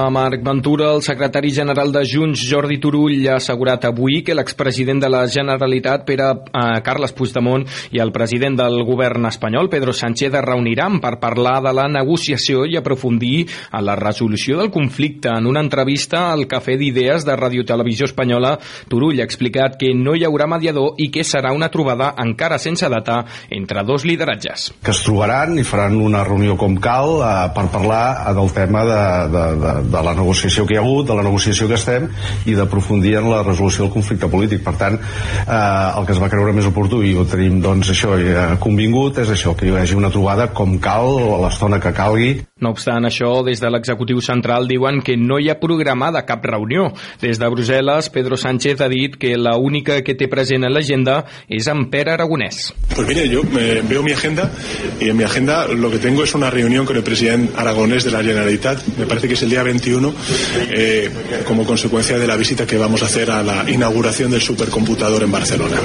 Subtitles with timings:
[0.00, 0.94] parla Marc Ventura.
[0.94, 6.04] El secretari general de Junts, Jordi Turull, ha assegurat avui que l'expresident de la Generalitat,
[6.06, 11.18] Pere eh, Carles Puigdemont, i el president del govern espanyol, Pedro Sánchez, es reuniran per
[11.20, 15.28] parlar de la negociació i aprofundir en la resolució del conflicte.
[15.28, 18.56] En una entrevista al Cafè d'Idees de Radio Televisió Espanyola,
[18.88, 22.88] Turull ha explicat que no hi haurà mediador i que serà una trobada encara sense
[22.88, 24.70] data entre dos lideratges.
[24.82, 29.02] Que es trobaran i faran una reunió com cal eh, per parlar del tema de,
[29.34, 32.08] de, de, de la negociació que hi ha hagut, de la negociació que estem
[32.46, 34.62] i d'aprofundir en la resolució del conflicte polític.
[34.64, 38.16] Per tant, eh, el que es va creure més oportú i ho tenim doncs això
[38.18, 42.30] eh, convingut és això, que hi hagi una trobada com cal a l'estona que calgui.
[42.60, 46.90] No obstant això, des de l'executiu central diuen que no hi ha programada cap reunió.
[47.22, 51.22] Des de Brussel·les, Pedro Sánchez ha dit que la única que té present en l'agenda
[51.48, 52.70] és en Pere Aragonès.
[52.94, 54.50] Pues mire, yo eh, veo mi agenda
[55.00, 58.10] y en mi agenda lo que tengo es una reunión con el presidente aragonés de
[58.10, 60.14] la Generalitat, me parece que es el día 21,
[60.70, 61.10] eh,
[61.46, 65.32] como consecuencia de la visita que vamos a hacer a la inauguración del supercomputador en
[65.32, 65.80] Barcelona.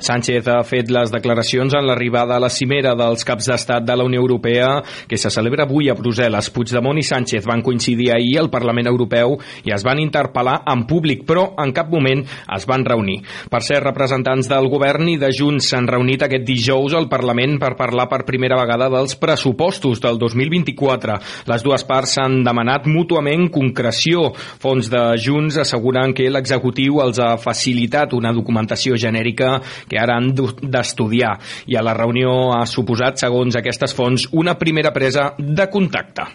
[0.00, 4.04] Sánchez ha fet les declaracions en l'arribada a la cimera dels caps d'estat de la
[4.04, 6.50] Unió Europea que se celebra avui a Brussel·les.
[6.54, 11.24] Puigdemont i Sánchez van coincidir ahir al Parlament Europeu i es van interpel·lar en públic,
[11.28, 13.20] però en cap moment es van reunir.
[13.50, 17.74] Per ser representants del govern i de Junts s'han reunit aquest dijous al Parlament per
[17.78, 21.18] parlar per primera vegada dels pressupostos del 2024.
[21.50, 24.30] Les dues parts s'han demanat mútuament concreció.
[24.62, 29.58] Fons de Junts asseguren que l'executiu els ha facilitat una documentació genèrica
[29.88, 31.34] que ara han d'estudiar
[31.66, 36.30] i a la reunió ha suposat, segons aquestes fonts, una primera presa de contacte.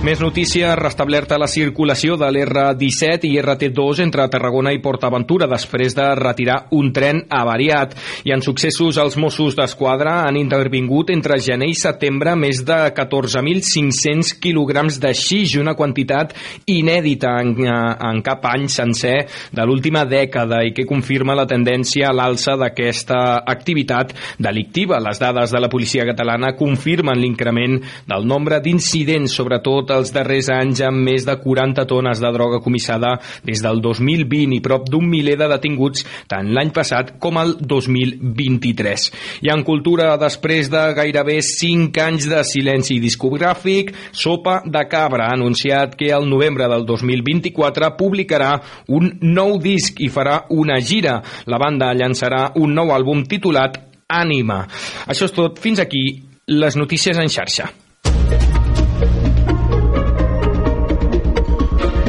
[0.00, 6.06] Més notícies, restablerta la circulació de l'R17 i RT2 entre Tarragona i PortAventura després de
[6.16, 7.92] retirar un tren avariat.
[8.24, 14.30] I en successos, els Mossos d'Esquadra han intervingut entre gener i setembre més de 14.500
[14.40, 16.32] quilograms de xix, una quantitat
[16.64, 22.14] inèdita en, en cap any sencer de l'última dècada i que confirma la tendència a
[22.16, 24.96] l'alça d'aquesta activitat delictiva.
[25.04, 27.76] Les dades de la policia catalana confirmen l'increment
[28.08, 33.16] del nombre d'incidents, sobretot els darrers anys amb més de 40 tones de droga comissada
[33.46, 39.08] des del 2020 i prop d'un miler de detinguts tant l'any passat com el 2023.
[39.46, 45.36] I en cultura, després de gairebé 5 anys de silenci discogràfic, Sopa de Cabra ha
[45.38, 48.54] anunciat que el novembre del 2024 publicarà
[48.88, 51.20] un nou disc i farà una gira.
[51.46, 53.78] La banda llançarà un nou àlbum titulat
[54.10, 54.64] Ànima.
[55.06, 55.60] Això és tot.
[55.62, 56.02] Fins aquí
[56.50, 57.70] les notícies en xarxa.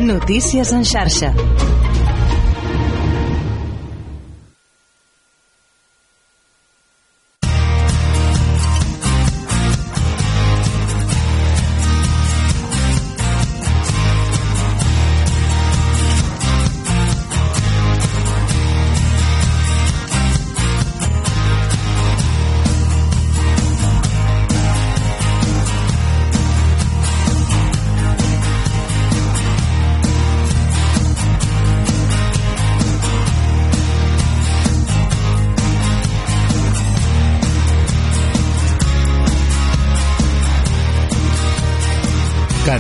[0.01, 1.31] Notícies en xarxa.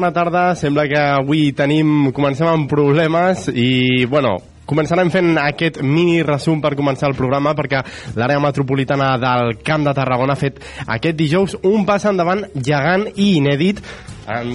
[0.00, 0.54] Bona tarda.
[0.56, 6.72] Sembla que avui tenim, comencem amb problemes i, bueno, començarem fent aquest mini resum per
[6.78, 7.82] començar el programa perquè
[8.16, 13.34] l'àrea metropolitana del Camp de Tarragona ha fet aquest dijous un pas endavant gegant i
[13.42, 13.82] inèdit
[14.30, 14.54] en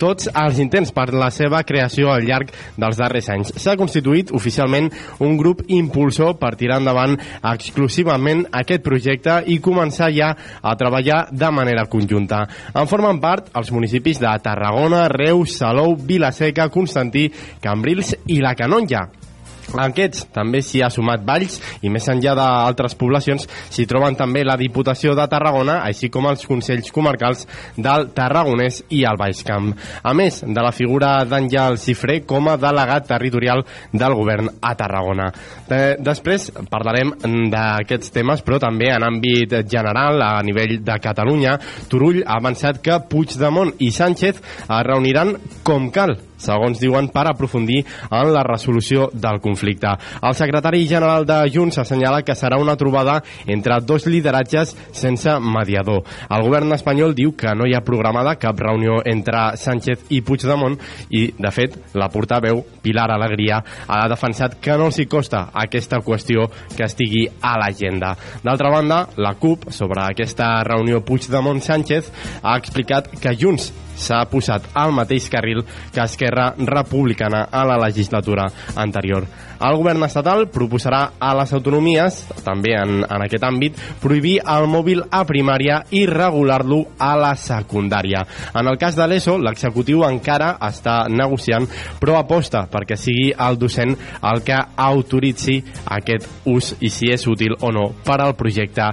[0.00, 3.54] tots els intents per la seva creació al llarg dels darrers anys.
[3.60, 4.90] S'ha constituït oficialment
[5.24, 7.16] un grup impulsor per tirar endavant
[7.54, 10.32] exclusivament aquest projecte i començar ja
[10.62, 12.44] a treballar de manera conjunta.
[12.74, 17.30] En formen part els municipis de Tarragona, Reus, Salou, Vilaseca, Constantí,
[17.62, 19.08] Cambrils i la Canonja.
[19.84, 24.58] Aquests també s'hi ha sumat Valls i més enllà d'altres poblacions s'hi troben també la
[24.60, 27.46] Diputació de Tarragona, així com els Consells Comarcals
[27.76, 29.72] del Tarragonès i el Baix Camp.
[30.02, 35.30] A més de la figura d'Àngel Cifré com a delegat territorial del govern a Tarragona.
[35.68, 37.14] De després parlarem
[37.52, 41.56] d'aquests temes, però també en àmbit general, a nivell de Catalunya.
[41.90, 45.34] Turull ha avançat que Puigdemont i Sánchez es reuniran
[45.64, 49.94] com cal segons diuen, per aprofundir en la resolució del conflicte.
[50.22, 56.04] El secretari general de Junts assenyala que serà una trobada entre dos lideratges sense mediador.
[56.30, 60.76] El govern espanyol diu que no hi ha programada cap reunió entre Sánchez i Puigdemont
[61.10, 66.00] i, de fet, la portaveu Pilar Alegria ha defensat que no els hi costa aquesta
[66.04, 68.14] qüestió que estigui a l'agenda.
[68.44, 72.12] D'altra banda, la CUP, sobre aquesta reunió Puigdemont-Sánchez,
[72.42, 78.46] ha explicat que Junts s'ha posat al mateix carril que Esquerra Republicana a la legislatura
[78.76, 79.26] anterior.
[79.60, 85.04] El govern estatal proposarà a les autonomies, també en, en aquest àmbit, prohibir el mòbil
[85.10, 88.24] a primària i regular-lo a la secundària.
[88.54, 91.68] En el cas de l'ESO, l'executiu encara està negociant,
[92.00, 95.60] però aposta perquè sigui el docent el que autoritzi
[95.96, 98.86] aquest ús i si és útil o no per al projecte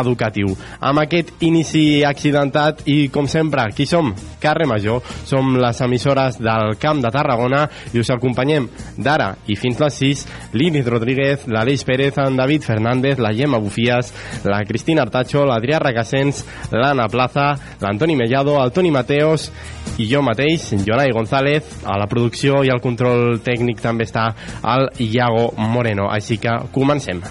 [0.00, 0.52] educatiu.
[0.80, 4.12] Amb aquest inici accidentat i, com sempre, qui som?
[4.42, 8.68] Carre Major, som les emissores del Camp de Tarragona i us acompanyem
[8.98, 10.26] d'ara i fins les 6
[10.58, 14.12] l'Init Rodríguez, l'Aleix Pérez, en David Fernández, la Gemma Bufies,
[14.44, 19.50] la Cristina Artacho, l'Adrià Regasens, l'Anna Plaza, l'Antoni Mellado, el Toni Mateos
[20.02, 24.28] i jo mateix, Jonai González, a la producció i al control tècnic també està
[24.74, 26.10] el Iago Moreno.
[26.10, 27.22] Així que comencem.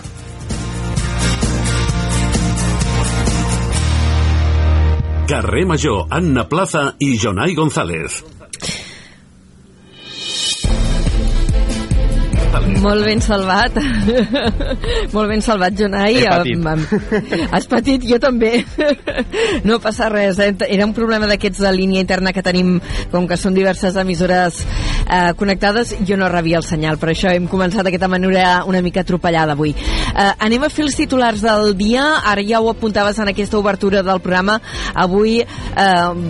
[5.31, 8.40] Carrer Major, Anna Plaza i Jonai González.
[12.81, 13.77] Molt ben salvat.
[15.15, 16.15] Molt ben salvat, Jonai.
[16.19, 16.57] He patit.
[17.51, 18.61] Has patit, jo també.
[19.67, 20.39] No passa res.
[20.41, 20.51] eh?
[20.67, 22.77] Era un problema d'aquests de línia interna que tenim,
[23.11, 24.61] com que són diverses emissores
[25.11, 26.97] eh, connectades, jo no rebia el senyal.
[26.97, 29.73] Per això hem començat d'aquesta manera una mica atropellada avui.
[29.75, 32.05] Eh, anem a fer els titulars del dia.
[32.31, 34.59] Ara ja ho apuntaves en aquesta obertura del programa.
[34.95, 35.47] Avui eh,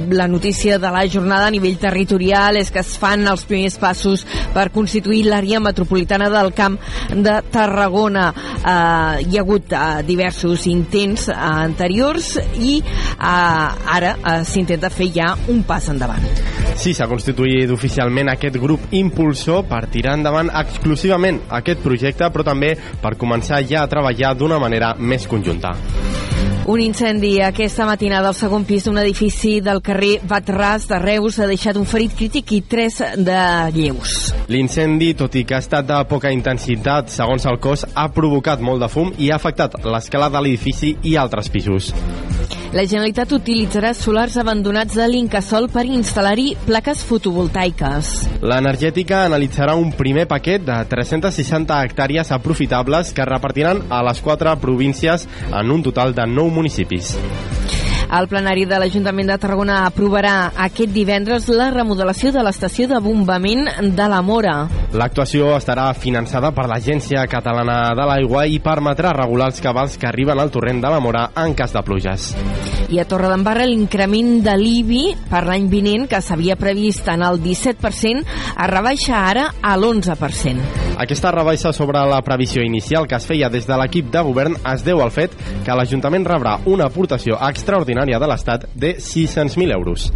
[0.10, 4.25] la notícia de la jornada a nivell territorial és que es fan els primers passos
[4.56, 6.80] per constituir l'àrea metropolitana del Camp
[7.12, 8.31] de Tarragona.
[8.57, 15.12] Eh, hi ha hagut eh, diversos intents eh, anteriors i eh, ara eh, s'intenta fer
[15.13, 16.61] ja un pas endavant.
[16.79, 22.75] Sí, s'ha constituït oficialment aquest grup impulsor per tirar endavant exclusivament aquest projecte, però també
[23.01, 25.75] per començar ja a treballar d'una manera més conjunta.
[26.71, 31.47] Un incendi aquesta matinada al segon pis d'un edifici del carrer Batràs de Reus ha
[31.50, 33.41] deixat un ferit crític i tres de
[33.73, 34.29] lleus.
[34.47, 38.85] L'incendi, tot i que ha estat de poca intensitat, segons el cos, ha provocat molt
[38.85, 41.91] de fum i ha afectat l'escala de l'edifici i altres pisos.
[42.71, 48.11] La Generalitat utilitzarà solars abandonats de l'Incasol per instal·lar-hi plaques fotovoltaiques.
[48.47, 55.28] L'energètica analitzarà un primer paquet de 360 hectàrees aprofitables que repartiran a les quatre províncies
[55.51, 57.18] en un total de 9 municipis.
[58.11, 63.69] El plenari de l'Ajuntament de Tarragona aprovarà aquest divendres la remodelació de l'estació de bombament
[63.95, 64.56] de la Mora.
[64.91, 70.44] L'actuació estarà finançada per l'Agència Catalana de l'Aigua i permetrà regular els cabals que arriben
[70.44, 72.33] al torrent de la Mora en cas de pluges.
[72.92, 78.26] I a Torredembarra l'increment de l'IBI per l'any vinent, que s'havia previst en el 17%,
[78.52, 80.66] es rebaixa ara a l'11%.
[81.00, 84.83] Aquesta rebaixa sobre la previsió inicial que es feia des de l'equip de govern es
[84.83, 85.31] deu al fet
[85.64, 90.12] que l'Ajuntament rebrà una aportació extraordinària de l'Estat de 600.000 euros.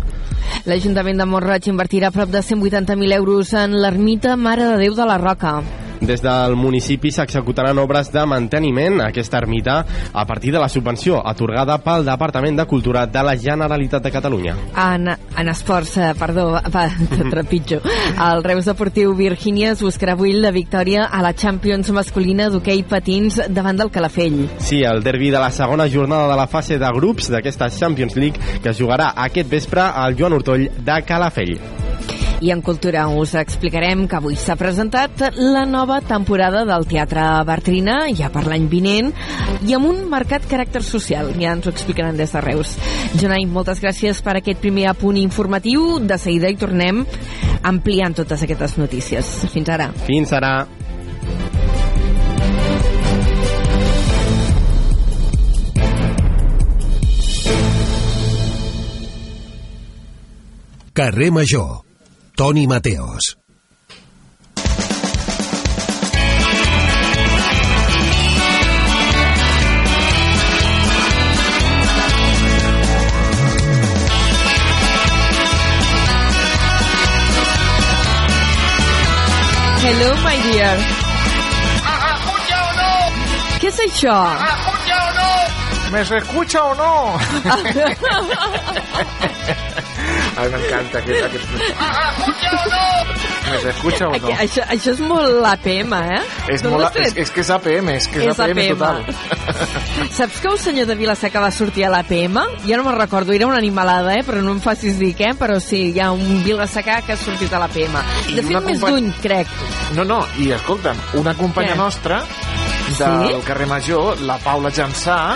[0.67, 5.17] L'Ajuntament de Montroig invertirà prop de 180.000 euros en l'ermita Mare de Déu de la
[5.17, 5.62] Roca.
[6.01, 9.77] Des del municipi s'executaran obres de manteniment a aquesta ermita
[10.13, 14.55] a partir de la subvenció atorgada pel Departament de Cultura de la Generalitat de Catalunya.
[14.75, 16.87] En, en esports, eh, perdó, va,
[17.31, 17.81] trepitjo.
[18.31, 23.77] El Reus Deportiu Virgínies buscarà avui la victòria a la Champions masculina d'hoquei patins davant
[23.79, 24.45] del Calafell.
[24.59, 28.61] Sí, el derbi de la segona jornada de la fase de grups d'aquesta Champions League
[28.61, 31.85] que es jugarà aquest vespre al Joan Hortoll de Calafell.
[32.42, 38.01] I en cultura us explicarem que avui s'ha presentat la nova temporada del Teatre Bartrina,
[38.12, 39.13] ja per l'any vinent,
[39.63, 41.32] i amb un marcat caràcter social.
[41.39, 42.75] Ja ens ho explicaran des de Reus.
[43.15, 46.00] Jonai, moltes gràcies per aquest primer apunt informatiu.
[46.04, 47.06] De seguida hi tornem
[47.63, 49.32] ampliant totes aquestes notícies.
[49.54, 49.92] Fins ara.
[50.06, 50.68] Fins ara.
[60.96, 61.85] Carrer Major.
[62.36, 63.38] Tony Mateos.
[79.82, 80.77] Hello, my dear.
[82.58, 82.92] o no?
[83.62, 84.12] ¿Qué soy yo?
[84.12, 85.92] o no?
[85.92, 87.18] ¿Me se escucha o no?
[90.38, 91.24] Ay, me encanta aquest...
[91.24, 91.46] aquest...
[93.51, 94.27] ¿Me se escucha o no?
[94.36, 96.18] Això, això és molt l'APM, eh?
[96.51, 98.80] És, molt, és, és que és APM, és que és, És APM, APM.
[98.80, 98.98] total.
[100.18, 102.39] Saps que el senyor de Vilaseca va sortir a l'APM?
[102.65, 104.24] Jo no me'n recordo, era una animalada, eh?
[104.27, 107.54] però no em facis dir què, però sí, hi ha un Vilaseca que ha sortit
[107.54, 107.96] a l'APM.
[108.34, 109.56] I De fet, una més company- d'un, crec.
[109.96, 111.80] No, no, i escolta'm, una companya Què?
[111.86, 112.24] nostra
[112.98, 113.42] del Sí?
[113.46, 115.36] carrer Major, la Paula Jansà,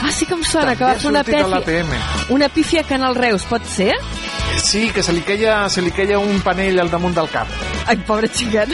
[0.00, 1.82] Ah, sí que em sona, que va fer una pèfia,
[2.30, 3.94] una pífia a Canal Reus, pot ser?
[4.62, 7.48] Sí, que se li queia, se li queia un panell al damunt del cap.
[7.86, 8.68] Ai, pobre xiquet.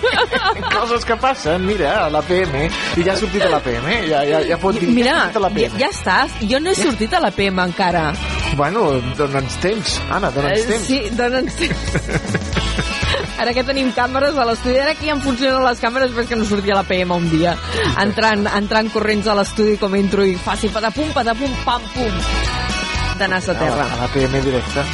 [0.74, 2.54] Coses que passen, mira, a l'APM,
[3.00, 5.40] i ja ha sortit a l'APM, ja, ja, ja pot dir, ja Mira, sortit a
[5.40, 5.78] ja, l'APM.
[5.80, 6.36] ja estàs.
[6.50, 8.12] Jo no he sortit a l'APM encara.
[8.56, 10.86] Bueno, dona'ns temps, Anna, dona'ns Eh, temps.
[10.86, 11.80] Sí, dona'ns temps.
[13.40, 16.36] Ara que tenim càmeres a l'estudi, ara que ja em funcionen les càmeres, ves que
[16.36, 17.54] no sortia la PM un dia.
[18.02, 22.20] Entrant, entrant corrents a l'estudi com entro i faci patapum, patapum, pam, pum.
[23.20, 23.84] De nas a terra.
[23.84, 24.84] A l'APM directe.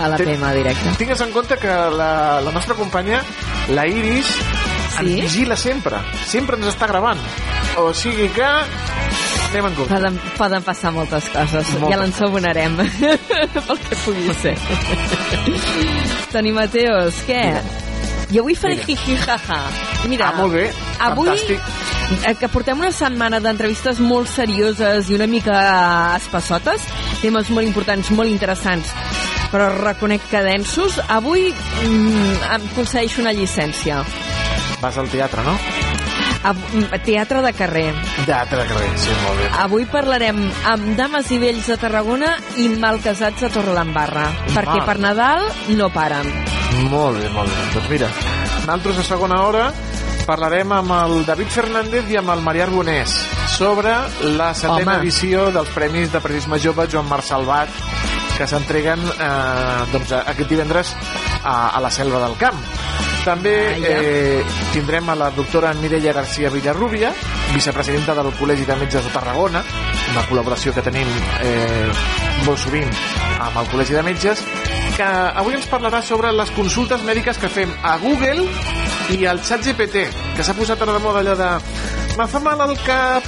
[0.00, 0.96] A la PM directe.
[1.00, 1.68] Tingues en compte que
[2.00, 3.22] la, la nostra companya,
[3.72, 4.32] la Iris,
[4.92, 4.98] Sí?
[5.00, 5.96] ens vigila sempre.
[6.28, 7.20] Sempre ens està gravant.
[7.80, 8.48] O sigui que...
[9.52, 9.92] Anem en compte.
[9.92, 11.72] Poden, poden passar moltes coses.
[11.76, 12.76] Moltes ja l'ensabonarem.
[13.68, 14.54] Pel que pugui ser.
[16.32, 17.42] Toni Mateos, què?
[18.32, 18.86] Jo avui faré Mira.
[18.88, 19.58] jiji jaja.
[20.08, 20.70] Mira, Ah, molt bé.
[21.04, 21.60] avui Fantàstic.
[22.30, 26.80] eh, que portem una setmana d'entrevistes molt serioses i una mica espassotes,
[27.20, 28.88] temes molt importants, molt interessants,
[29.52, 30.96] però reconec que densos.
[31.08, 34.00] Avui mm, em concedeixo una llicència.
[34.80, 35.52] Vas al teatre, no?
[36.42, 36.56] Av
[37.04, 37.94] teatre de carrer.
[38.26, 39.48] Teatre de carrer, sí, molt bé.
[39.62, 40.40] Avui parlarem
[40.72, 44.84] amb dames i vells de Tarragona i malcasats a Torredembarra, perquè Ah.
[44.86, 45.44] per Nadal
[45.76, 46.26] no paren.
[46.90, 47.62] Molt bé, molt bé.
[47.74, 48.08] Doncs mira,
[48.60, 49.72] nosaltres a segona hora
[50.26, 53.14] parlarem amb el David Fernández i amb el Marià Arbonès
[53.56, 53.92] sobre
[54.36, 55.00] la setena Home.
[55.02, 57.68] edició dels Premis de Periodisme Jove Joan Marc Salvat
[58.38, 60.94] que s'entreguen eh, doncs, aquest divendres
[61.44, 62.56] a, a la Selva del Camp.
[63.22, 67.12] També Ah, eh, tindrem a la doctora Mireia García Villarrubia,
[67.54, 69.62] vicepresidenta del Col·legi de Metges de Tarragona,
[70.10, 71.06] una col·laboració que tenim
[71.40, 71.90] eh,
[72.46, 72.90] molt sovint
[73.38, 74.42] amb el Col·legi de Metges,
[74.96, 78.48] que avui ens parlarà sobre les consultes mèdiques que fem a Google
[79.14, 81.52] i al xat GPT, que s'ha posat ara de moda allò de
[82.18, 83.24] me fa mal al cap,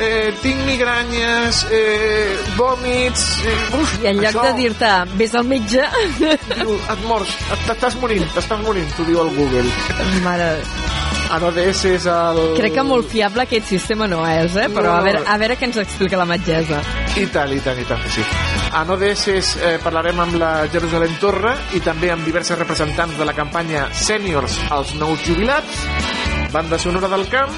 [0.00, 3.24] eh, tinc migranyes, eh, vòmits...
[3.46, 5.84] Eh, uf, I en lloc això, de dir-te, vés al metge,
[6.58, 7.36] Diu, et mors,
[7.68, 9.64] t'estàs morint, t'estàs morint, t'ho diu el Google.
[10.24, 10.50] mare,
[11.34, 12.36] Ah, no, DS és el...
[12.58, 14.66] crec que molt fiable aquest sistema no és, eh?
[14.70, 15.06] però No, a no.
[15.06, 16.78] veure, a veure què ens explica la metgessa.
[17.16, 18.22] I tant, i tant, i tant sí.
[18.76, 23.24] A no DS eh, parlarem amb la Jerusalem Torre i també amb diversos representants de
[23.26, 25.80] la campanya Sèniors als nous jubilats,
[26.52, 27.50] banda sonora del camp,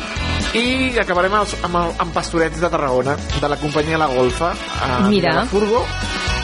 [0.56, 4.52] i acabarem amb, els- amb, el, amb Pastorets de Tarragona, de la companyia La Golfa,
[4.82, 5.34] a Mira.
[5.34, 5.84] la Furgo.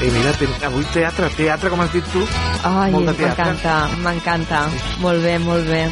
[0.03, 2.25] I mira, ten, avui teatre, teatre, com has dit tu.
[2.67, 4.65] Ai, m'encanta, m'encanta.
[4.99, 5.85] Molt bé, molt bé.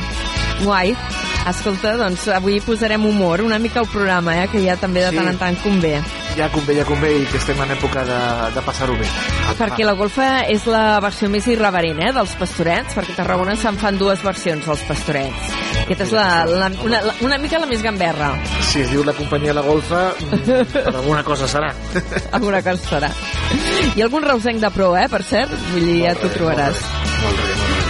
[0.64, 0.96] Guai.
[1.48, 4.48] Escolta, doncs avui posarem humor una mica al programa, eh?
[4.50, 5.16] que ja també de Sí.
[5.16, 6.02] tant en tant convé.
[6.38, 8.18] Ja convé, ja convé, i que estem en època de,
[8.54, 9.08] de passar-ho bé.
[9.58, 13.78] Perquè la golfa és la versió més irreverent eh, dels pastorets, perquè a Tarragona se'n
[13.80, 15.50] fan dues versions dels pastorets.
[15.82, 18.30] Aquesta és la, la, una, la, una mica la més gamberra.
[18.70, 21.72] Si es diu la companyia La Golfa, mm, per alguna cosa serà.
[22.36, 23.10] Alguna cosa serà.
[23.10, 25.52] Ha algun reusenc de pro, eh, per cert?
[25.74, 26.84] Vull dir, ja t'ho trobaràs.
[27.24, 27.80] Molt bé, molt bé.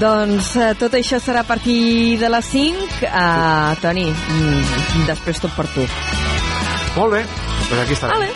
[0.00, 2.86] Doncs eh, tot això serà a partir de les 5.
[3.06, 5.86] Uh, Toni, mm, després tot per tu.
[6.94, 7.24] Molt bé,
[7.68, 8.20] doncs aquí estarem.
[8.20, 8.30] Vale.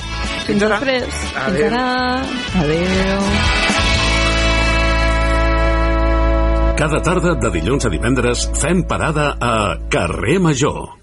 [0.49, 0.79] Fins ara.
[0.81, 1.05] després.
[1.15, 1.67] Fins Adéu.
[1.67, 1.85] ara.
[2.65, 3.21] Adéu.
[6.79, 9.55] Cada tarda de dilluns a divendres fem parada a
[9.91, 10.98] Carrer Major.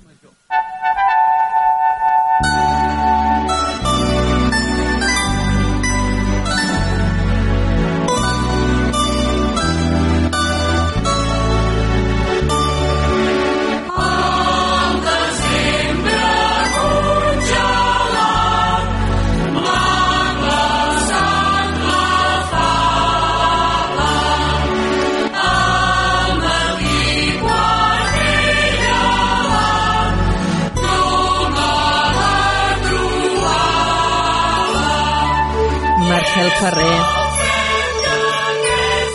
[36.59, 36.99] Ferrer.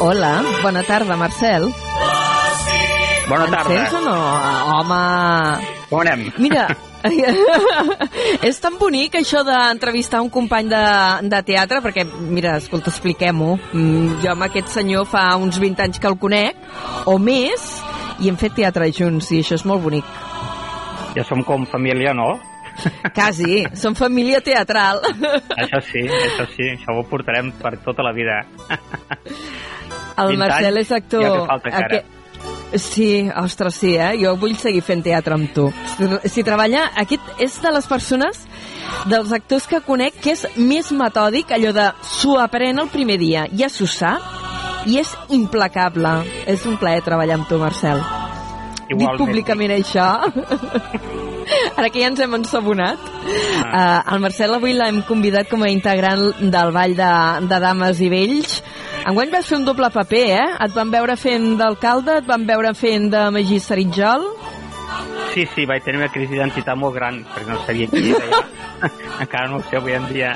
[0.00, 1.68] Hola, bona tarda, Marcel.
[3.28, 3.68] Bona tarda.
[3.68, 4.16] sents o no?
[4.76, 5.00] Home...
[5.90, 6.28] Com anem?
[6.38, 6.68] Mira,
[8.48, 10.82] és tan bonic això d'entrevistar un company de,
[11.32, 13.56] de teatre, perquè, mira, escolta, expliquem-ho.
[13.72, 16.60] Mm, Jo amb aquest senyor fa uns 20 anys que el conec,
[17.10, 17.70] o més,
[18.20, 20.06] i hem fet teatre junts, i això és molt bonic.
[21.16, 22.36] Ja som com família, no?
[23.14, 25.02] Quasi, som família teatral.
[25.56, 28.42] Això sí, això sí, això ho portarem per tota la vida.
[30.20, 31.22] El 20 Marcel anys, és actor...
[31.24, 32.02] ja que falta encara.
[32.78, 34.12] Sí, ostres, sí, eh?
[34.20, 35.66] Jo vull seguir fent teatre amb tu.
[36.30, 36.86] Si, treballa...
[37.00, 38.44] Aquest és de les persones
[39.10, 43.46] dels actors que conec que és més metòdic, allò de s'ho aprèn el primer dia,
[43.56, 44.22] ja s'ho sap,
[44.86, 46.14] i és implacable.
[46.50, 48.04] És un plaer treballar amb tu, Marcel.
[48.86, 49.18] Dic Igualment.
[49.18, 50.08] públicament això.
[51.78, 53.00] Ara que ja ens hem ensabonat.
[53.60, 57.10] Uh, el Marcel avui l'hem convidat com a integrant del Ball de,
[57.50, 58.58] de Dames i Vells.
[59.08, 60.48] Enguany vas fer un doble paper, eh?
[60.66, 64.26] Et van veure fent d'alcalde, et van veure fent de Magí Saritjol.
[65.30, 68.40] Sí, sí, vaig tenir una crisi d'identitat molt gran, perquè no sabia qui era.
[69.22, 70.32] Encara no ho sé avui en dia.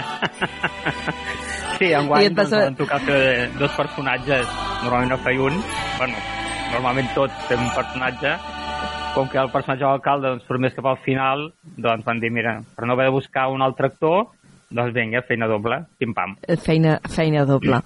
[1.78, 4.46] sí, enguany doncs, a- em tocar fer dos personatges.
[4.84, 5.58] Normalment no feia un.
[5.98, 6.20] Bueno,
[6.72, 8.36] normalment tots fem un personatge.
[9.14, 11.44] Com que el personatge de l'alcalde doncs, surt més cap al final,
[11.78, 14.24] doncs van dir, mira, per no haver de buscar un altre actor,
[14.74, 16.32] doncs vinga, feina doble, pim-pam.
[16.42, 17.78] Eh, Feina, feina doble.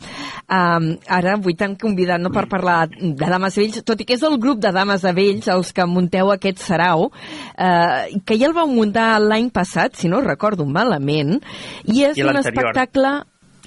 [0.48, 0.86] Um,
[1.18, 4.24] ara avui t'han convidat no per parlar de Dames de Vells, tot i que és
[4.24, 8.56] el grup de Dames de Vells els que munteu aquest sarau, uh, que ja el
[8.56, 11.42] vau muntar l'any passat, si no recordo malament,
[11.84, 13.18] i és I un espectacle...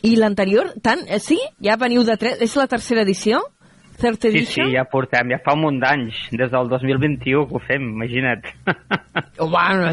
[0.01, 0.71] I l'anterior?
[0.81, 1.03] Tant?
[1.05, 1.35] Eh, sí?
[1.61, 2.39] Ja veniu de tres?
[2.41, 3.43] És la tercera edició?
[4.01, 4.71] Third Sí, sí, edition?
[4.73, 8.47] ja portem, ja fa un munt d'anys, des del 2021 que ho fem, imagina't.
[9.41, 9.89] Oh, bueno,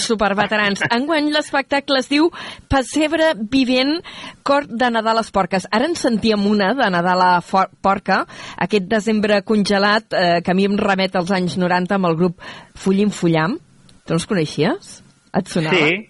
[0.00, 0.82] superveterans.
[0.92, 2.30] Enguany l'espectacle es diu
[2.70, 3.98] Pessebre vivent,
[4.46, 5.66] cor de Nadal a les porques.
[5.72, 7.32] Ara en sentíem una de Nadal a
[7.84, 8.22] porca,
[8.60, 12.40] aquest desembre congelat, eh, que a mi em remet als anys 90 amb el grup
[12.74, 13.58] Fullim Fullam.
[14.04, 14.98] Tu no els coneixies?
[15.34, 15.78] Et sonava?
[15.80, 16.08] Sí,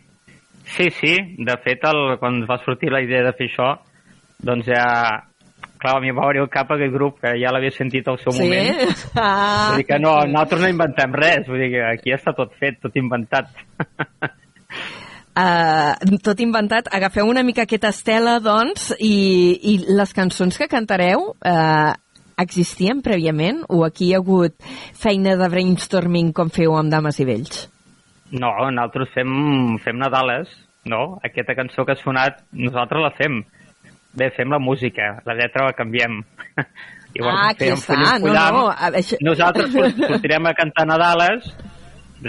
[0.76, 1.14] sí, sí.
[1.46, 3.70] De fet, el, quan va sortir la idea de fer això,
[4.44, 4.84] doncs ja...
[5.84, 8.16] Clar, a mi em va venir al cap aquest grup, que ja l'havia sentit al
[8.22, 8.46] seu Sí?
[8.46, 8.94] moment.
[9.20, 9.66] Ah.
[9.68, 12.78] Vull dir que no, nosaltres no inventem res, vull dir que aquí està tot fet,
[12.80, 13.50] tot inventat.
[15.36, 15.92] Uh,
[16.26, 19.12] tot inventat, agafeu una mica aquesta estela, doncs, i,
[19.60, 21.92] i les cançons que cantareu uh,
[22.40, 24.56] existien prèviament o aquí hi ha hagut
[24.98, 27.66] feina de brainstorming com feu amb Dames i Vells?
[28.32, 30.48] No, nosaltres fem, fem Nadales,
[30.88, 31.18] no?
[31.28, 33.42] Aquesta cançó que ha sonat, nosaltres la fem.
[34.16, 36.20] Bé, fem la música, la lletra la canviem.
[37.22, 41.44] Ah, aquí fem està, Fullim no, no, a- això- Nosaltres sort- sortirem a cantar Nadales,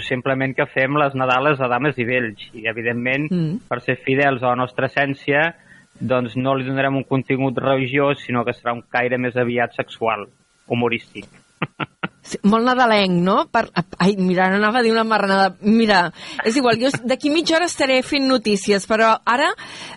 [0.06, 2.44] simplement que fem les Nadales a dames i vells.
[2.54, 3.56] I, evidentment, Mm.
[3.66, 5.56] per ser fidels a la nostra essència,
[5.98, 10.28] doncs no li donarem un contingut religiós, sinó que serà un caire més aviat sexual,
[10.68, 11.26] humorístic.
[12.26, 13.36] Sí, molt nadalenc, no?
[13.54, 13.68] Per...
[14.02, 15.52] Ai, mira, no anava a dir una marranada.
[15.62, 16.00] Mira,
[16.44, 19.52] és igual, jo d'aquí mitja hora estaré fent notícies, però ara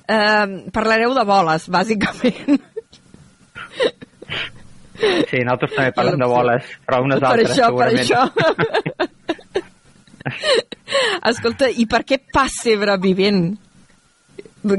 [0.05, 2.59] eh, parlareu de boles, bàsicament.
[4.99, 8.03] Sí, nosaltres també parlem de boles, però unes per altres, això, per segurament.
[8.03, 8.21] això.
[11.29, 13.45] Escolta, i per què Passebre Vivent?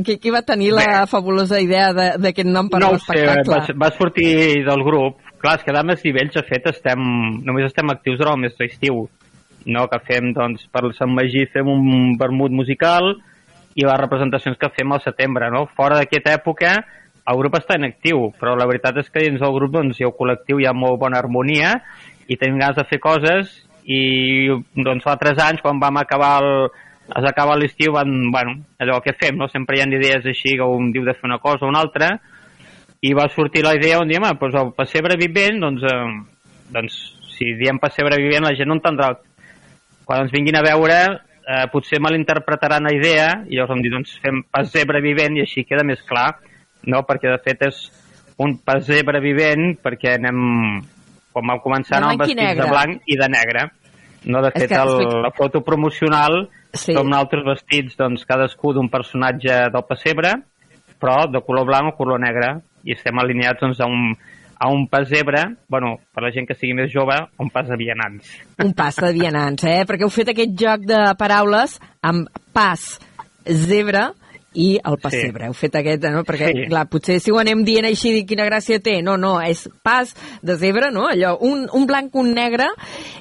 [0.05, 3.57] Qui, qui va tenir la fabulosa idea de- d'aquest nom per no ho sé, l'espectacle?
[3.57, 4.31] va, va sortir
[4.67, 5.17] del grup.
[5.41, 7.01] Clar, és que Dames i Vells, de fet, estem,
[7.47, 9.07] només estem actius durant el mes d'estiu.
[9.73, 9.87] No?
[9.89, 13.15] Que fem, doncs, per Sant Magí fem un vermut musical
[13.77, 15.65] i les representacions que fem al setembre, no?
[15.77, 16.75] Fora d'aquesta època,
[17.31, 20.09] el grup està en actiu, però la veritat és que dins del grup doncs, ha
[20.09, 21.77] un col·lectiu, hi ha molt bona harmonia
[22.29, 23.53] i tenim ganes de fer coses
[23.85, 26.51] i doncs fa tres anys quan vam acabar el,
[27.17, 29.49] es acaba l'estiu van, bueno, allò que fem, no?
[29.49, 32.13] sempre hi ha idees així que un diu de fer una cosa o una altra
[33.01, 36.99] i va sortir la idea un dia, home, doncs el pessebre vivent, doncs, eh, doncs
[37.37, 39.15] si diem pessebre vivent la gent no entendrà
[40.05, 44.19] quan ens vinguin a veure eh, potser malinterpretaran la idea i llavors vam dir, doncs
[44.21, 46.35] fem pessebre vivent i així queda més clar,
[46.91, 47.05] no?
[47.09, 47.83] perquè de fet és
[48.41, 50.81] un pessebre vivent perquè anem,
[51.33, 52.65] quan vam començar blanc i vestits negre.
[52.65, 53.69] de blanc i de negre
[54.29, 56.95] no, de fet, que el, la foto promocional Sí.
[56.95, 60.37] som nosaltres vestits, doncs, cadascú d'un personatge del pessebre,
[61.03, 64.15] però de color blanc o color negre, i estem alineats doncs, a un,
[64.61, 68.33] a un pessebre, bueno, per la gent que sigui més jove, un pas de vianants.
[68.61, 69.85] Un pas de vianants, eh?
[69.89, 72.85] Perquè heu fet aquest joc de paraules amb pas,
[73.49, 74.11] zebra
[74.55, 75.45] i el pessebre.
[75.45, 75.47] Sí.
[75.47, 76.25] Heu fet aquest, no?
[76.27, 76.65] Perquè, Sí.
[76.69, 78.97] clar, potser si ho anem dient així, dic, quina gràcia té.
[79.03, 80.11] No, no, és pas
[80.43, 81.07] de zebra, no?
[81.07, 82.67] Allò, un, un blanc, un negre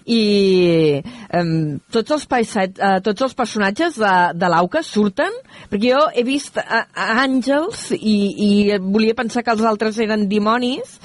[0.10, 1.02] i
[1.34, 5.36] um, tots, els paisat, uh, tots els personatges de, de l'Auca surten?
[5.70, 10.98] Perquè jo he vist uh, àngels i, i volia pensar que els altres eren dimonis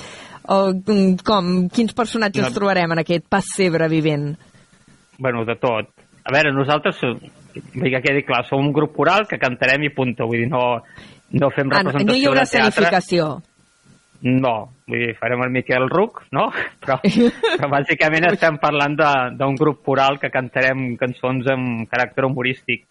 [0.48, 1.68] o mm, com?
[1.72, 2.54] Quins personatges No.
[2.56, 4.34] trobarem en aquest pessebre vivent?
[5.18, 5.92] Bueno, de tot.
[6.24, 7.30] A veure, nosaltres, eh,
[7.74, 10.26] vull que quedi clar, som un grup coral que cantarem i punto.
[10.26, 10.80] Vull dir, no,
[11.34, 13.28] no fem Ah, no, representació no hi haurà de escenificació.
[14.24, 14.54] No,
[14.88, 16.46] vull dir, farem el Miquel Ruc, no?
[16.84, 22.86] Però, però bàsicament estem parlant de- d'un grup coral que cantarem cançons amb caràcter humorístic.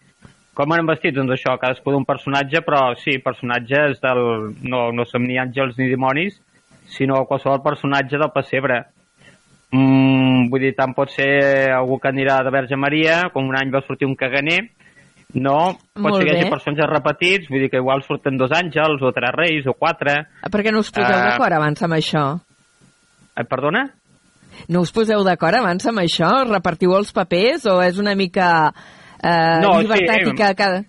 [0.54, 1.16] Com anem vestits?
[1.18, 4.54] Doncs això, cadascú d'un personatge, però sí, personatges del...
[4.70, 6.36] No, no som ni àngels ni dimonis,
[6.94, 8.84] sinó qualsevol personatge del pessebre.
[9.74, 13.72] Mm, vull dir, tant pot ser algú que anirà de Verge Maria, com un any
[13.74, 14.60] va sortir un caganer,
[15.34, 15.74] no?
[15.96, 19.02] Pot Molt ser que hi hagi personatges repetits, vull dir que igual surten dos àngels,
[19.02, 20.14] o tres reis, o quatre.
[20.44, 21.30] Ah, Per què no us poseu Ah.
[21.32, 22.24] d'acord abans amb això?
[23.36, 23.88] Eh, perdona?
[24.70, 26.30] No us poseu d'acord abans amb això?
[26.46, 28.72] Repartiu els papers o és una mica
[29.24, 30.84] eh, No, sí, llibertat eh, i que cada...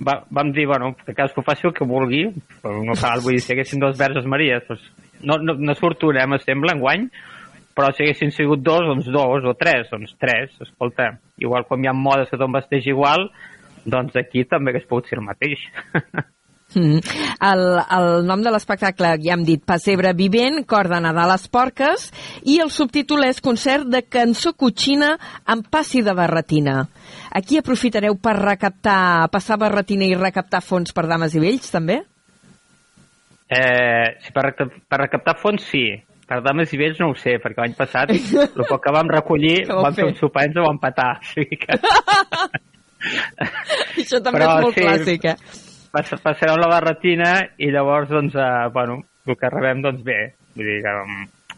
[0.00, 2.24] va, vam dir, bueno, que cadascú faci el que vulgui,
[2.62, 4.88] però no cal, vull dir, si haguessin dos verges Maries, doncs
[5.20, 7.10] no, no, no surt una, eh, m'assembla, enguany,
[7.80, 11.88] però si haguessin sigut dos, doncs dos, o tres, doncs tres, escolta, igual quan hi
[11.88, 13.30] ha modes que tothom vesteix igual,
[13.88, 15.64] doncs aquí també hagués pogut ser el mateix.
[16.70, 17.00] Mm.
[17.42, 22.04] El, el nom de l'espectacle, ja hem dit, Passebre Vivent, Cor de Nadal les Porques,
[22.46, 25.14] i el subtítol és Concert de cançó cotxina
[25.50, 26.84] amb passi de barretina.
[27.34, 32.02] Aquí aprofitareu per recaptar, passar barretina i recaptar fons per dames i vells, també?
[33.50, 35.88] Eh, si per, per recaptar fons, sí.
[36.30, 39.64] Per dames i vells no ho sé, perquè l'any passat el poc que vam recollir
[39.66, 41.12] vau vam fer un sopar i ens ho vam petar.
[41.18, 41.78] O sigui que...
[43.00, 44.84] Això també Però és molt sí.
[44.84, 45.36] clàssic, eh?
[45.90, 50.18] Pass passarem la barretina i llavors, doncs, eh, bueno, el que rebem, doncs bé.
[50.54, 51.56] Vull dir que, um,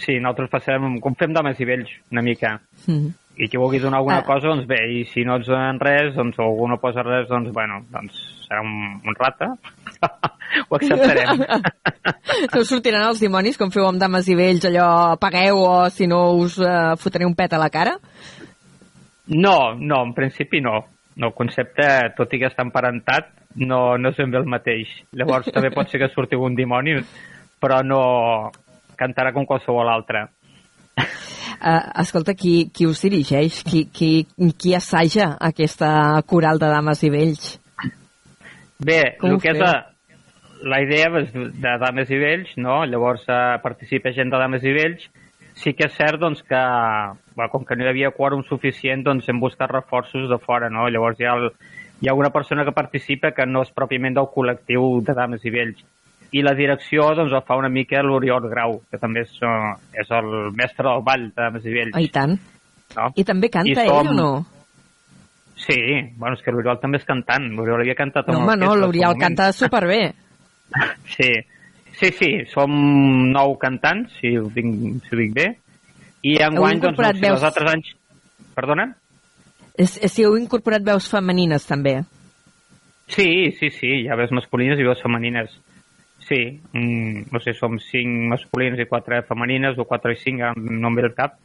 [0.00, 2.56] sí, nosaltres passarem, com fem dames i vells, una mica.
[2.88, 3.12] Mm.
[3.40, 4.26] I qui vulgui donar alguna Ah.
[4.26, 7.28] cosa, doncs bé, i si no ens donen res, doncs, o algú no posa res,
[7.30, 8.18] doncs, bueno, doncs
[8.48, 9.52] serà un, un rata.
[10.68, 11.42] Ho acceptarem.
[12.52, 16.08] No us sortiran els dimonis, com feu amb dames i vells, allò pagueu o si
[16.10, 17.96] no us eh, fotré un pet a la cara?
[19.30, 20.80] No, no, en principi no.
[21.20, 21.84] No, el concepte,
[22.16, 23.28] tot i que està emparentat,
[23.60, 24.92] no, no és ben bé el mateix.
[25.18, 26.94] Llavors també pot ser que surti un dimoni,
[27.60, 28.02] però no
[28.96, 30.28] cantarà com qualsevol altre.
[31.60, 33.60] Uh, escolta, qui, qui us dirigeix?
[33.66, 34.10] Qui, qui,
[34.56, 35.90] qui assaja aquesta
[36.30, 37.50] coral de dames i vells?
[38.80, 39.74] Bé, Com el que és la,
[40.62, 42.82] la idea és de dames i vells, no?
[42.86, 45.06] Llavors eh, participa gent de dames i vells.
[45.60, 46.60] Sí que és cert doncs, que,
[47.34, 50.86] bueno, com que no hi havia quòrum suficient, doncs hem buscat reforços de fora, no?
[50.88, 51.50] Llavors hi ha, el,
[52.00, 55.52] hi ha una persona que participa que no és pròpiament del col·lectiu de dames i
[55.52, 55.82] vells.
[56.32, 60.12] I la direcció doncs, la fa una mica l'Oriol Grau, que també és, eh, és
[60.14, 61.96] el mestre del ball de dames i vells.
[61.98, 62.38] Oh, I tant.
[62.96, 63.10] No?
[63.16, 64.30] I també canta I ell som- o no?
[65.60, 65.76] Sí,
[66.16, 67.50] bueno, és que l'Oriol també és cantant.
[67.52, 70.02] L'Oriol havia cantat No, home, no, l'Oriol canta superbé.
[71.16, 71.30] Sí,
[71.98, 72.70] sí, sí, som
[73.34, 74.68] nou cantants, si ho dic,
[75.06, 75.48] si ho dic bé,
[76.22, 77.90] i enguany, doncs, no, si els veus- altres anys...
[78.56, 78.86] Perdona?
[79.78, 82.00] És, és, si heu incorporat veus femenines, també.
[83.10, 85.52] Sí, sí, sí, hi ha veus masculines i veus femenines.
[86.28, 86.40] Sí,
[86.76, 90.98] mm, no sé, som cinc masculins i quatre femenines, o quatre i cinc, no em
[90.98, 91.38] ve el cap,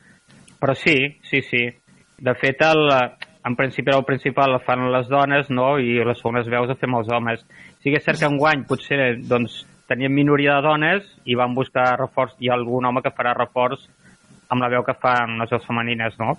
[0.62, 1.64] però sí, sí, sí.
[2.22, 2.84] De fet, el,
[3.46, 6.96] en principi el principal el fan les dones, no?, i les segones veus les fem
[6.98, 7.44] els homes.
[7.84, 11.92] Sí que és cert que enguany potser doncs, teníem minoria de dones i van buscar
[12.00, 13.86] reforç, hi ha algun home que farà reforç
[14.50, 16.34] amb la veu que fan les veus femenines, no?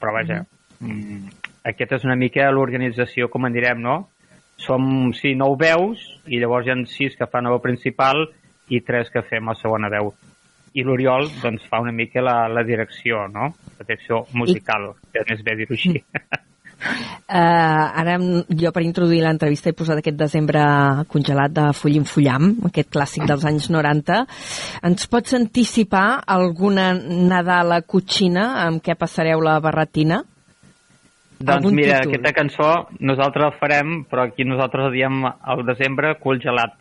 [0.00, 0.42] Però vaja,
[0.80, 1.32] mm,
[1.72, 3.96] aquesta és una mica l'organització, com en direm, no?
[4.60, 8.26] Som, sí, nou veus, i llavors hi ha sis que fan la veu principal
[8.68, 10.12] i tres que fem la segona veu.
[10.76, 13.52] I l'Oriol, doncs, fa una mica la, la direcció, no?
[13.78, 16.02] La direcció musical, que és més bé dir-ho així.
[16.76, 17.32] Uh,
[18.02, 18.18] ara,
[18.60, 20.62] jo per introduir l'entrevista he posat aquest desembre
[21.12, 24.22] congelat de Full in Fullam, aquest clàssic dels anys 90.
[24.90, 30.22] Ens pots anticipar alguna Nadal a cotxina amb què passareu la barretina?
[31.38, 32.14] doncs Algun mira, títol?
[32.14, 32.68] aquesta cançó
[33.00, 36.76] nosaltres la farem, però aquí nosaltres la diem al desembre cul gelat.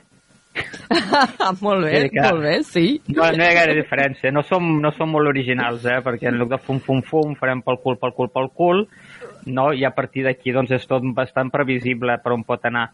[1.61, 2.85] Molt bé, Sí, que- molt bé, sí.
[3.07, 4.31] No, no hi ha gaire diferència.
[4.31, 5.99] No som, no som molt originals, eh?
[6.05, 8.85] perquè en lloc de fum, fum, fum, farem pel cul, pel cul, pel cul,
[9.45, 9.71] no?
[9.73, 12.89] i a partir d'aquí doncs, és tot bastant previsible per on pot anar.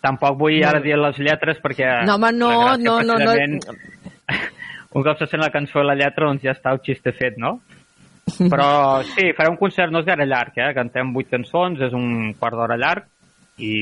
[0.00, 2.04] Tampoc vull ara dir les lletres perquè...
[2.06, 3.34] No, home, no, no, no, no.
[4.98, 7.36] Un cop se sent la cançó i la lletra, doncs ja està el xiste fet,
[7.36, 7.58] no?
[8.28, 10.72] Però sí, farem un concert, no és gaire llarg, eh?
[10.76, 13.06] Cantem vuit cançons, és un quart d'hora llarg
[13.64, 13.72] i,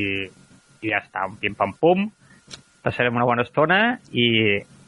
[0.83, 2.05] i ja està, un pim-pam-pum.
[2.87, 3.81] Passarem una bona estona
[4.15, 4.27] i,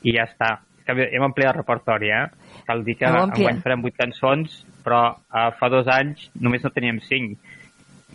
[0.06, 0.54] i ja està.
[0.86, 2.26] Que hem ampliat el repertori, eh?
[2.68, 7.02] Cal dir que enguany farem vuit cançons, però eh, fa dos anys només no teníem
[7.04, 7.36] cinc.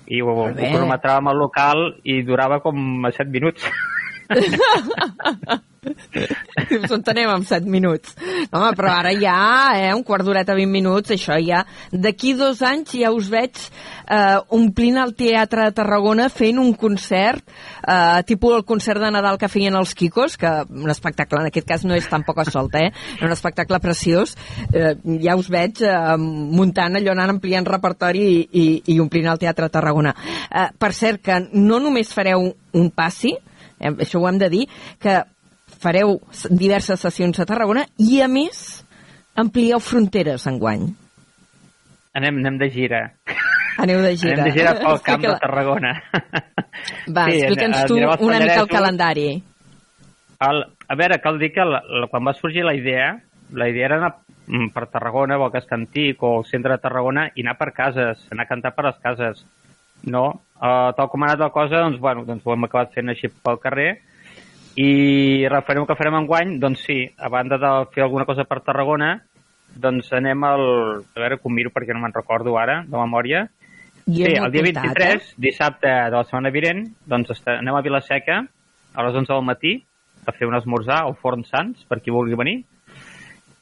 [0.08, 3.68] I ho, ho cronometràvem al local i durava com a set minuts.
[6.74, 8.16] Ens entenem en 7 minuts.
[8.52, 9.36] Home, però ara ja,
[9.76, 11.64] eh, un quart d'horeta, 20 minuts, això ja...
[11.92, 17.44] D'aquí dos anys ja us veig eh, omplint el Teatre de Tarragona fent un concert,
[17.84, 21.68] eh, tipus el concert de Nadal que feien els Kikos, que un espectacle, en aquest
[21.70, 22.92] cas no és tampoc a solta, eh?
[23.24, 24.38] Un espectacle preciós.
[24.72, 29.42] Eh, ja us veig eh, muntant allò, anant ampliant repertori i, i, i omplint el
[29.42, 30.16] Teatre de Tarragona.
[30.50, 33.36] Eh, per cert, que no només fareu un passi,
[33.92, 34.66] això ho hem de dir,
[35.02, 35.22] que
[35.84, 36.18] fareu
[36.50, 38.84] diverses sessions a Tarragona i, a més,
[39.36, 40.88] amplieu fronteres enguany.
[42.14, 43.02] Anem, anem de gira.
[43.82, 44.38] Aneu de gira.
[44.38, 45.94] Anem de gira pel camp de Tarragona.
[47.10, 49.28] Va, sí, explica'ns tu una mica el calendari.
[50.44, 53.16] El, a veure, cal dir que la, la, quan va sorgir la idea,
[53.56, 54.12] la idea era anar
[54.46, 58.28] mm, per Tarragona, o el Antic, o el centre de Tarragona, i anar per cases,
[58.32, 59.46] anar a cantar per les cases.
[60.04, 60.44] No?
[60.64, 63.28] Uh, tal com ha anat la cosa, doncs, bueno, doncs ho hem acabat fent així
[63.28, 63.90] pel carrer,
[64.80, 69.18] i referent que farem enguany, doncs sí, a banda de fer alguna cosa per Tarragona,
[69.76, 70.64] doncs anem al...
[71.04, 73.46] A veure, com miro perquè no me'n recordo ara, de memòria.
[74.08, 75.36] Sí, el dia 23, eh?
[75.40, 78.42] dissabte de la setmana vinent, doncs anem a Vilaseca
[78.94, 79.78] a les 11 del matí
[80.26, 82.62] a fer un esmorzar al Forn Sants, per qui vulgui venir.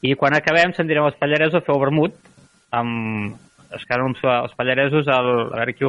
[0.01, 2.17] I quan acabem se'n direm als Pallaresos a fer el vermut
[2.71, 3.39] amb...
[3.71, 5.29] Es els Pallaresos al...
[5.51, 5.87] A veure qui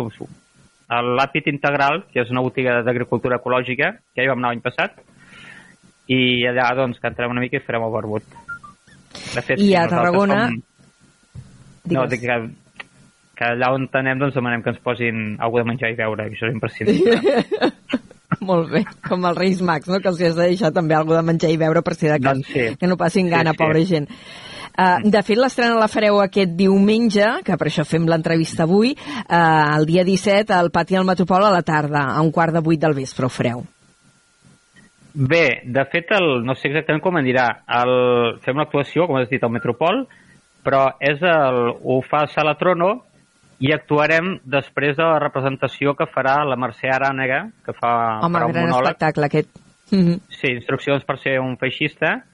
[1.00, 4.98] ho l'Àpid Integral, que és una botiga d'agricultura ecològica, que hi vam anar l'any passat,
[6.12, 8.26] i allà doncs cantarem una mica i farem el barbut.
[9.34, 10.44] De fet, I a Tarragona...
[10.50, 10.60] Som...
[11.92, 12.36] No, dic que,
[13.38, 16.38] que allà on anem doncs demanem que ens posin alguna de menjar i beure, que
[16.38, 17.70] això és imprescindible.
[18.48, 20.00] Molt bé, com els Reis Mags, no?
[20.02, 22.38] que els has de deixar també alguna de menjar i beure per si de cas,
[22.38, 22.64] doncs sí.
[22.78, 23.62] que no passin gana, sí, sí.
[23.62, 24.08] pobra gent.
[24.72, 29.76] Uh, de fet, l'estrena la fareu aquest diumenge, que per això fem l'entrevista avui, uh,
[29.76, 32.80] el dia 17, al Pati del Metropol a la tarda, a un quart de vuit
[32.80, 33.64] del vespre, ho fareu.
[35.12, 37.46] Bé, de fet, el, no sé exactament com en dirà.
[37.82, 37.94] El,
[38.40, 40.06] fem una actuació, com has dit, al Metropol,
[40.64, 42.94] però és el, ho fa Sala Trono
[43.62, 47.92] i actuarem després de la representació que farà la Mercè Arànega, que fa,
[48.24, 48.88] Home, farà un gran monòleg.
[48.88, 49.50] espectacle aquest.
[49.92, 50.20] Mm -hmm.
[50.30, 52.24] Sí, instruccions per ser un feixista.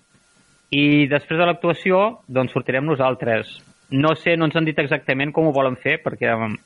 [0.74, 3.54] I després de l'actuació, doncs sortirem nosaltres.
[3.90, 6.56] No sé, no ens han dit exactament com ho volen fer, perquè um,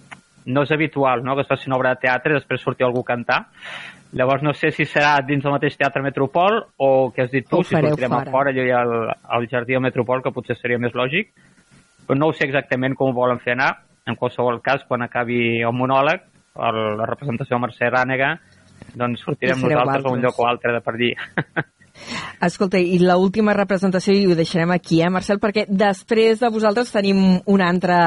[0.50, 1.36] no és habitual no?
[1.36, 3.44] que es faci una obra de teatre i després surti algú a cantar
[4.12, 7.62] Llavors no sé si serà dins del mateix Teatre Metropol o que has dit tu,
[7.64, 8.28] si sortirem fora.
[8.28, 8.92] a fora, allò el,
[9.38, 11.30] el Jardí del Metropol, que potser seria més lògic.
[12.04, 13.70] Però no ho sé exactament com ho volen fer anar.
[14.04, 16.26] En qualsevol cas, quan acabi el monòleg,
[16.68, 18.34] el, la representació de Mercè Rànega,
[19.00, 21.14] doncs sortirem nosaltres a un lloc o altre de per dir.
[22.42, 26.90] Escolta, i l última representació, i ho deixarem aquí, eh, Marcel, perquè després de vosaltres
[26.92, 27.98] tenim una altra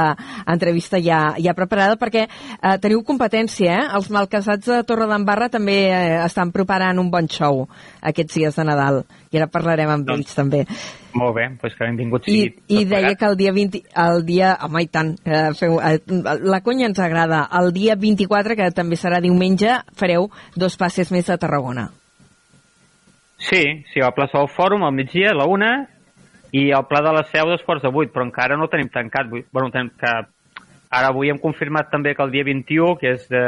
[0.45, 3.88] entrevista ja, ja preparada, perquè eh, teniu competència, eh?
[3.95, 7.65] Els malcasats de Torre d'Embarra també eh, estan preparant un bon show
[8.01, 10.63] aquests dies de Nadal, i ara parlarem amb doncs, ells també.
[11.15, 14.84] Molt bé, doncs que benvingut I, I deia que el dia 20, el dia, home
[14.84, 15.99] i tant, eh, feu, eh,
[16.43, 21.31] la conya ens agrada, el dia 24, que també serà diumenge, fareu dos passes més
[21.31, 21.89] a Tarragona.
[23.45, 25.73] Sí, sí, a la plaça del Fòrum al migdia, a la una,
[26.55, 29.29] i al Pla de la Seu dos quarts de vuit, però encara no tenim tancat.
[29.29, 30.13] Bueno, tenim que...
[30.95, 33.41] Ara avui hem confirmat també que el dia 21, que és de,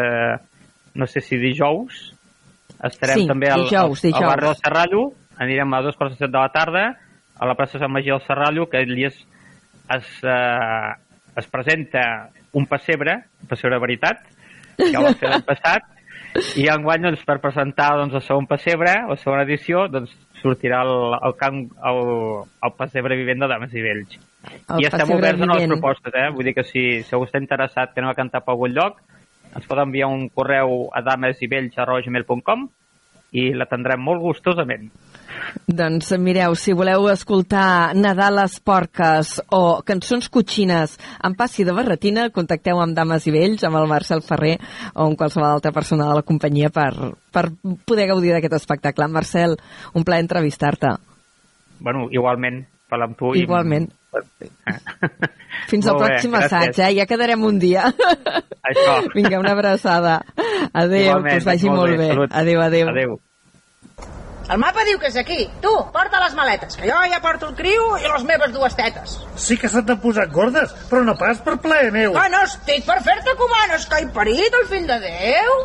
[0.98, 2.00] no sé si dijous,
[2.84, 4.20] estarem sí, també al, dijous, dijous.
[4.20, 5.04] al barri del Serrallo,
[5.40, 6.88] anirem a dos quarts de set de la tarda,
[7.38, 9.22] a la plaça Sant Magí del Serrallo, que allí es,
[9.96, 10.92] es, eh,
[11.38, 12.04] es presenta
[12.58, 14.26] un pessebre, un pessebre de veritat,
[14.76, 15.88] que va fer l'any passat,
[16.58, 21.16] i enguany, doncs, per presentar doncs, el segon pessebre, la segona edició, doncs, sortirà el,
[21.18, 22.02] el, camp, el,
[22.68, 24.18] el pessebre vivent de Dames i Vells.
[24.48, 26.28] El I estem oberts a les propostes, eh?
[26.36, 29.02] Vull dir que si, si algú està interessat que anem a cantar per algun lloc,
[29.56, 32.68] ens pot enviar un correu a damesibells.com
[33.38, 34.92] i l'atendrem molt gustosament.
[35.68, 41.76] Doncs mireu, si voleu escoltar Nadal a les porques o cançons cotxines en passi de
[41.76, 44.56] barretina, contacteu amb Dames i Vells, amb el Marcel Ferrer
[44.94, 46.92] o amb qualsevol altra persona de la companyia per,
[47.34, 47.50] per
[47.86, 49.10] poder gaudir d'aquest espectacle.
[49.12, 49.58] Marcel,
[49.94, 50.96] un plaer entrevistar-te.
[51.80, 53.36] Bueno, igualment, parlar amb tu.
[53.38, 53.92] Igualment.
[53.92, 54.50] I...
[55.70, 56.92] Fins al pròxim bé, assaig, eh?
[56.98, 57.90] Ja quedarem un dia.
[58.72, 58.98] Això.
[59.14, 60.20] Vinga, una abraçada.
[60.72, 62.12] Adéu, que us vagi molt, molt bé.
[62.16, 62.28] bé.
[62.32, 62.92] Adéu, adéu.
[62.94, 63.18] Adéu.
[64.48, 65.42] El mapa diu que és aquí.
[65.64, 69.18] Tu, porta les maletes, que jo ja porto el criu i les meves dues tetes.
[69.36, 72.16] Sí que s'han de posar gordes, però no pas per plaer meu.
[72.16, 75.58] Que no estic per fer-te comanes, que he parit el fill de Déu.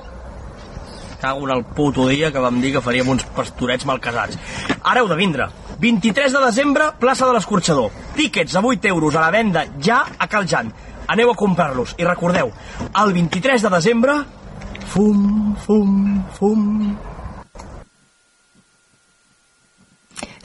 [1.22, 4.40] Cago en el puto dia que vam dir que faríem uns pastorets mal casats.
[4.82, 5.46] Ara heu de vindre.
[5.78, 7.94] 23 de desembre, plaça de l'Escorxador.
[8.18, 10.74] Tíquets a 8 euros a la venda ja a Cal Jan.
[11.06, 11.94] Aneu a comprar-los.
[11.98, 12.50] I recordeu,
[13.04, 14.18] el 23 de desembre,
[14.90, 16.98] fum, fum, fum,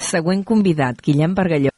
[0.08, 1.74] següent convidat, Guillem Bargalló.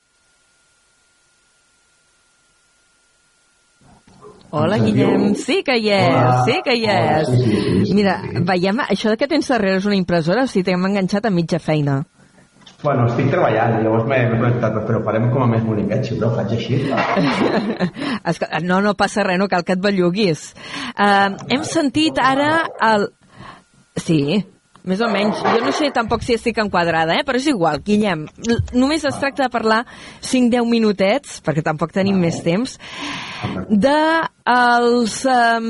[4.51, 5.35] Hola, Guillem.
[5.37, 6.45] Sí que hi és, Hola.
[6.47, 7.27] sí que hi és.
[7.27, 8.15] Hola, sí, sí, sí, Mira,
[8.47, 11.99] veiem, això que tens darrere és una impressora o si t'hem enganxat a mitja feina?
[12.81, 16.53] Bueno, estic treballant, llavors m'he connectat, però farem com a més boniquet, si no, faig
[16.55, 16.79] així.
[18.31, 20.45] Escolta, no, no passa res, no cal que et belluguis.
[20.95, 22.53] Uh, hem sentit ara
[22.89, 23.09] el...
[23.99, 24.39] Sí,
[24.87, 25.39] més o menys.
[25.43, 27.25] Jo no sé tampoc si estic enquadrada, eh?
[27.27, 28.27] però és igual, Guillem.
[28.73, 29.83] Només es tracta de parlar
[30.23, 32.77] 5-10 minutets, perquè tampoc tenim més temps,
[33.69, 33.97] de
[34.49, 35.67] els um,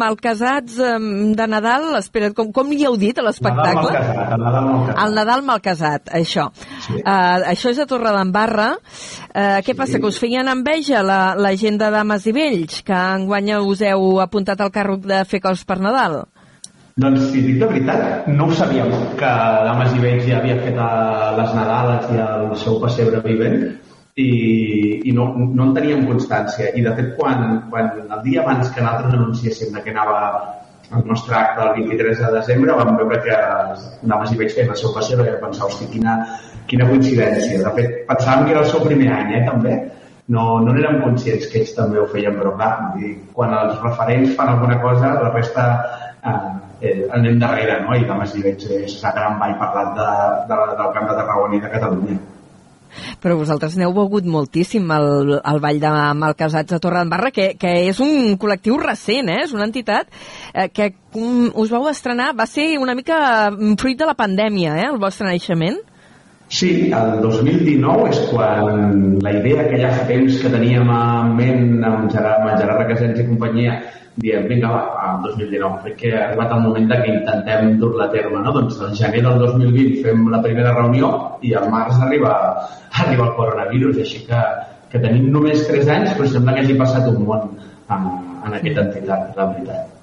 [0.00, 1.08] malcasats um,
[1.38, 1.90] de Nadal.
[2.00, 3.84] Espera, com, com li heu dit a l'espectacle?
[3.84, 5.02] malcasat, el Nadal malcasat.
[5.04, 6.48] El Nadal mal casat, això.
[6.86, 6.98] Sí.
[6.98, 8.70] Uh, això és a Torredembarra.
[9.28, 13.04] Uh, què passa, que us feien enveja la, la gent de Dames i Vells, que
[13.20, 16.24] enguany us heu apuntat al carro de fer coses per Nadal?
[16.98, 19.28] Doncs, si dic de veritat, no ho sabíem, que
[19.66, 20.88] Dames i Vells ja havia fet a
[21.36, 23.60] les Nadales i el seu pessebre vivent,
[24.18, 24.30] i,
[25.06, 26.72] i no, no en teníem constància.
[26.74, 30.18] I, de fet, quan, quan el dia abans que nosaltres anunciéssim que anava
[30.98, 33.38] el nostre acte el 23 de desembre, vam veure que
[34.02, 36.18] Dames i Vells feien el seu pessebre i vam pensar, hosti, quina,
[36.66, 37.62] quina coincidència.
[37.62, 39.80] De fet, pensàvem que era el seu primer any, eh, també.
[40.34, 42.72] No, no érem conscients que ells també ho feien, però clar,
[43.38, 45.68] quan els referents fan alguna cosa, la resta
[46.26, 46.48] eh,
[46.80, 47.94] eh, anem darrere, no?
[47.96, 50.08] I Dames i Vells és la gran ball parlat de,
[50.50, 52.18] de, del Camp de Tarragona i de Catalunya.
[53.22, 58.00] Però vosaltres n'heu begut moltíssim al, al Vall de Malcasats de Torredembarra, que, que és
[58.04, 59.42] un col·lectiu recent, eh?
[59.44, 63.18] és una entitat eh, que um, us vau estrenar, va ser una mica
[63.50, 64.88] mm, fruit de la pandèmia, eh?
[64.88, 65.78] el vostre naixement.
[66.48, 71.84] Sí, el 2019 és quan la idea que ja fa temps que teníem en ment
[71.84, 73.74] amb Gerard, amb Gerard Requesens i companyia,
[74.22, 78.08] diem, vinga, va, el 2019, crec que ha arribat el moment de que intentem dur-la
[78.08, 78.54] a terme, no?
[78.56, 82.32] Doncs al gener del 2020 fem la primera reunió i al març arriba,
[83.04, 84.42] arriba el coronavirus, així que,
[84.92, 87.46] que tenim només 3 anys, però sembla que hagi passat un món
[87.94, 88.10] en,
[88.46, 89.97] en aquesta entitat, la veritat.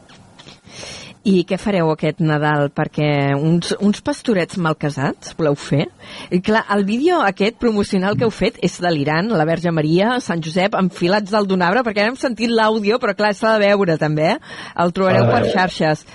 [1.25, 2.67] I què fareu aquest Nadal?
[2.69, 5.87] Perquè uns, uns pastorets mal casats voleu fer?
[6.29, 10.43] I clar, el vídeo aquest promocional que heu fet és delirant, la Verge Maria, Sant
[10.45, 14.35] Josep, enfilats del Donabre, perquè ara hem sentit l'àudio, però clar, s'ha de veure també,
[14.35, 14.55] eh?
[14.85, 16.05] El trobareu per xarxes.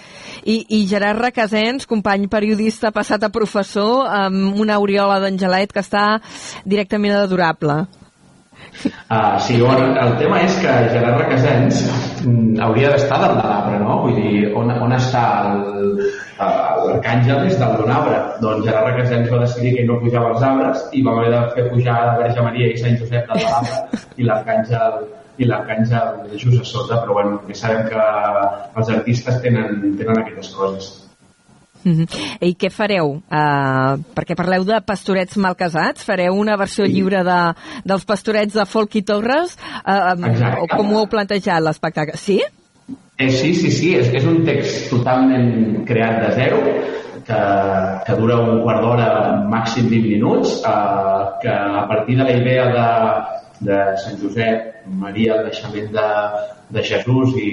[0.46, 6.04] I, I Gerard Requesens, company periodista passat a professor, amb una aureola d'Angelet que està
[6.62, 7.82] directament adorable.
[9.10, 11.80] Uh, sí, bueno, el tema és que Gerard Requesens
[12.24, 13.96] mm, hauria d'estar dalt de l'arbre, no?
[14.04, 18.20] Vull dir, on, on està el- el- l'arcàngel és dalt d'un arbre.
[18.40, 21.66] Doncs Gerard Requesens va decidir que no pujava als arbres i va haver de fer
[21.72, 25.04] pujar la Verge Maria i Sant Josep dalt de l'arbre i l'arcàngel
[25.40, 28.02] i l'arcàngel just a sota, però bueno, ja sabem que
[28.80, 30.90] els artistes tenen, tenen aquestes coses.
[31.84, 32.06] Mhm.
[32.44, 33.16] I què fareu?
[33.24, 37.40] Uh, perquè parleu de pastorets mal casats, fareu una versió lliure de,
[37.84, 39.56] dels pastorets de Folk i Torres?
[39.80, 40.68] Uh, Exacte.
[40.76, 42.18] com ho heu plantejat, l'espectacle?
[42.20, 42.40] Sí?
[43.20, 46.60] Eh, sí, sí, sí, és, és un text totalment creat de zero,
[47.26, 47.40] que,
[48.06, 49.08] que dura un quart d'hora,
[49.52, 52.86] màxim 20 minuts, eh, que a partir de la idea de,
[53.68, 56.08] de Sant Josep, Maria, el naixement de,
[56.76, 57.52] de Jesús i,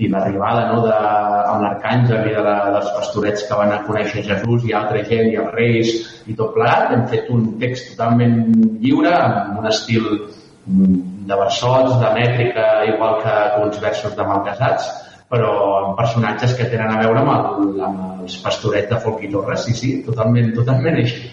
[0.00, 4.24] i l'arribada no, de, amb l'arcàngel i de la, dels pastorets que van a conèixer
[4.26, 5.92] Jesús i altra gent i els reis
[6.30, 8.38] i tot plegat, hem fet un text totalment
[8.80, 10.96] lliure, amb un estil mm,
[11.28, 13.36] de versots, de mètrica, igual que,
[13.66, 14.88] uns versos de malcasats,
[15.30, 19.30] però amb personatges que tenen a veure amb, el, amb els pastorets de Folk i
[19.30, 21.28] Torres, sí, sí, totalment, totalment així.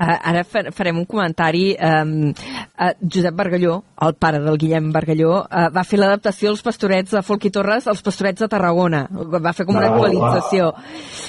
[0.00, 1.74] Uh, ara fa- farem un comentari.
[1.76, 7.12] Um, uh, Josep Bargalló, el pare del Guillem Bargalló, uh, va fer l'adaptació als pastorets
[7.12, 9.02] de Folk i Torres als pastorets de Tarragona.
[9.10, 10.70] Va fer com una Ah, actualització.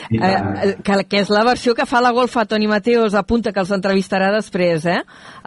[0.10, 0.18] I.
[0.22, 3.72] Uh, que, que és la versió que fa la golfa Toni Mateos, apunta que els
[3.76, 5.02] entrevistarà després, eh?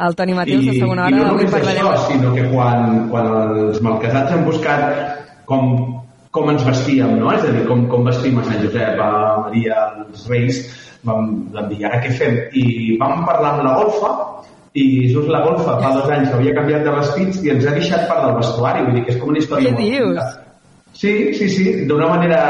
[0.04, 1.86] El Toni Mateos, a segona i hora, no avui només parlarem...
[1.94, 7.32] això, sinó que quan, quan els malcasats han buscat com, com ens vestíem, no?
[7.32, 9.10] És a dir, com, com vestim a Sant Josep, a
[9.46, 10.60] Maria, als Reis,
[11.04, 12.38] vam, vam dir, ara què fem?
[12.52, 14.12] I vam parlar amb la golfa,
[14.74, 18.08] i just la golfa fa dos anys havia canviat de vestits i ens ha deixat
[18.10, 20.16] part del vestuari, vull dir que és com una història Què molt dius?
[20.18, 20.40] bonica.
[20.94, 22.40] Sí, sí, sí, d'una manera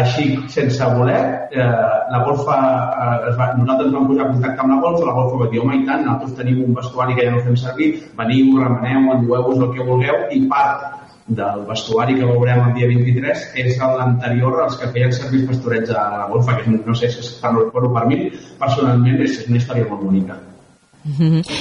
[0.00, 1.18] així, sense voler,
[1.52, 1.64] eh,
[2.12, 2.56] la golfa,
[3.04, 5.60] eh, es va, nosaltres vam posar en contacte amb la golfa, la golfa va dir,
[5.60, 9.60] home, i tant, nosaltres tenim un vestuari que ja no fem servir, veniu, remeneu, endueu-vos
[9.66, 10.86] el que vulgueu, i part
[11.28, 15.92] del vestuari que veurem el dia 23 és l'anterior als que feien servir els pastorets
[15.92, 18.20] a la golfa, que no sé, és, per, per, per mi,
[18.60, 20.38] personalment, és una història molt bonica.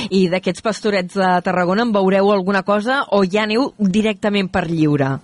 [0.10, 5.18] I d'aquests pastorets de Tarragona en veureu alguna cosa o ja aneu directament per lliure?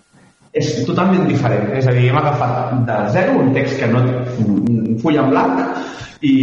[0.54, 1.72] És totalment diferent.
[1.80, 4.04] És a dir, hem agafat de zero un text que no
[4.46, 5.62] un full en blanc
[6.24, 6.34] i,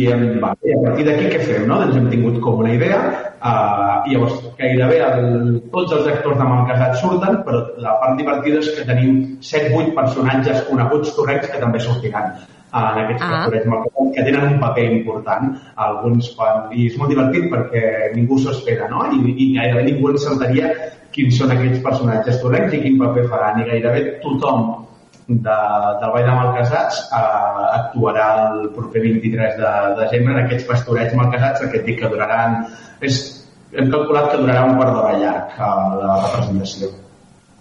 [0.42, 1.66] va, i a partir d'aquí què fem?
[1.70, 1.78] No?
[1.80, 6.48] Doncs hem tingut com una idea uh, i llavors gairebé el, tots els actors de
[6.50, 9.20] Malcasat surten però la part divertida és que tenim
[9.52, 12.34] 7-8 personatges coneguts torrencs que també sortiran
[12.70, 13.30] en aquests ah.
[13.34, 15.50] pastorets que tenen un paper important
[15.86, 17.82] alguns quan, i és molt divertit perquè
[18.14, 19.06] ningú s'ho espera no?
[19.10, 20.70] I, i gairebé ningú encertaria
[21.14, 24.70] quins són aquests personatges torrencs i quin paper faran i gairebé tothom
[25.30, 25.58] de,
[26.00, 31.14] del Vall de Malcasats eh, actuarà el proper 23 de, de desembre en aquests pastorets
[31.18, 32.64] malcasats aquest dic que duraran
[33.06, 33.20] és,
[33.74, 35.70] hem calculat que durarà un quart d'hora llarg eh,
[36.02, 36.90] la representació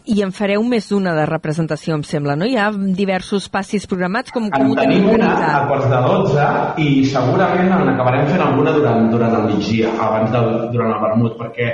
[0.10, 2.47] i en fareu més d'una de representació, em sembla, no?
[2.49, 6.47] Hi ha diversos passis programats, com, com en ho tenim una a quarts de 12
[6.86, 11.38] i segurament en acabarem fent alguna durant, durant el migdia, abans del, durant el vermut,
[11.38, 11.70] perquè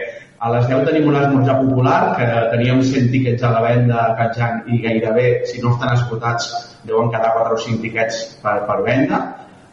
[0.45, 4.11] a les 10 tenim un esmorzar popular que teníem 100 tiquets a la venda a
[4.19, 6.51] Catjang i gairebé, si no estan esgotats,
[6.86, 9.23] deuen quedar 4 o 5 tiquets per, per venda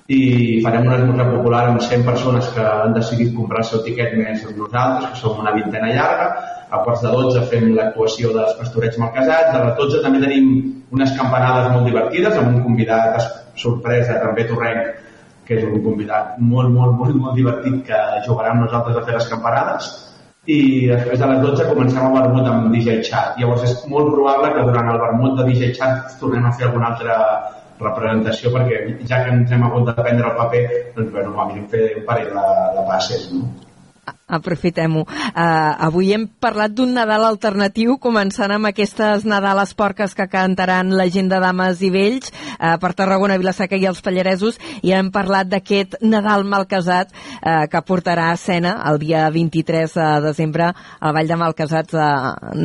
[0.08, 4.16] i farem un esmorzar popular amb 100 persones que han decidit comprar el seu tiquet
[4.18, 6.26] més amb nosaltres, que som una vintena llarga.
[6.72, 9.54] A quarts de 12 fem l'actuació dels pastorets malcasats.
[9.54, 10.48] A les 12 també tenim
[10.90, 13.20] unes campanades molt divertides amb un convidat
[13.60, 14.94] sorpresa, també torrenc,
[15.46, 19.18] que és un convidat molt, molt, molt, molt divertit que jugarà amb nosaltres a fer
[19.18, 19.92] les campanades
[20.50, 23.36] i després de les 12 comencem el vermut amb DJ Chat.
[23.38, 26.88] Llavors és molt probable que durant el vermut de DJ Chat tornem a fer alguna
[26.90, 27.18] altra
[27.88, 30.64] representació perquè ja que ens hem hagut de prendre el paper
[30.96, 33.44] doncs bueno, a mi fer un parell de, de passes no?
[34.32, 35.02] Aprofitem-ho.
[35.04, 41.06] Uh, avui hem parlat d'un Nadal alternatiu, començant amb aquestes Nadales porques que cantaran la
[41.12, 45.52] gent de Dames i Vells uh, per Tarragona, Vilaseca i els Pallaresos, i hem parlat
[45.52, 51.14] d'aquest Nadal mal casat uh, que portarà a escena el dia 23 de desembre al
[51.14, 52.10] Vall de Malcasats de,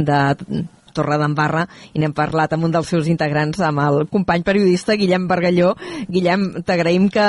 [0.07, 5.27] de Torredembarra i n'hem parlat amb un dels seus integrants, amb el company periodista Guillem
[5.29, 5.75] Bargalló.
[6.09, 7.27] Guillem, t'agraïm que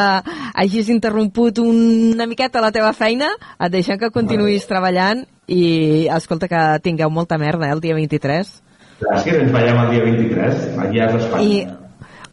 [0.55, 6.63] hagis interromput una miqueta la teva feina, et deixem que continuïs treballant i escolta que
[6.85, 8.57] tingueu molta merda eh, el dia 23.
[8.99, 11.47] Gràcies, ens veiem el dia 23, aquí a l'Espai.
[11.47, 11.89] I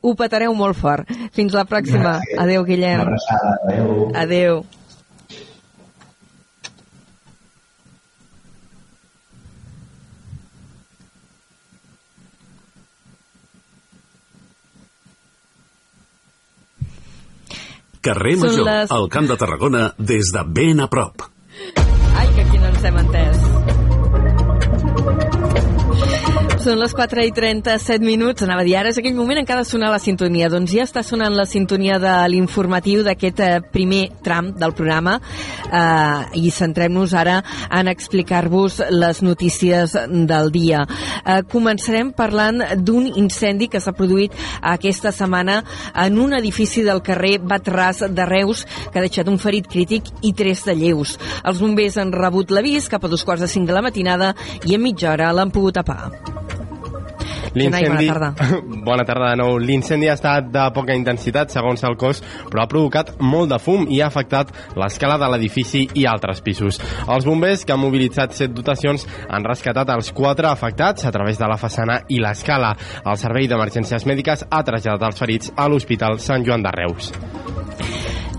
[0.05, 1.09] ho petareu molt fort.
[1.35, 2.17] Fins la pròxima.
[2.19, 2.41] Gràcies.
[2.45, 3.01] Adéu, Guillem.
[3.01, 3.53] Una abraçada.
[3.65, 3.93] Adéu.
[4.23, 4.65] Adéu.
[18.05, 18.91] Carrer Major, les...
[18.93, 21.25] al Camp de Tarragona, des de ben a prop.
[22.13, 23.34] Ai, que aquí no ens hem entès.
[26.65, 28.41] Són les 4 i 37 minuts.
[28.41, 30.47] Anava a dir, ara és aquell moment en què ha de sonar la sintonia.
[30.49, 36.39] Doncs ja està sonant la sintonia de l'informatiu d'aquest eh, primer tram del programa eh,
[36.41, 37.35] i centrem-nos ara
[37.69, 40.81] en explicar-vos les notícies del dia.
[41.21, 44.33] Eh, començarem parlant d'un incendi que s'ha produït
[44.65, 45.59] aquesta setmana
[45.93, 50.33] en un edifici del carrer Batràs de Reus que ha deixat un ferit crític i
[50.33, 51.13] tres de lleus.
[51.45, 54.33] Els bombers han rebut l'avís cap a dos quarts de cinc de la matinada
[54.65, 56.54] i en mitja hora l'han pogut apar.
[57.55, 58.07] L'incendi...
[58.07, 58.49] Bona tarda.
[58.89, 59.57] bona tarda de nou.
[59.61, 63.87] L'incendi ha estat de poca intensitat, segons el cos, però ha provocat molt de fum
[63.89, 66.81] i ha afectat l'escala de l'edifici i altres pisos.
[67.07, 71.49] Els bombers, que han mobilitzat set dotacions, han rescatat els quatre afectats a través de
[71.49, 72.75] la façana i l'escala.
[73.05, 77.13] El Servei d'Emergències Mèdiques ha traslladat els ferits a l'Hospital Sant Joan de Reus.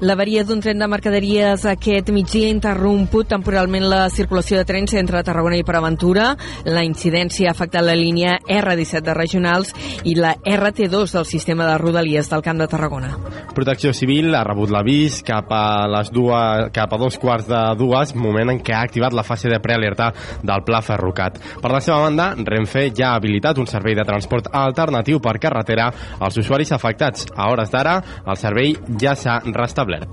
[0.05, 5.23] L'averia d'un tren de mercaderies aquest migdia ha interromput temporalment la circulació de trens entre
[5.25, 6.27] Tarragona i Preventura.
[6.69, 9.71] La incidència ha afectat la línia R17 de regionals
[10.05, 13.15] i la RT2 del sistema de rodalies del Camp de Tarragona.
[13.57, 18.13] Protecció Civil ha rebut l'avís cap a les dues, cap a dos quarts de dues,
[18.21, 20.11] moment en què ha activat la fase de prealerta
[20.43, 21.41] del Pla Ferrocat.
[21.63, 25.89] Per la seva banda, Renfe ja ha habilitat un servei de transport alternatiu per carretera
[26.21, 27.31] als usuaris afectats.
[27.33, 30.09] A hores d'ara, el servei ja s'ha restablert hablar.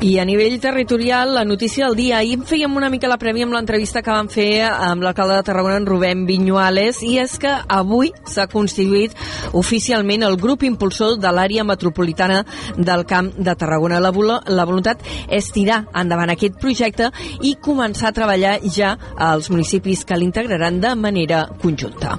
[0.00, 2.18] I a nivell territorial, la notícia del dia.
[2.18, 5.80] Ahir fèiem una mica la prèvia amb l'entrevista que vam fer amb l'alcalde de Tarragona,
[5.80, 9.16] en Rubén Viñuales, i és que avui s'ha constituït
[9.58, 12.44] oficialment el grup impulsor de l'àrea metropolitana
[12.76, 13.98] del Camp de Tarragona.
[13.98, 14.12] La,
[14.46, 15.02] la voluntat
[15.34, 17.10] és tirar endavant aquest projecte
[17.42, 22.14] i començar a treballar ja als municipis que l'integraran de manera conjunta.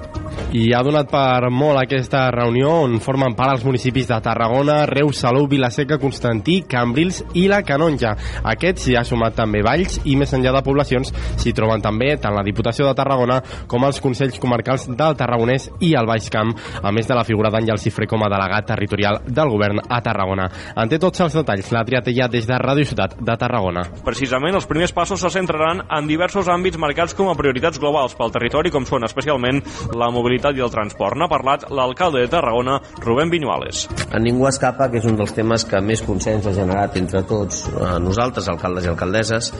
[0.52, 5.20] I ha donat per molt aquesta reunió on formen part els municipis de Tarragona, Reus,
[5.22, 8.16] Salou, Vilaseca, Constantí, Cambrils i la Canonja.
[8.52, 12.34] Aquest s'hi ha sumat també Valls i més enllà de poblacions s'hi troben també tant
[12.34, 13.40] la Diputació de Tarragona
[13.70, 16.52] com els Consells Comarcals del Tarragonès i el Baix Camp,
[16.82, 20.48] a més de la figura d'Àngel Cifré com a delegat territorial del govern a Tarragona.
[20.76, 23.84] En té tots els detalls la Triatella des de Ràdio Ciutat de Tarragona.
[24.04, 28.32] Precisament, els primers passos se centraran en diversos àmbits marcats com a prioritats globals pel
[28.34, 29.62] territori, com són especialment
[29.96, 31.18] la mobilitat i el transport.
[31.18, 33.86] N'ha parlat l'alcalde de Tarragona, Rubén Viñuales.
[34.10, 37.59] A ningú escapa que és un dels temes que més consens ha generat entre tots
[37.68, 39.50] eh, nosaltres, alcaldes i alcaldesses,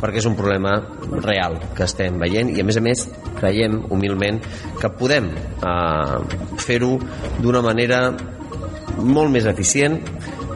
[0.00, 0.78] perquè és un problema
[1.24, 3.04] real que estem veient i a més a més
[3.38, 4.40] creiem humilment
[4.80, 6.18] que podem eh,
[6.64, 6.96] fer-ho
[7.42, 8.02] d'una manera
[8.98, 10.00] molt més eficient,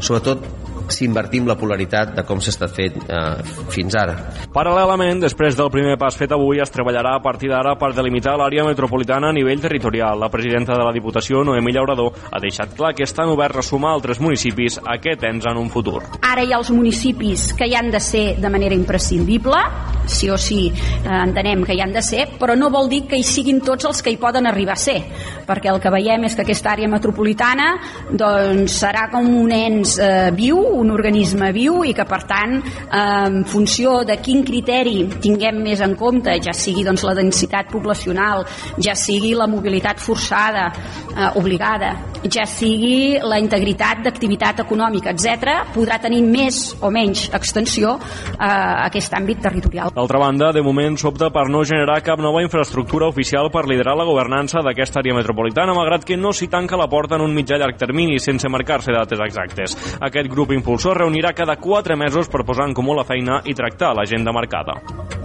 [0.00, 0.61] sobretot
[0.93, 4.16] si invertim la polaritat de com s'ha estat fet eh, fins ara.
[4.53, 8.66] Paral·lelament, després del primer pas fet avui, es treballarà a partir d'ara per delimitar l'àrea
[8.68, 10.20] metropolitana a nivell territorial.
[10.20, 13.95] La presidenta de la Diputació, Noemí Llaurador, ha deixat clar que estan oberts a sumar
[13.97, 16.03] altres municipis a aquest ens en un futur.
[16.20, 19.59] Ara hi ha els municipis que hi han de ser de manera imprescindible,
[20.07, 23.18] sí o sí eh, entenem que hi han de ser, però no vol dir que
[23.18, 24.99] hi siguin tots els que hi poden arribar a ser,
[25.47, 27.68] perquè el que veiem és que aquesta àrea metropolitana
[28.11, 32.59] doncs, serà com un ens eh, viu, un organisme viu i que per tant
[32.93, 38.45] en funció de quin criteri tinguem més en compte, ja sigui doncs, la densitat poblacional,
[38.83, 40.68] ja sigui la mobilitat forçada,
[41.12, 41.95] eh, obligada,
[42.30, 48.74] ja sigui la integritat d'activitat econòmica, etc, podrà tenir més o menys extensió a eh,
[48.88, 49.92] aquest àmbit territorial.
[49.94, 54.06] D'altra banda, de moment s'opta per no generar cap nova infraestructura oficial per liderar la
[54.08, 57.78] governança d'aquesta àrea metropolitana, malgrat que no s'hi tanca la porta en un mitjà llarg
[57.80, 59.76] termini, sense marcar-se dates exactes.
[60.00, 63.94] Aquest grup impulsor reunirà cada 4 mesos per posar en comú la feina i tractar
[63.96, 65.21] l'agenda marcada.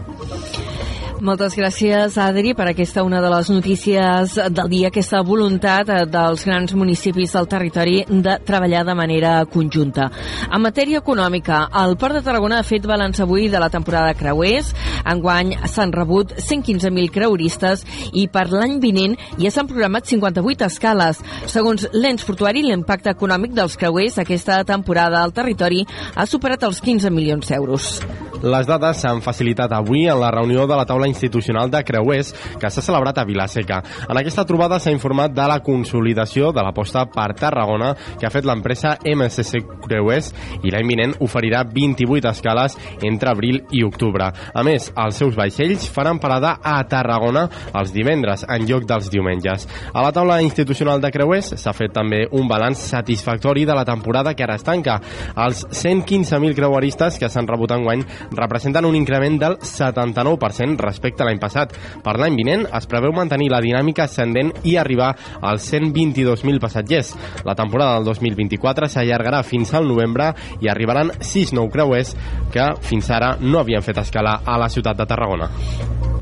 [1.17, 6.43] Moltes gràcies, Adri, per aquesta una de les notícies del dia, aquesta voluntat eh, dels
[6.45, 10.11] grans municipis del territori de treballar de manera conjunta.
[10.45, 14.19] En matèria econòmica, el Port de Tarragona ha fet balanç avui de la temporada de
[14.19, 14.69] creuers.
[15.09, 17.81] Enguany s'han rebut 115.000 creueristes
[18.13, 21.23] i per l'any vinent ja s'han programat 58 escales.
[21.49, 25.81] Segons l'ens portuari, l'impacte econòmic dels creuers aquesta temporada al territori
[26.13, 27.89] ha superat els 15 milions d'euros.
[28.37, 32.69] Les dades s'han facilitat avui en la reunió de la taula institucional de creuers que
[32.69, 33.81] s'ha celebrat a Vilaseca.
[34.07, 38.45] En aquesta trobada s'ha informat de la consolidació de l'aposta per Tarragona que ha fet
[38.47, 40.31] l'empresa MSC Creuers
[40.63, 42.77] i l'any vinent oferirà 28 escales
[43.07, 44.27] entre abril i octubre.
[44.27, 47.47] A més, els seus vaixells faran parada a Tarragona
[47.77, 49.67] els divendres en lloc dels diumenges.
[49.93, 54.33] A la taula institucional de creuers s'ha fet també un balanç satisfactori de la temporada
[54.35, 54.99] que ara es tanca.
[55.35, 58.03] Els 115.000 creueristes que s'han rebut enguany
[58.35, 61.73] representen un increment del 79% respecte a l'any passat.
[62.03, 67.15] Per l'any vinent es preveu mantenir la dinàmica ascendent i arribar als 122.000 passatgers.
[67.45, 72.15] La temporada del 2024 s'allargarà fins al novembre i arribaran 6 nous creuers
[72.53, 75.51] que fins ara no havien fet escala a la ciutat de Tarragona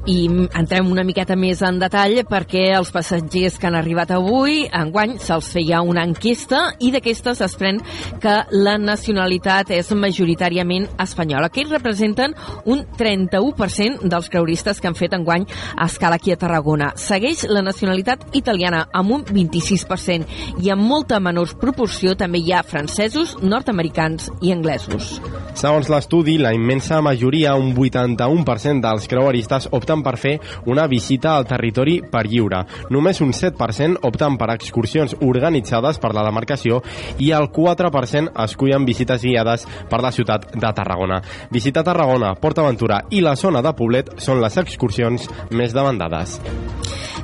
[0.06, 5.16] i entrem una miqueta més en detall perquè els passatgers que han arribat avui, enguany,
[5.22, 7.80] se'ls feia una enquesta i d'aquestes es pren
[8.22, 12.36] que la nacionalitat és majoritàriament espanyola, que ells representen
[12.70, 15.46] un 31% dels creuristes que han fet enguany
[15.76, 16.92] a escala aquí a Tarragona.
[16.98, 22.64] Segueix la nacionalitat italiana amb un 26% i amb molta menor proporció també hi ha
[22.66, 25.20] francesos, nord-americans i anglesos.
[25.56, 30.34] Segons l'estudi, la immensa majoria, un 81% dels creueristes opten per fer
[30.66, 32.64] una visita al territori per lliure.
[32.92, 36.82] Només un 7% opten per excursions organitzades per la demarcació
[37.24, 41.22] i el 4% escullen visites guiades per la ciutat de Tarragona.
[41.52, 46.40] Visitar Tarragona, Port Aventura i la zona de Poblet són les excursions més demandades.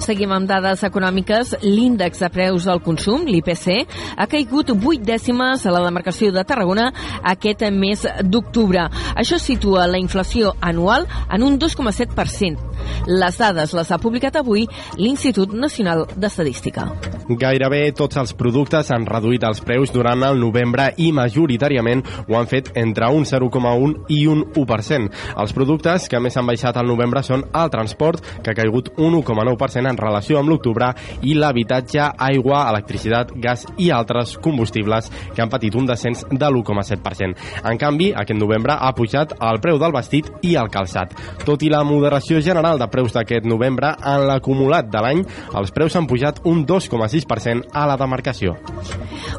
[0.01, 1.53] Seguim amb dades econòmiques.
[1.61, 3.85] L'índex de preus del consum, l'IPC,
[4.17, 6.87] ha caigut 8 dècimes a la demarcació de Tarragona
[7.21, 8.87] aquest mes d'octubre.
[9.13, 12.71] Això situa la inflació anual en un 2,7%.
[13.07, 14.65] Les dades les ha publicat avui
[14.97, 16.87] l'Institut Nacional d'Estadística.
[17.29, 22.49] Gairebé tots els productes han reduït els preus durant el novembre i majoritàriament ho han
[22.49, 25.13] fet entre un 0,1 i un 1%.
[25.37, 29.15] Els productes que més han baixat al novembre són el transport, que ha caigut un
[29.21, 30.91] 1,9% en relació amb l'octubre,
[31.21, 37.35] i l'habitatge, aigua, electricitat, gas i altres combustibles que han patit un descens de l'1,7%.
[37.69, 41.13] En canvi, aquest novembre ha pujat el preu del vestit i el calçat.
[41.45, 45.23] Tot i la moderació general de preus d'aquest novembre, en l'acumulat de l'any,
[45.57, 48.55] els preus han pujat un 2,6% a la demarcació.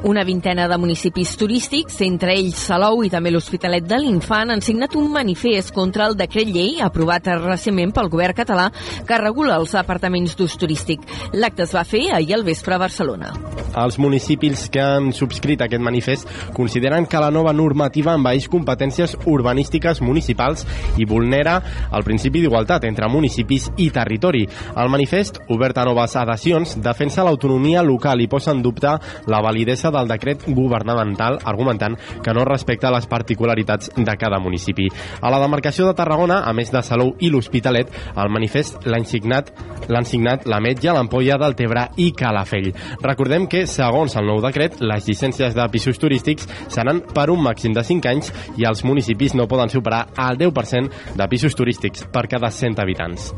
[0.08, 4.96] Una vintena de municipis turístics, entre ells Salou i també l'Hospitalet de l'Infant, han signat
[4.98, 8.68] un manifest contra el decret llei aprovat recentment pel govern català
[9.06, 11.02] que regula els apartaments d'ús turístic.
[11.32, 13.32] L'acte es va fer ahir al vespre a Barcelona.
[13.78, 20.02] Els municipis que han subscrit aquest manifest consideren que la nova normativa envaeix competències urbanístiques
[20.04, 20.66] municipals
[21.00, 21.58] i vulnera
[21.92, 24.44] el principi d'igualtat entre municipis i territori.
[24.76, 28.92] El manifest, obert a noves adhesions, defensa l'autonomia local i posa en dubte
[29.26, 34.88] la validesa del decret governamental, argumentant que no respecta les particularitats de cada municipi.
[35.20, 37.30] A la demarcació de Tarragona, a més de Salou i
[37.62, 39.52] l'Hospitalet, el manifest l'han signat
[39.88, 42.70] l'han signat la Metja, l'Ampolla del Tebre i Calafell.
[43.02, 47.74] Recordem que, segons el nou decret, les llicències de pisos turístics seran per un màxim
[47.74, 52.28] de 5 anys i els municipis no poden superar el 10% de pisos turístics per
[52.30, 53.32] cada 100 habitants.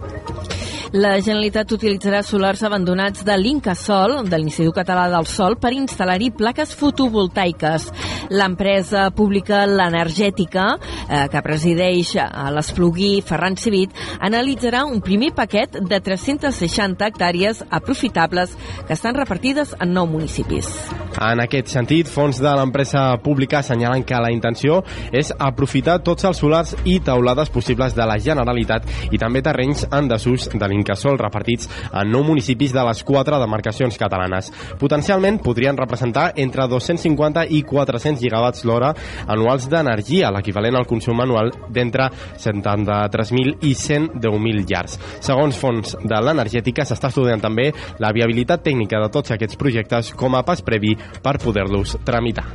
[0.95, 6.71] La Generalitat utilitzarà solars abandonats de l'Incasol, de l'Institut Català del Sol, per instal·lar-hi plaques
[6.79, 7.89] fotovoltaiques.
[8.31, 10.69] L'empresa pública L'Energètica,
[11.09, 13.91] eh, que presideix a l'Espluguí Ferran Civit,
[14.21, 18.55] analitzarà un primer paquet de 360 hectàrees aprofitables
[18.87, 20.71] que estan repartides en nou municipis.
[21.19, 26.39] En aquest sentit, fons de l'empresa pública assenyalen que la intenció és aprofitar tots els
[26.39, 31.69] solars i taulades possibles de la Generalitat i també terrenys en desús de l'Incasol repartits
[31.93, 34.51] en nou municipis de les quatre demarcacions catalanes.
[34.81, 38.93] Potencialment podrien representar entre 250 i 400 gigawatts l'hora
[39.27, 44.99] anuals d'energia, l'equivalent al consum anual d'entre 73.000 i 110.000 llars.
[45.25, 47.71] Segons fons de l'energètica, s'està estudiant també
[48.03, 52.49] la viabilitat tècnica de tots aquests projectes com a pas previ per poder-los tramitar.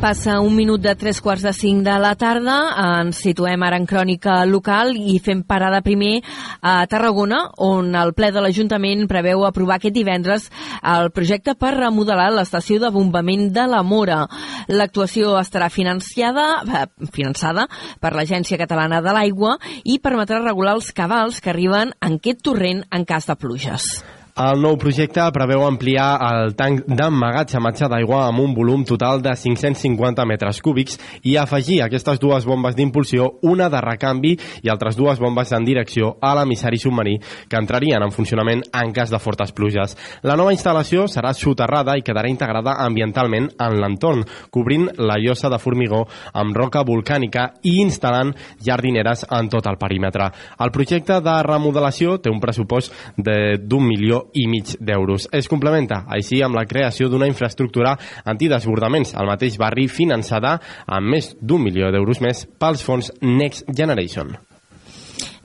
[0.00, 2.54] Passa un minut de tres quarts de cinc de la tarda,
[3.00, 6.20] ens situem ara en crònica local i fem parada primer
[6.60, 10.50] a Tarragona, on el ple de l'Ajuntament preveu aprovar aquest divendres
[10.82, 14.20] el projecte per remodelar l'estació de bombament de la Mora.
[14.68, 17.64] L'actuació estarà financiada, eh, finançada
[18.00, 22.84] per l'Agència Catalana de l'Aigua i permetrà regular els cabals que arriben en aquest torrent
[22.90, 23.90] en cas de pluges.
[24.36, 30.26] El nou projecte preveu ampliar el tanc d'emmagatzematge d'aigua amb un volum total de 550
[30.28, 35.54] metres cúbics i afegir aquestes dues bombes d'impulsió, una de recanvi i altres dues bombes
[35.56, 37.14] en direcció a l'emissari submarí
[37.48, 39.96] que entrarien en funcionament en cas de fortes pluges.
[40.20, 44.20] La nova instal·lació serà soterrada i quedarà integrada ambientalment en l'entorn,
[44.52, 46.02] cobrint la llosa de formigó
[46.34, 50.28] amb roca volcànica i instal·lant jardineres en tot el perímetre.
[50.60, 55.28] El projecte de remodelació té un pressupost d'un milió i mig d'euros.
[55.32, 61.34] Es complementa així amb la creació d'una infraestructura antidesbordaments al mateix barri finançada amb més
[61.40, 64.36] d'un milió d'euros més pels fons Next Generation.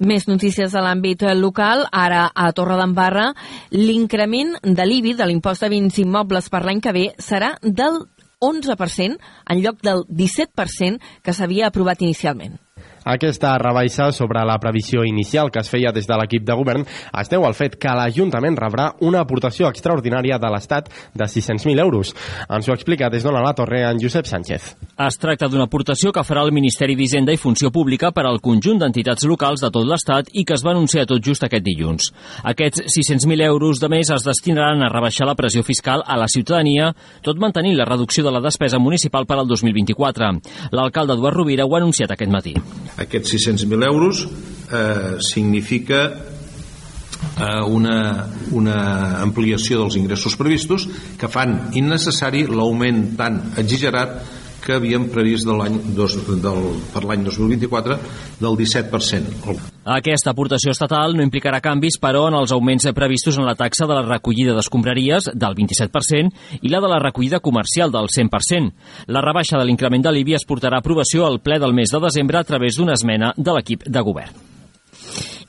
[0.01, 1.85] Més notícies de l'àmbit local.
[1.93, 3.27] Ara, a Torredembarra,
[3.75, 8.01] l'increment de l'IBI, de l'impost de vins immobles per l'any que ve, serà del
[8.41, 9.21] 11%
[9.53, 12.57] en lloc del 17% que s'havia aprovat inicialment.
[13.03, 17.29] Aquesta rebaixa sobre la previsió inicial que es feia des de l'equip de govern es
[17.31, 22.13] deu al fet que l'Ajuntament rebrà una aportació extraordinària de l'Estat de 600.000 euros.
[22.47, 24.75] Ens ho explica des d'on la Torre en Josep Sánchez.
[25.01, 28.77] Es tracta d'una aportació que farà el Ministeri d'Hisenda i Funció Pública per al conjunt
[28.83, 32.11] d'entitats locals de tot l'Estat i que es va anunciar tot just aquest dilluns.
[32.43, 36.91] Aquests 600.000 euros de més es destinaran a rebaixar la pressió fiscal a la ciutadania,
[37.25, 40.31] tot mantenint la reducció de la despesa municipal per al 2024.
[40.71, 42.53] L'alcalde Eduard Rovira ho ha anunciat aquest matí.
[42.99, 48.77] Aquests 600.000 euros eh, significa eh, una, una
[49.21, 50.87] ampliació dels ingressos previstos
[51.17, 56.61] que fan innecessari l'augment tan exagerat que havíem previst de l'any del,
[56.93, 57.97] per l'any 2024
[58.41, 59.55] del 17%.
[59.97, 63.97] Aquesta aportació estatal no implicarà canvis, però, en els augments previstos en la taxa de
[63.97, 68.71] la recollida d'escombraries del 27% i la de la recollida comercial del 100%.
[69.07, 72.05] La rebaixa de l'increment de l'IBI es portarà a aprovació al ple del mes de
[72.05, 74.50] desembre a través d'una esmena de l'equip de govern.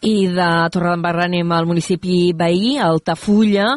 [0.02, 3.68] I de Torredembarra anem al municipi veí, Altafulla,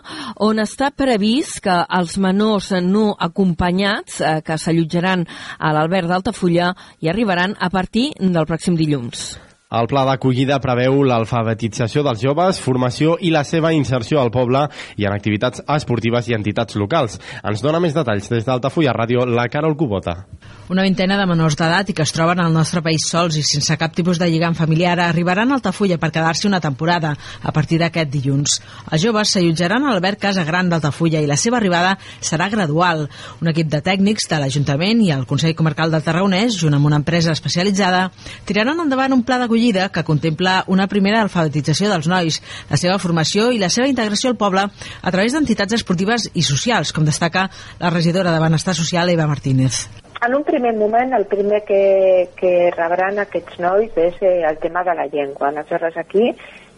[0.41, 5.27] on està previst que els menors no acompanyats eh, que s'allotjaran
[5.59, 9.35] a l'Albert d'Altafulla hi arribaran a partir del pròxim dilluns.
[9.75, 14.61] El pla d'acollida preveu l'alfabetització dels joves, formació i la seva inserció al poble
[14.95, 17.17] i en activitats esportives i entitats locals.
[17.41, 20.19] Ens dona més detalls des d'Altafulla Ràdio la Carol Cubota.
[20.67, 23.75] Una vintena de menors d'edat i que es troben al nostre país sols i sense
[23.77, 27.11] cap tipus de lligam familiar arribaran a Altafulla per quedar-se una temporada
[27.43, 28.55] a partir d'aquest dilluns.
[28.89, 33.05] Els joves s'allotjaran a l'Albert Casa Gran d'Altafulla i la seva arribada serà gradual.
[33.45, 36.97] Un equip de tècnics de l'Ajuntament i el Consell Comarcal del Tarragonès, junt amb una
[36.97, 38.07] empresa especialitzada,
[38.49, 42.39] tiraran endavant un pla d'acollida que contempla una primera alfabetització dels nois,
[42.71, 46.89] la seva formació i la seva integració al poble a través d'entitats esportives i socials,
[46.89, 49.85] com destaca la regidora de Benestar Social, Eva Martínez.
[50.25, 54.81] En un primer moment, el primer que, que rebran aquests nois és eh, el tema
[54.83, 55.51] de la llengua.
[55.51, 56.31] Aleshores, aquí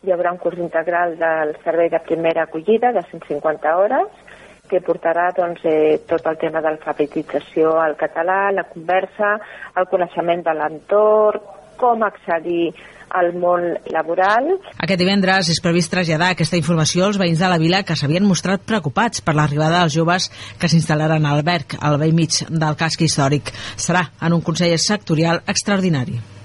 [0.04, 4.36] hi haurà un curs integral del servei de primera acollida de 150 hores
[4.68, 9.38] que portarà doncs, eh, tot el tema d'alfabetització al català, la conversa,
[9.80, 11.48] el coneixement de l'entorn,
[11.80, 12.74] com accedir
[13.10, 14.54] al món laboral.
[14.78, 18.64] Aquest divendres és previst traslladar aquesta informació als veïns de la vila que s'havien mostrat
[18.68, 20.30] preocupats per l'arribada dels joves
[20.60, 23.54] que s'instal·laran al Berg, al vell mig del casc històric.
[23.76, 26.37] Serà en un Consell sectorial extraordinari.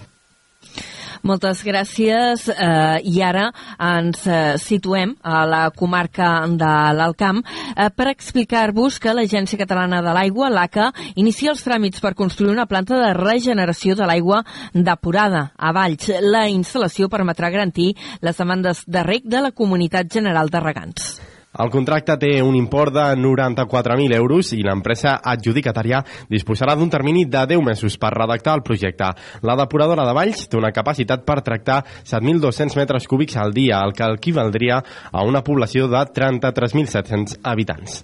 [1.22, 2.48] Moltes gràcies.
[2.50, 3.48] Eh, I ara
[3.78, 10.14] ens eh, situem a la comarca de l'Alcamp eh, per explicar-vos que l'Agència Catalana de
[10.16, 14.42] l'Aigua, l'ACA, inicia els tràmits per construir una planta de regeneració de l'aigua
[14.74, 16.10] depurada a Valls.
[16.26, 21.12] La instal·lació permetrà garantir les demandes de rec de la Comunitat General de Regants.
[21.61, 25.98] El contracte té un import de 94.000 euros i l'empresa adjudicatària
[26.32, 29.11] disposarà d'un termini de 10 mesos per redactar el projecte.
[29.44, 33.92] La depuradora de Valls té una capacitat per tractar 7.200 metres cúbics al dia, el
[33.92, 34.80] que equivaldria
[35.12, 38.00] a una població de 33.700 habitants.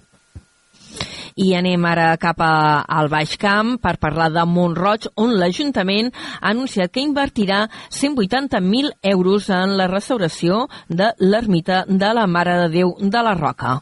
[1.35, 6.53] I anem ara cap a, al Baix Camp per parlar de Montroig, on l'Ajuntament ha
[6.53, 12.95] anunciat que invertirà 180.000 euros en la restauració de l'ermita de la Mare de Déu
[12.99, 13.79] de la Roca.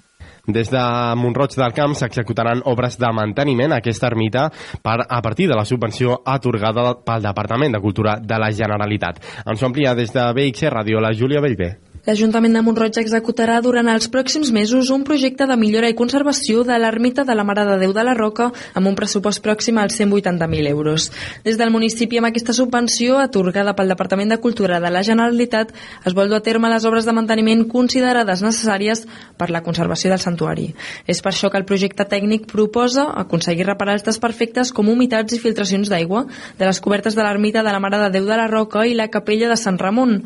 [0.47, 0.81] Des de
[1.19, 4.45] Montroig del Camp s'executaran obres de manteniment a aquesta ermita
[4.81, 9.19] per, a partir de la subvenció atorgada pel Departament de Cultura de la Generalitat.
[9.43, 11.73] Ens ho amplia des de BXC Ràdio la Júlia Bellver.
[12.07, 16.77] L'Ajuntament de Montroig executarà durant els pròxims mesos un projecte de millora i conservació de
[16.79, 18.45] l'ermita de la Mare de Déu de la Roca
[18.79, 21.09] amb un pressupost pròxim als 180.000 euros.
[21.43, 25.73] Des del municipi amb aquesta subvenció, atorgada pel Departament de Cultura de la Generalitat,
[26.07, 29.03] es vol dur a terme les obres de manteniment considerades necessàries
[29.35, 30.69] per la conservació del santuari.
[31.11, 35.41] És per això que el projecte tècnic proposa aconseguir reparar els desperfectes com humitats i
[35.43, 36.23] filtracions d'aigua
[36.55, 39.11] de les cobertes de l'ermita de la Mare de Déu de la Roca i la
[39.11, 40.21] capella de Sant Ramon.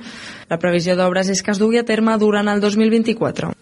[0.52, 3.54] La previsió d'obres és que es dugui a terme durant el 2024.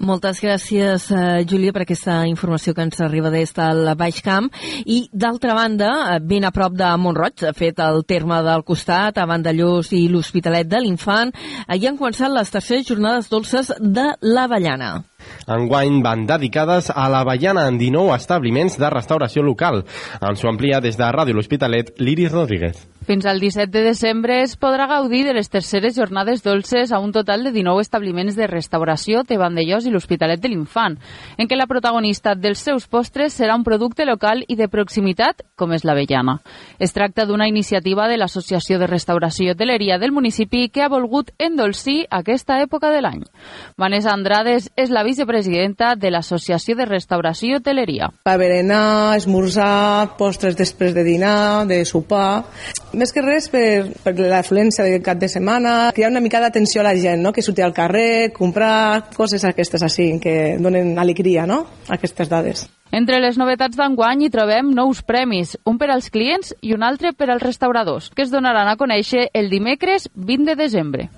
[0.00, 4.48] Moltes gràcies, eh, Júlia, per aquesta informació que ens arriba des del Baix Camp.
[4.86, 9.18] I, d'altra banda, eh, ben a prop de Montroig, ha fet el terme del costat,
[9.18, 11.34] a Vandellós i l'Hospitalet de l'Infant,
[11.68, 15.09] eh, hi han començat les terceres jornades dolces de l'Avellana.
[15.46, 19.84] Enguany van dedicades a l'Avellana en 19 establiments de restauració local.
[20.20, 22.86] Ens ho amplia des de Ràdio L'Hospitalet, l'Iris Rodríguez.
[23.10, 27.10] Fins al 17 de desembre es podrà gaudir de les terceres jornades dolces a un
[27.10, 30.98] total de 19 establiments de restauració de Vandellós i l'Hospitalet de l'Infant,
[31.34, 35.72] en què la protagonista dels seus postres serà un producte local i de proximitat, com
[35.72, 36.36] és l'avellana.
[36.78, 41.32] Es tracta d'una iniciativa de l'Associació de Restauració i Hoteleria del municipi que ha volgut
[41.38, 43.24] endolcir aquesta època de l'any.
[43.80, 48.08] Vanessa Andrades és la vicepresidenta de l'Associació de Restauració i Hoteleria.
[48.24, 52.44] Per berenar, esmorzar, postres després de dinar, de sopar...
[52.90, 56.88] Més que res per, per l'afluència del cap de setmana, crear una mica d'atenció a
[56.88, 57.30] la gent, no?
[57.30, 61.60] que surti al carrer, comprar coses aquestes així, que donen alegria, no?
[61.86, 62.64] aquestes dades.
[62.90, 67.12] Entre les novetats d'enguany hi trobem nous premis, un per als clients i un altre
[67.14, 71.10] per als restauradors, que es donaran a conèixer el dimecres 20 de desembre.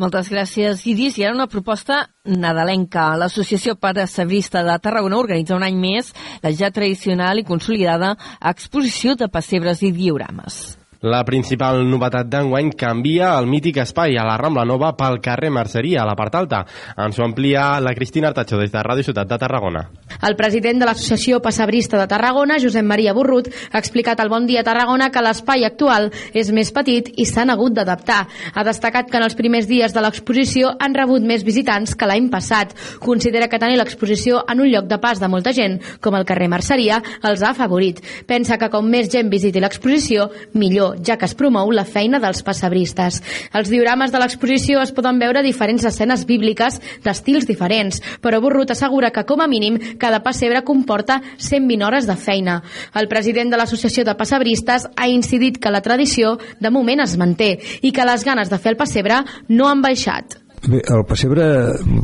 [0.00, 1.18] Moltes gràcies, Iris.
[1.18, 3.10] I ara una proposta nadalenca.
[3.20, 6.12] L'Associació Pare Sabrista de Tarragona organitza un any més
[6.42, 10.81] la ja tradicional i consolidada exposició de pessebres i diorames.
[11.02, 16.04] La principal novetat d'enguany canvia el mític espai a la Rambla Nova pel carrer Merceria,
[16.04, 16.60] a la part alta.
[16.94, 19.82] Ens ho amplia la Cristina Artacho des de Ràdio Ciutat de Tarragona.
[20.22, 24.62] El president de l'Associació Passabrista de Tarragona, Josep Maria Borrut, ha explicat al Bon Dia
[24.62, 26.06] Tarragona que l'espai actual
[26.38, 28.20] és més petit i s'han hagut d'adaptar.
[28.54, 32.30] Ha destacat que en els primers dies de l'exposició han rebut més visitants que l'any
[32.30, 32.76] passat.
[33.02, 36.46] Considera que tenir l'exposició en un lloc de pas de molta gent, com el carrer
[36.46, 37.98] Merceria, els ha afavorit.
[38.30, 42.42] Pensa que com més gent visiti l'exposició, millor ja que es promou la feina dels
[42.44, 43.20] passabristes.
[43.54, 49.12] Els diorames de l'exposició es poden veure diferents escenes bíbliques d'estils diferents, però Borrut assegura
[49.12, 52.60] que, com a mínim, cada pessebre comporta 120 hores de feina.
[52.94, 57.54] El president de l'Associació de Passabristes ha incidit que la tradició de moment es manté
[57.82, 60.41] i que les ganes de fer el pessebre no han baixat.
[60.64, 61.44] Bé, el pessebre,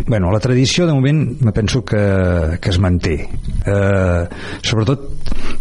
[0.08, 3.14] bueno, la tradició de moment me penso que, que es manté.
[3.64, 4.24] Eh,
[4.66, 5.04] sobretot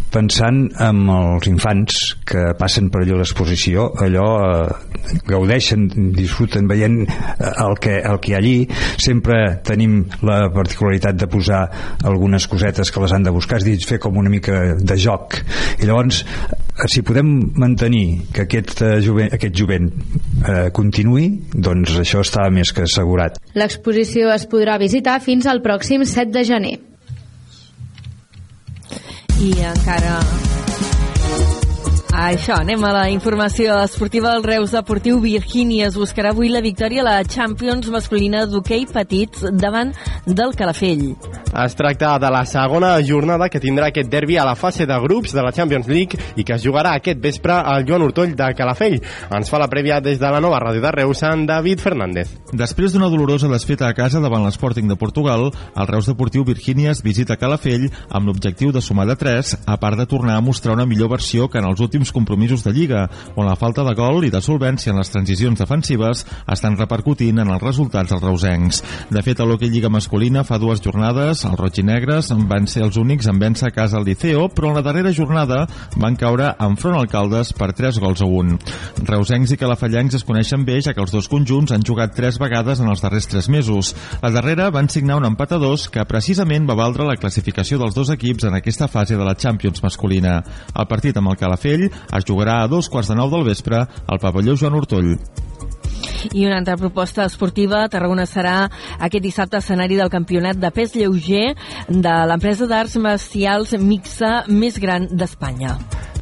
[0.09, 5.85] pensant en els infants que passen per allò l'exposició, allò eh, gaudeixen,
[6.15, 8.55] disfruten veient eh, el, que, el que hi ha allí.
[8.97, 11.61] Sempre tenim la particularitat de posar
[12.01, 15.37] algunes cosetes que les han de buscar, és dir, fer com una mica de joc.
[15.77, 22.25] I llavors, eh, si podem mantenir que aquest, eh, aquest jovent eh, continuï, doncs això
[22.25, 23.37] està més que assegurat.
[23.57, 26.75] L'exposició es podrà visitar fins al pròxim 7 de gener.
[29.37, 30.17] I encara
[32.17, 35.85] això, anem a la informació esportiva del Reus Deportiu Virgínia.
[35.85, 39.91] Es buscarà avui la victòria a la Champions masculina d'hoquei petits davant
[40.25, 41.11] del Calafell.
[41.53, 45.35] Es tracta de la segona jornada que tindrà aquest derbi a la fase de grups
[45.37, 48.97] de la Champions League i que es jugarà aquest vespre al Joan Hortoll de Calafell.
[49.37, 52.33] Ens fa la prèvia des de la nova ràdio de Reus, en David Fernández.
[52.51, 57.03] Després d'una dolorosa desfeta a casa davant l'Sporting de Portugal, el Reus Deportiu Virgínia es
[57.05, 60.89] visita Calafell amb l'objectiu de sumar de 3, a part de tornar a mostrar una
[60.89, 64.31] millor versió que en els últims compromisos de Lliga, on la falta de gol i
[64.33, 68.83] de solvència en les transicions defensives estan repercutint en els resultats dels reusencs.
[69.09, 72.83] De fet, a l'Hockey Lliga masculina fa dues jornades els roig i negres van ser
[72.85, 76.53] els únics en vèncer a casa al Liceo, però en la darrera jornada van caure
[76.63, 78.57] enfront al Caldes per 3 gols a 1.
[79.07, 82.81] Reusencs i calafallencs es coneixen bé, ja que els dos conjunts han jugat 3 vegades
[82.83, 83.93] en els darrers 3 mesos.
[84.21, 87.95] La darrera van signar un empat a 2 que precisament va valdre la classificació dels
[87.95, 90.39] dos equips en aquesta fase de la Champions masculina.
[90.73, 94.21] El partit amb el Calafell es jugarà a dos quarts de nou del vespre al
[94.23, 95.15] pavelló Joan Hortoll.
[96.33, 98.57] I una altra proposta esportiva, Tarragona serà
[98.99, 101.53] aquest dissabte escenari del campionat de pes lleuger
[101.87, 105.77] de l'empresa d'arts marcials mixa més gran d'Espanya.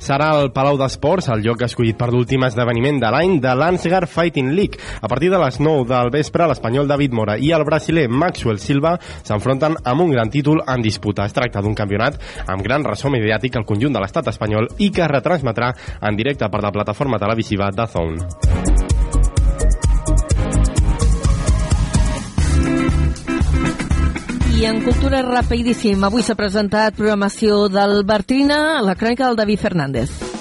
[0.05, 4.51] Serà el Palau d'Esports, el lloc escollit per l'últim esdeveniment de l'any de l'Ansgar Fighting
[4.53, 4.77] League.
[5.01, 8.99] A partir de les 9 del vespre, l'espanyol David Mora i el brasiler Maxwell Silva
[9.01, 11.25] s'enfronten amb un gran títol en disputa.
[11.25, 15.07] Es tracta d'un campionat amb gran ressò mediàtic al conjunt de l'estat espanyol i que
[15.07, 18.74] es retransmetrà en directe per la plataforma televisiva Zone.
[24.65, 30.34] En cultura rapidíssim, avui s'ha presentat programació del Bertrina, la crònica del David Fernández.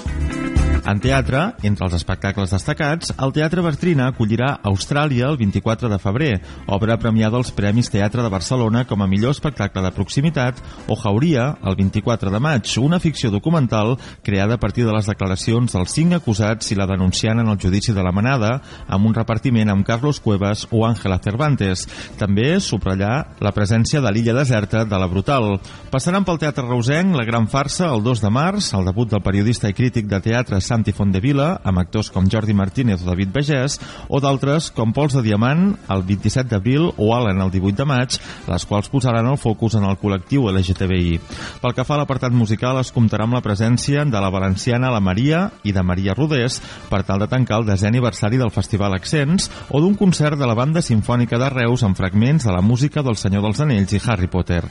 [0.85, 6.33] En teatre, entre els espectacles destacats, el Teatre Bertrina acollirà Austràlia el 24 de febrer,
[6.69, 11.47] obra premiada als Premis Teatre de Barcelona com a millor espectacle de proximitat, o Jauria
[11.65, 16.19] el 24 de maig, una ficció documental creada a partir de les declaracions dels cinc
[16.19, 20.21] acusats i la denunciant en el judici de la manada, amb un repartiment amb Carlos
[20.21, 21.87] Cuevas o Ángela Cervantes.
[22.21, 25.55] També subratllar la presència de l'illa deserta de la Brutal.
[25.89, 29.73] Passaran pel Teatre Reusenc la gran farsa el 2 de març, el debut del periodista
[29.73, 33.79] i crític de teatre Santi Fondevila, amb actors com Jordi Martínez o David Begès,
[34.11, 38.17] o d'altres com Pols de Diamant, el 27 d'abril, o Allen el 18 de maig,
[38.49, 41.15] les quals posaran el focus en el col·lectiu LGTBI.
[41.63, 44.99] Pel que fa a l'apartat musical, es comptarà amb la presència de la valenciana La
[44.99, 46.59] Maria i de Maria Rodés
[46.91, 50.57] per tal de tancar el desè aniversari del Festival Accents o d'un concert de la
[50.59, 54.27] banda sinfònica de Reus amb fragments de la música del Senyor dels Anells i Harry
[54.27, 54.65] Potter.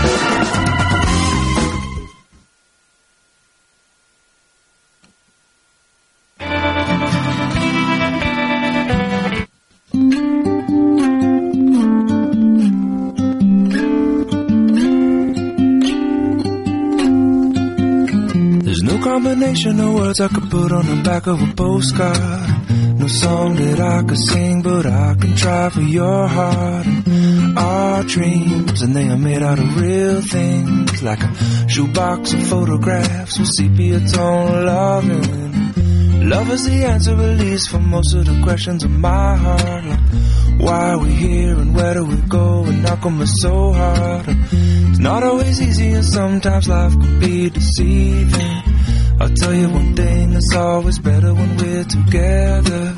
[0.00, 0.87] There's no
[19.42, 22.68] of words I could put on the back of a postcard.
[22.98, 26.86] No song that I could sing, but I can try for your heart.
[27.56, 33.38] Our dreams, and they are made out of real things, like a shoebox of photographs
[33.38, 36.28] with sepia tone loving.
[36.28, 39.84] Love is the answer, at least, for most of the questions of my heart.
[39.84, 40.00] Like,
[40.60, 42.64] why are we here and where do we go?
[42.64, 44.24] And how come it's so hard?
[44.28, 48.62] It's not always easy, and sometimes life can be deceiving.
[49.20, 52.94] I'll tell you one thing, it's always better when we're together.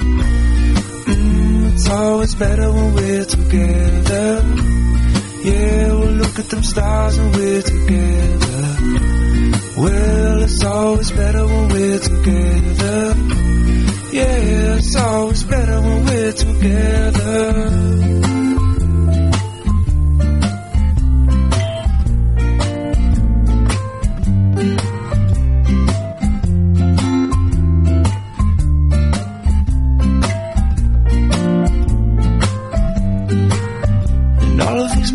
[1.09, 4.43] Mm, it's always better when we're together.
[5.43, 8.77] Yeah, we'll look at them stars when we're together.
[9.79, 13.15] Well, it's always better when we're together.
[14.13, 18.30] Yeah, it's always better when we're together.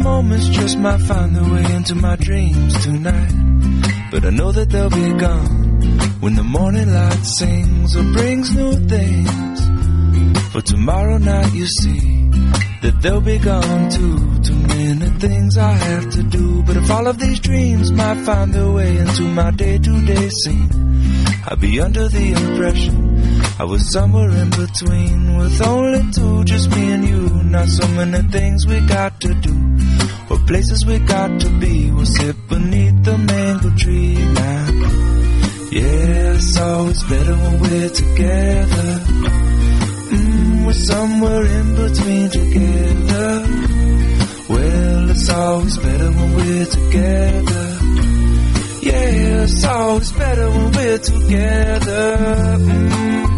[0.05, 3.33] Moments just might find their way into my dreams tonight.
[4.11, 5.57] But I know that they'll be gone
[6.21, 9.57] when the morning light sings or brings new things.
[10.53, 12.29] For tomorrow night you see
[12.83, 14.17] that they'll be gone too.
[14.47, 16.61] Too many things I have to do.
[16.61, 20.69] But if all of these dreams might find their way into my day-to-day scene,
[21.47, 23.14] I'd be under the impression
[23.57, 27.29] I was somewhere in between with only two, just me and you.
[27.45, 29.55] Not so many things we got to do,
[30.29, 31.89] or places we got to be.
[31.89, 34.65] We'll sit beneath the mango tree now.
[35.71, 38.89] Yeah, it's always better when we're together.
[40.11, 43.31] Mm, we're somewhere in between together.
[44.49, 47.79] Well, it's always better when we're together.
[48.81, 52.17] Yeah, it's always better when we're together.
[52.59, 53.34] Mm.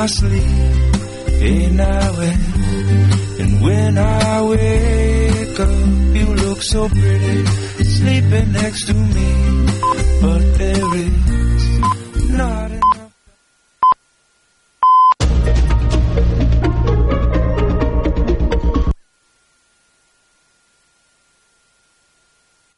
[0.00, 0.42] I sleep.
[1.40, 7.46] Hey now and, and when I wake up, you look so pretty,
[7.82, 9.47] sleeping next to me.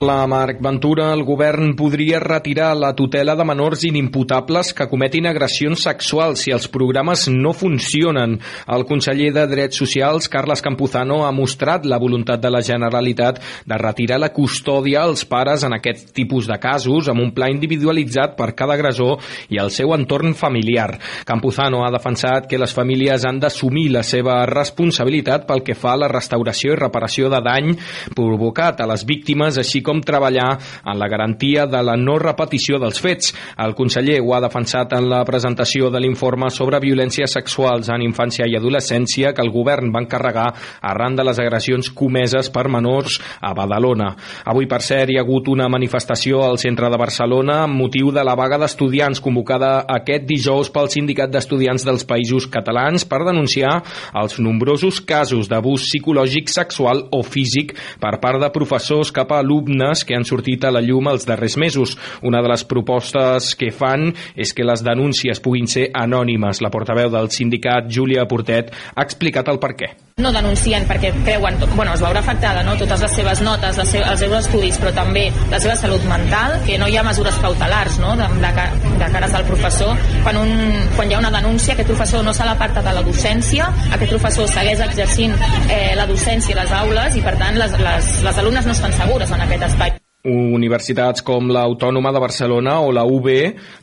[0.02, 5.82] La Marc Ventura, el govern podria retirar la tutela de menors inimputables que cometin agressions
[5.84, 8.38] sexuals si els programes no funcionen.
[8.64, 13.78] El conseller de Drets Socials, Carles Campuzano, ha mostrat la voluntat de la Generalitat de
[13.82, 18.54] retirar la custòdia als pares en aquest tipus de casos amb un pla individualitzat per
[18.56, 19.20] cada agressor
[19.52, 20.96] i el seu entorn familiar.
[21.28, 26.02] Campuzano ha defensat que les famílies han d'assumir la seva responsabilitat pel que fa a
[26.06, 27.76] la restauració i reparació de dany
[28.16, 30.52] provocat a les víctimes, així com treballar
[30.86, 33.34] en la garantia de la no repetició dels fets.
[33.58, 38.46] El conseller ho ha defensat en la presentació de l'informe sobre violències sexuals en infància
[38.46, 40.46] i adolescència que el govern va encarregar
[40.92, 44.12] arran de les agressions comeses per menors a Badalona.
[44.46, 48.24] Avui, per cert, hi ha hagut una manifestació al centre de Barcelona amb motiu de
[48.26, 53.80] la vaga d'estudiants convocada aquest dijous pel Sindicat d'Estudiants dels Països Catalans per denunciar
[54.20, 59.79] els nombrosos casos d'abús psicològic, sexual o físic per part de professors cap a alumnes
[60.04, 61.96] que han sortit a la llum els darrers mesos.
[62.26, 66.60] Una de les propostes que fan és que les denúncies puguin ser anònimes.
[66.60, 69.92] La portaveu del sindicat, Júlia Portet, ha explicat el per què.
[70.22, 72.76] No denuncien perquè creuen, bueno, es veurà afectada no?
[72.80, 76.58] totes les seves notes, les seves, els seus estudis, però també la seva salut mental,
[76.66, 78.16] que no hi ha mesures cautelars no?
[78.18, 78.66] de, de,
[79.00, 79.96] de cares al professor.
[80.24, 80.52] Quan, un,
[80.96, 84.50] quan hi ha una denúncia, aquest professor no se l'aparta de la docència, aquest professor
[84.50, 85.34] segueix exercint
[85.68, 88.96] eh, la docència a les aules i, per tant, les, les, les alumnes no estan
[89.02, 90.00] segures en aquest espai.
[90.28, 93.28] Universitats com l'Autònoma de Barcelona o la UB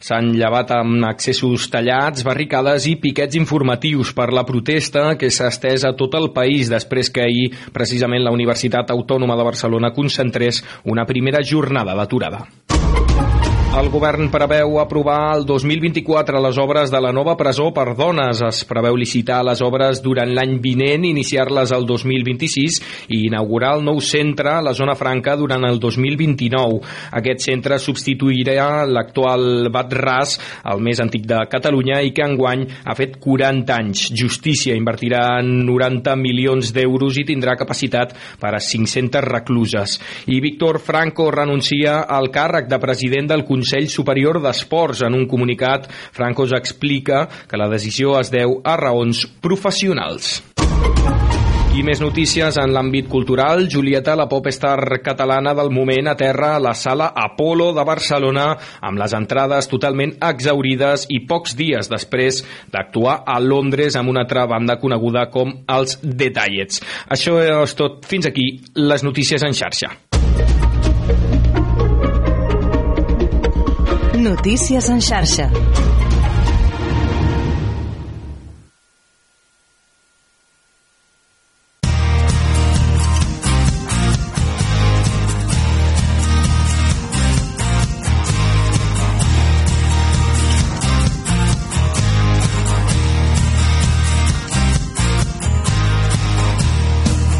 [0.06, 5.88] s'han llevat amb accessos tallats, barricades i piquets informatius per la protesta que s'ha estès
[5.88, 11.10] a tot el país després que ahir precisament la Universitat Autònoma de Barcelona concentrés una
[11.10, 12.46] primera jornada d'aturada.
[13.78, 18.40] El govern preveu aprovar el 2024 les obres de la nova presó per dones.
[18.42, 22.80] Es preveu licitar les obres durant l'any vinent, iniciar-les el 2026
[23.14, 26.80] i inaugurar el nou centre a la zona franca durant el 2029.
[27.20, 30.34] Aquest centre substituirà l'actual Bat Ras,
[30.74, 34.08] el més antic de Catalunya i que enguany ha fet 40 anys.
[34.10, 40.00] Justícia invertirà 90 milions d'euros i tindrà capacitat per a 500 recluses.
[40.26, 45.03] I Víctor Franco renuncia al càrrec de president del Consell Superior d'Esports.
[45.07, 50.38] En un comunicat, Franco ja explica que la decisió es deu a raons professionals.
[51.78, 53.68] I més notícies en l'àmbit cultural.
[53.70, 58.47] Julieta, la popstar catalana del moment, aterra a la sala Apolo de Barcelona
[58.82, 62.41] amb les entrades totalment exaurides i pocs dies després
[62.74, 66.82] d'actuar a Londres amb una altra banda coneguda com els Detallets.
[67.13, 68.01] Això és tot.
[68.09, 69.93] Fins aquí les notícies en xarxa.
[74.28, 75.50] Notícies en xarxa.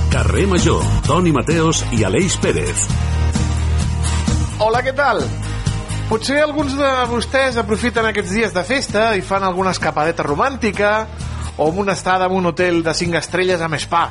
[0.10, 2.88] Carrer Major, Toni Mateos i Aleix Pérez.
[4.64, 5.26] Hola, què tal?
[6.08, 10.92] Potser alguns de vostès aprofiten aquests dies de festa i fan alguna escapadeta romàntica
[11.58, 14.06] o amb una estada en un hotel de 5 estrelles amb spa.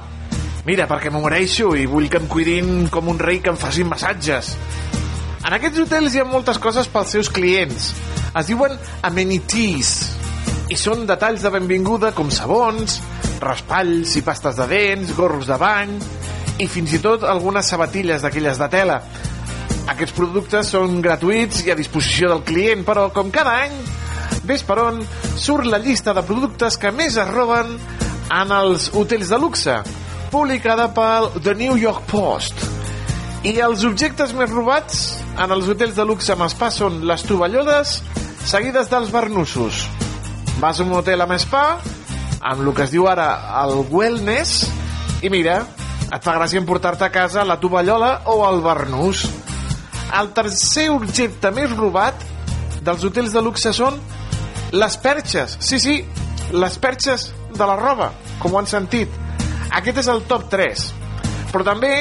[0.69, 3.89] Mira, perquè m'ho mereixo i vull que em cuidin com un rei que em facin
[3.89, 4.51] massatges.
[5.41, 7.95] En aquests hotels hi ha moltes coses pels seus clients.
[8.37, 8.77] Es diuen
[9.09, 9.95] amenities
[10.69, 12.99] i són detalls de benvinguda com sabons,
[13.41, 15.97] raspalls i pastes de dents, gorros de bany
[16.61, 19.01] i fins i tot algunes sabatilles d'aquelles de tela.
[19.87, 23.77] Aquests productes són gratuïts i a disposició del client, però com cada any,
[24.47, 24.99] ves per on
[25.39, 27.77] surt la llista de productes que més es roben
[28.35, 29.77] en els hotels de luxe,
[30.33, 32.59] publicada pel The New York Post.
[33.47, 38.01] I els objectes més robats en els hotels de luxe amb spa són les tovalloles
[38.47, 39.85] seguides dels barnussos.
[40.59, 41.79] Vas a un hotel amb spa,
[42.41, 43.29] amb el que es diu ara
[43.63, 44.65] el wellness,
[45.23, 45.61] i mira,
[46.07, 49.27] et fa gràcia emportar-te a casa la tovallola o el barnús.
[50.15, 52.23] El tercer objecte més robat
[52.87, 53.99] dels hotels de luxe són
[54.77, 55.57] les perxes.
[55.61, 55.97] Sí, sí,
[56.53, 59.11] les perxes de la roba, com ho han sentit.
[59.75, 60.87] Aquest és el top 3.
[61.53, 61.93] Però també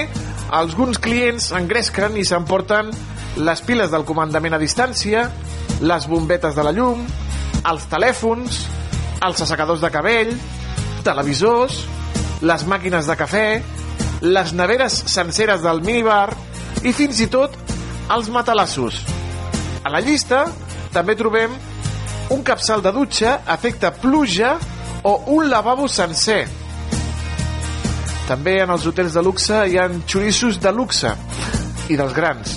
[0.55, 2.91] alguns clients engresquen i s'emporten
[3.41, 5.25] les piles del comandament a distància,
[5.81, 7.01] les bombetes de la llum,
[7.65, 8.61] els telèfons,
[9.25, 10.31] els assecadors de cabell,
[11.03, 11.81] televisors,
[12.45, 13.47] les màquines de cafè,
[14.21, 16.29] les neveres senceres del minibar
[16.85, 17.55] i fins i tot
[18.13, 18.99] els matalassos.
[19.85, 20.45] A la llista
[20.93, 21.53] també trobem
[22.33, 24.55] un capçal de dutxa, efecte pluja
[25.05, 26.45] o un lavabo sencer.
[28.25, 31.11] També en els hotels de luxe hi ha xorissos de luxe
[31.89, 32.55] i dels grans.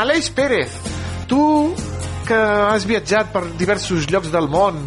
[0.00, 0.72] Aleix Pérez,
[1.28, 1.42] tu
[2.28, 4.78] que has viatjat per diversos llocs del món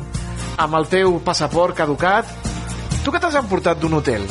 [0.58, 2.30] amb el teu passaport caducat,
[3.04, 4.26] tu què t'has emportat d'un hotel?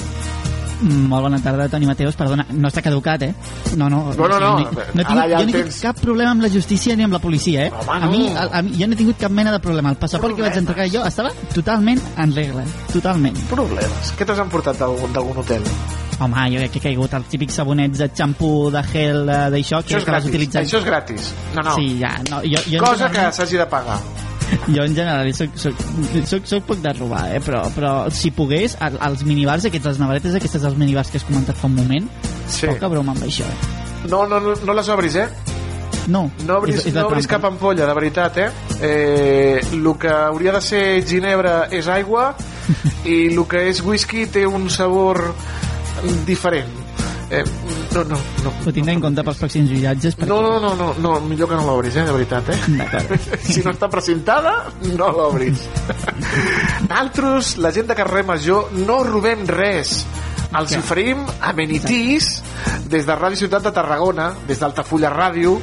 [0.82, 2.16] Molt bona tarda, Toni Mateus.
[2.18, 3.32] Perdona, no està caducat, eh?
[3.76, 4.02] No, no.
[4.16, 4.52] No, no, no.
[4.58, 7.04] no, he tingut, Ara ja jo no he tingut cap problema amb la justícia ni
[7.06, 7.72] amb la policia, eh?
[7.72, 8.36] Home, a, mi, no.
[8.40, 9.90] a, a mi, jo no he tingut cap mena de problema.
[9.94, 12.64] El passaport que vaig entregar jo estava totalment en regla.
[12.92, 13.38] Totalment.
[13.50, 14.14] Problemes.
[14.18, 15.62] Què t'has emportat d'algun hotel?
[16.22, 19.96] Home, jo crec que he caigut els típics sabonets de xampú, de gel, d'això, que,
[19.96, 20.58] Això és que gratis.
[20.60, 21.30] Això és gratis.
[21.56, 21.74] No, no.
[21.78, 22.42] Sí, ja, no.
[22.46, 23.98] Jo, jo Cosa que general- s'hagi de pagar.
[24.68, 25.78] Jo en general soc, soc,
[26.28, 27.40] soc, soc poc de robar, eh?
[27.44, 31.56] però, però si pogués, als minibars aquests, les navaretes aquestes dels minibars que has comentat
[31.56, 32.10] fa un moment,
[32.52, 32.66] Sí.
[32.68, 34.08] poca broma amb això, eh?
[34.10, 35.28] No, no, no, no les obris, eh?
[36.08, 38.50] No, No obris, és, és no obris cap ampolla, de veritat, eh?
[38.82, 39.60] eh?
[39.72, 42.32] El que hauria de ser ginebra és aigua
[43.06, 45.22] i el que és whisky té un sabor
[46.26, 46.81] diferent.
[47.32, 47.44] Eh,
[47.94, 48.50] no, no, no.
[48.66, 50.18] Ho tindré en compte pels pròxims viatges.
[50.18, 50.28] Perquè...
[50.28, 53.38] No, no, no, no, no, millor que no l'obris, eh, de veritat, eh?
[53.54, 54.52] si no està precintada,
[54.92, 55.62] no l'obris.
[56.90, 60.02] Nosaltres, la gent de carrer Major, no robem res.
[60.52, 62.28] Els oferim amenities
[62.92, 65.56] des de Ràdio Ciutat de Tarragona, des d'Altafulla Ràdio,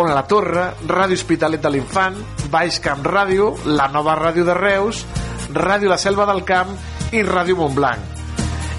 [0.00, 2.16] on a la Torre, Ràdio Hospitalet de l'Infant,
[2.48, 5.04] Baix Camp Ràdio, la nova ràdio de Reus,
[5.52, 6.72] Ràdio La Selva del Camp
[7.12, 8.13] i Ràdio Montblanc.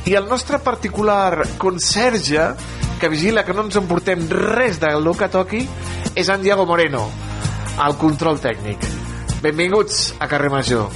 [0.06, 2.53] I el nostre particular conserge,
[2.99, 5.64] que vigila que no ens emportem res del que toqui,
[6.14, 7.08] és en Diego Moreno,
[7.82, 8.86] al control tècnic.
[9.41, 10.89] Benvinguts a Carrer Major.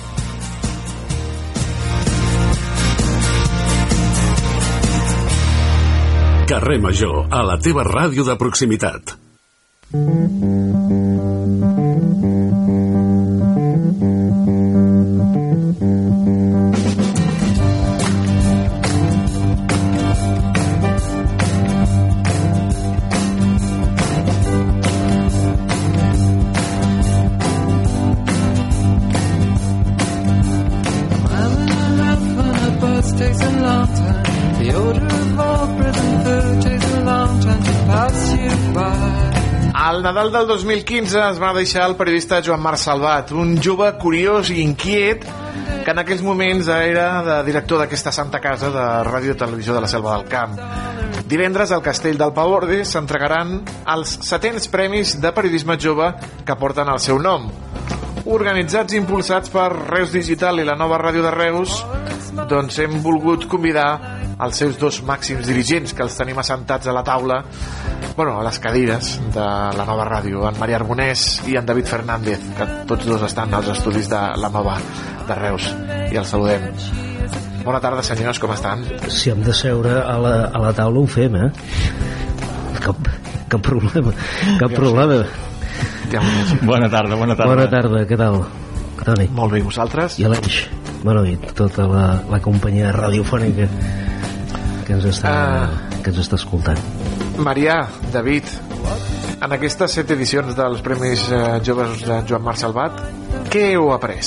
[6.49, 9.17] Carrer Major, a la teva ràdio de proximitat.
[9.91, 10.88] The
[40.09, 44.55] Nadal del 2015 es va deixar el periodista Joan Marc Salvat, un jove curiós i
[44.63, 45.27] inquiet
[45.85, 49.91] que en aquells moments era de director d'aquesta santa casa de ràdio televisió de la
[49.91, 50.57] Selva del Camp.
[51.29, 53.59] Divendres al Castell del Pavorde s'entregaran
[53.93, 56.09] els setents premis de periodisme jove
[56.41, 57.45] que porten el seu nom.
[58.25, 61.83] Organitzats i impulsats per Reus Digital i la nova ràdio de Reus,
[62.49, 67.03] doncs hem volgut convidar els seus dos màxims dirigents que els tenim assentats a la
[67.03, 67.41] taula
[68.15, 69.43] bueno, a les cadires de
[69.75, 73.69] la nova ràdio, en Maria Arbonès i en David Fernández, que tots dos estan als
[73.71, 74.75] estudis de la nova
[75.27, 75.69] de Reus
[76.11, 76.65] i els saludem.
[77.63, 78.83] Bona tarda, senyors, com estan?
[79.07, 81.49] Si hem de seure a la, a la taula ho fem, eh?
[82.83, 83.07] Cap,
[83.51, 84.15] cap problema,
[84.59, 85.21] cap problema.
[86.65, 87.53] Bona tarda, bona tarda.
[87.53, 88.41] Bona tarda, què tal?
[88.99, 89.29] Toni?
[89.31, 90.19] Molt bé, vosaltres?
[90.19, 90.63] I Aleix?
[91.05, 93.69] Bueno, i tota la, la companyia radiofònica
[94.89, 95.31] que ens està,
[96.01, 96.79] que ens està escoltant.
[97.45, 98.49] Marià, David,
[99.37, 102.97] en aquestes set edicions dels Premis eh, Joves de Joan Marc Salvat,
[103.53, 104.17] què heu après?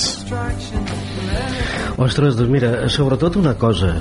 [1.99, 3.91] Ostres, doncs mira, sobretot una cosa,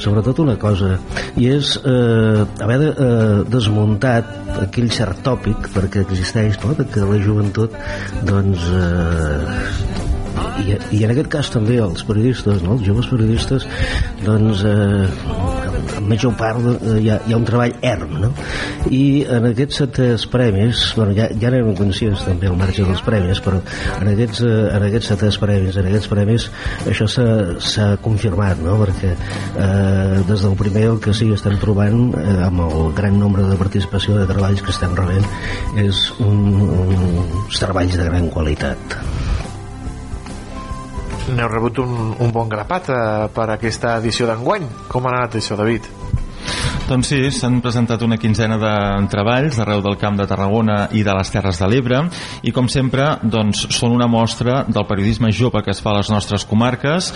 [0.00, 0.96] sobretot una cosa,
[1.36, 4.32] i és eh, haver de, eh, desmuntat
[4.64, 7.76] aquell cert tòpic, perquè existeix, no?, que la joventut,
[8.24, 9.96] doncs, eh,
[10.64, 12.76] i, i en aquest cas també els periodistes, no?
[12.76, 13.66] els joves periodistes
[14.24, 15.65] doncs eh,
[15.96, 18.32] en major part eh, hi, ha, hi ha un treball erm no?
[18.92, 23.42] i en aquests setès premis bueno, ja, ja n'érem conscients també al marge dels premis
[23.44, 23.60] però
[24.00, 26.48] en aquests, eh, en aquests setès premis en aquests premis
[26.92, 28.78] això s'ha confirmat no?
[28.84, 33.46] perquè eh, des del primer el que sí estem trobant eh, amb el gran nombre
[33.48, 35.26] de participació de treballs que estem rebent
[35.86, 36.44] és un,
[36.86, 39.00] uns treballs de gran qualitat
[41.34, 42.98] n'heu rebut un, un bon grapat eh,
[43.34, 44.68] per aquesta edició d'enguany.
[44.90, 46.05] Com ha anat això, David?
[46.86, 48.72] Doncs sí, s'han presentat una quinzena de
[49.10, 52.04] treballs d'arreu del Camp de Tarragona i de les Terres de l'Ebre
[52.46, 56.12] i com sempre doncs, són una mostra del periodisme jove que es fa a les
[56.14, 57.08] nostres comarques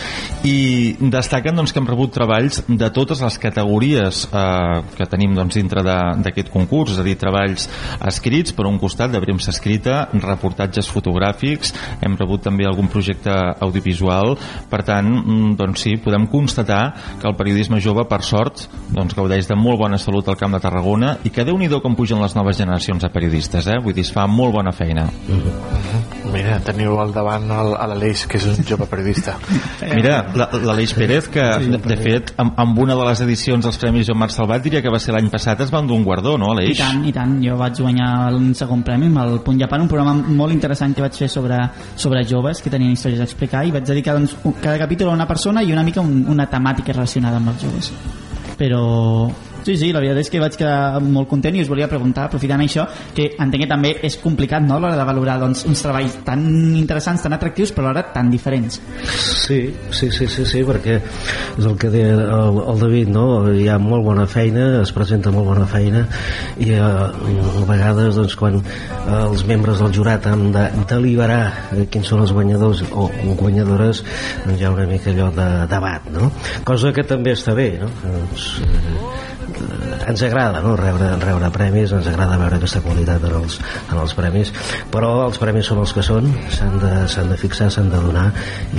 [0.43, 5.61] i destaquen doncs, que hem rebut treballs de totes les categories eh, que tenim doncs,
[5.61, 7.69] dintre d'aquest concurs, és a dir, treballs
[8.11, 14.35] escrits per un costat de premsa escrita, reportatges fotogràfics, hem rebut també algun projecte audiovisual,
[14.67, 16.83] per tant, mm, doncs sí, podem constatar
[17.23, 20.61] que el periodisme jove, per sort, doncs, gaudeix de molt bona salut al Camp de
[20.62, 23.78] Tarragona i que déu nhi com pugen les noves generacions de periodistes, eh?
[23.82, 25.07] Vull dir, es fa molt bona feina.
[25.07, 26.01] -huh.
[26.32, 29.37] Mira, teniu al davant l'Aleix, que és un jove periodista.
[29.97, 34.07] Mira, l'Aleix Pérez, que de, de fet, amb, amb una de les edicions dels Premis
[34.07, 36.53] Joan Marc Salvat, diria que va ser l'any passat, es van dur un guardó, no,
[36.53, 36.78] Aleix?
[36.78, 37.37] I tant, i tant.
[37.43, 41.03] Jo vaig guanyar un segon premi amb el Punt Japan, un programa molt interessant que
[41.03, 41.59] vaig fer sobre,
[41.97, 45.27] sobre joves que tenien històries a explicar i vaig dedicar doncs, cada capítol a una
[45.27, 47.93] persona i una mica un, una temàtica relacionada amb els joves
[48.61, 49.31] però
[49.65, 52.62] Sí, sí, la veritat és que vaig quedar molt content i us volia preguntar, aprofitant
[52.65, 56.16] això, que entenc que també és complicat no, a l'hora de valorar doncs, uns treballs
[56.27, 56.43] tan
[56.78, 58.81] interessants, tan atractius, però alhora tan diferents.
[59.05, 59.62] Sí,
[59.93, 63.27] sí, sí, sí, sí perquè és el que deia el, el David, no?
[63.53, 66.07] hi ha molt bona feina, es presenta molt bona feina
[66.61, 71.43] i eh, a vegades doncs, quan eh, els membres del jurat han de deliberar
[71.77, 73.09] eh, quins són els guanyadors o
[73.41, 74.05] guanyadores,
[74.47, 76.31] doncs hi ha una mica allò de debat, no?
[76.65, 77.91] cosa que també està bé, no?
[78.05, 79.40] Doncs, eh,
[80.11, 80.75] ens agrada no?
[80.79, 83.59] rebre, rebre premis, ens agrada veure aquesta qualitat en els,
[83.89, 84.53] en els premis,
[84.93, 86.95] però els premis són els que són, s'han de,
[87.31, 88.29] de fixar, s'han de donar,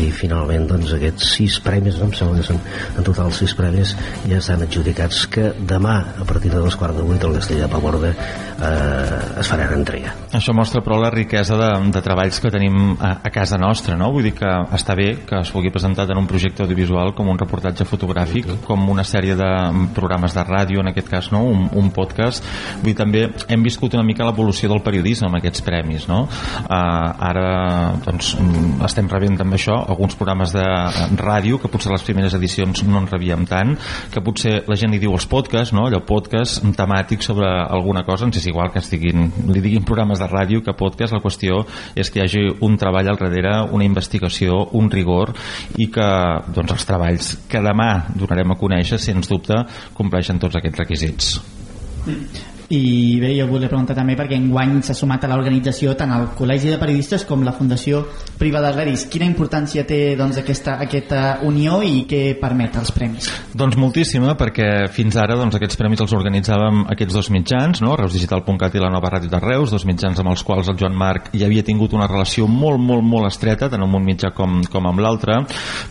[0.02, 2.10] i finalment doncs, aquests sis premis, no?
[2.10, 2.61] em sembla que són
[2.98, 3.95] en total sis premis,
[4.27, 7.69] ja estan adjudicats que demà, a partir de dos quarts de vuit, al Castell de
[7.72, 10.14] Paborde eh, es faran entrega.
[10.38, 14.11] Això mostra però la riquesa de, de treballs que tenim a, a casa nostra, no?
[14.14, 17.39] Vull dir que està bé que es pugui presentar en un projecte audiovisual com un
[17.39, 19.49] reportatge fotogràfic, com una sèrie de
[19.95, 21.43] programes de ràdio, en aquest cas no?
[21.47, 22.45] un, un podcast
[22.81, 26.23] vull dir, també hem viscut una mica l'evolució del periodisme amb aquests premis no?
[26.27, 27.47] uh, ara
[28.05, 30.65] doncs, mm, estem rebent també això alguns programes de
[31.19, 33.75] ràdio que potser les primeres edicions no en rebíem tant
[34.11, 35.88] que potser la gent li diu els podcasts no?
[35.88, 40.27] allò podcast temàtic sobre alguna cosa ens és igual que estiguin, li diguin programes de
[40.29, 41.61] ràdio que podcast, la qüestió
[41.95, 45.33] és que hi hagi un treball al darrere, una investigació un rigor
[45.81, 46.07] i que
[46.53, 49.57] doncs, els treballs que demà donarem a conèixer sens dubte
[49.97, 51.33] compleixen tots aquests requisits
[52.72, 56.69] i bé, jo volia preguntar també perquè enguany s'ha sumat a l'organització tant el Col·legi
[56.72, 57.99] de Periodistes com la Fundació
[58.39, 59.03] Privada Redis.
[59.11, 63.27] Quina importància té doncs, aquesta, aquesta unió i què permet els premis?
[63.60, 67.98] Doncs moltíssima, perquè fins ara doncs, aquests premis els organitzàvem aquests dos mitjans, no?
[67.99, 71.34] reusdigital.cat i la nova ràdio de Reus, dos mitjans amb els quals el Joan Marc
[71.35, 74.88] hi havia tingut una relació molt, molt, molt estreta, tant amb un mitjà com, com
[74.88, 75.41] amb l'altre,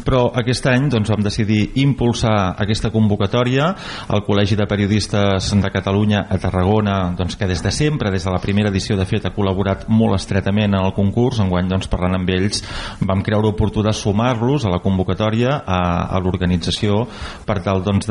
[0.06, 3.68] però aquest any doncs, vam decidir impulsar aquesta convocatòria
[4.08, 8.24] al Col·legi de Periodistes de Catalunya a Tarragona Tarragona, doncs, que des de sempre, des
[8.24, 11.40] de la primera edició, de fet, ha col·laborat molt estretament en el concurs.
[11.42, 12.62] Enguany, doncs, parlant amb ells,
[13.02, 15.80] vam creure oportú de sumar-los a la convocatòria, a,
[16.14, 17.06] a l'organització,
[17.46, 18.06] per tal doncs,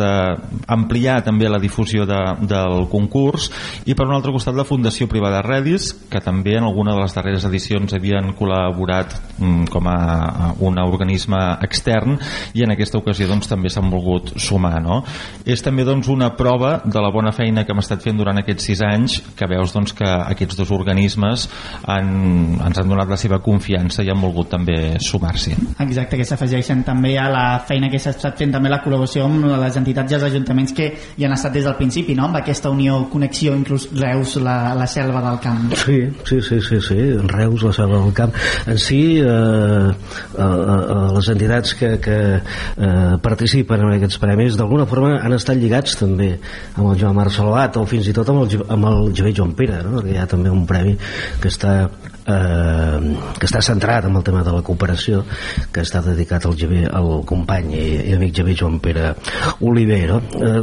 [1.23, 3.49] també la difusió de, del concurs.
[3.86, 7.15] I, per un altre costat, la Fundació Privada Redis, que també en alguna de les
[7.15, 12.18] darreres edicions havien col·laborat mm, com a, un organisme extern
[12.53, 14.81] i en aquesta ocasió doncs, també s'han volgut sumar.
[14.84, 15.02] No?
[15.48, 18.69] És també doncs, una prova de la bona feina que hem estat fent durant aquests
[18.71, 21.45] sis anys que veus doncs, que aquests dos organismes
[21.85, 22.09] han,
[22.57, 25.55] ens han donat la seva confiança i han volgut també sumar-s'hi.
[25.85, 29.45] Exacte, que s'afegeixen també a la feina que s'ha estat fent també la col·laboració amb
[29.61, 32.27] les entitats i els ajuntaments que hi han estat des del principi, no?
[32.30, 35.73] amb aquesta unió, connexió, inclús Reus, la, la selva del camp.
[35.80, 36.99] Sí, sí, sí, sí, sí.
[37.30, 38.35] Reus, la selva del camp.
[38.69, 44.88] En si, eh, eh, eh, les entitats que, que eh, participen en aquests premis d'alguna
[44.89, 46.31] forma han estat lligats també
[46.76, 49.82] amb el Joan Marc Salvat o fins i tot amb amb el Javé Joan Pere
[49.86, 49.98] no?
[49.98, 50.95] perquè hi ha també un premi
[51.41, 51.74] que està
[52.26, 53.00] eh,
[53.40, 55.24] que està centrat en el tema de la cooperació
[55.74, 59.14] que està dedicat al, Javier, al company i, i amic Javier Joan Pere
[59.66, 60.62] Olivera eh,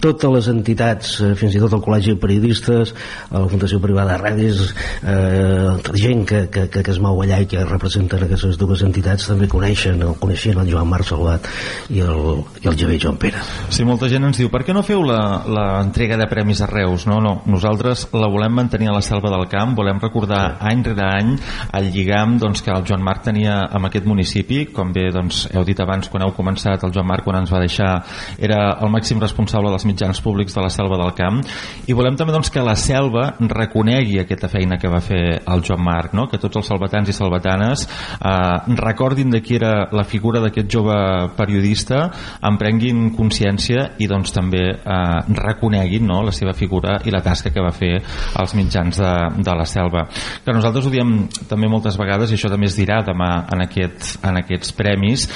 [0.00, 2.94] totes les entitats eh, fins i tot el Col·legi de Periodistes
[3.32, 4.62] la Fundació Privada Redis
[5.02, 9.28] eh, gent que, que, que, que es mou allà i que representen aquestes dues entitats
[9.30, 11.48] també coneixen o coneixien el Joan Marc Salvat
[11.92, 13.42] i el, i el Javier Joan Pere.
[13.74, 17.06] Sí, molta gent ens diu, per què no feu l'entrega de premis a Reus?
[17.10, 21.03] No, no, nosaltres la volem mantenir a la selva del camp, volem recordar any rere
[21.04, 21.34] any
[21.76, 25.64] el lligam doncs, que el Joan Marc tenia amb aquest municipi, com bé doncs, heu
[25.66, 27.90] dit abans quan heu començat, el Joan Marc quan ens va deixar
[28.38, 31.40] era el màxim responsable dels mitjans públics de la selva del camp
[31.88, 35.82] i volem també doncs, que la selva reconegui aquesta feina que va fer el Joan
[35.84, 36.26] Marc, no?
[36.30, 40.96] que tots els salvatans i salvatanes eh, recordin de qui era la figura d'aquest jove
[41.38, 42.06] periodista,
[42.44, 46.22] en prenguin consciència i doncs també eh, reconeguin no?
[46.26, 47.94] la seva figura i la tasca que va fer
[48.40, 49.12] als mitjans de,
[49.44, 50.06] de la selva.
[50.44, 54.18] Que nosaltres ho diem també moltes vegades, i això també es dirà demà en, aquest,
[54.24, 55.28] en aquests premis,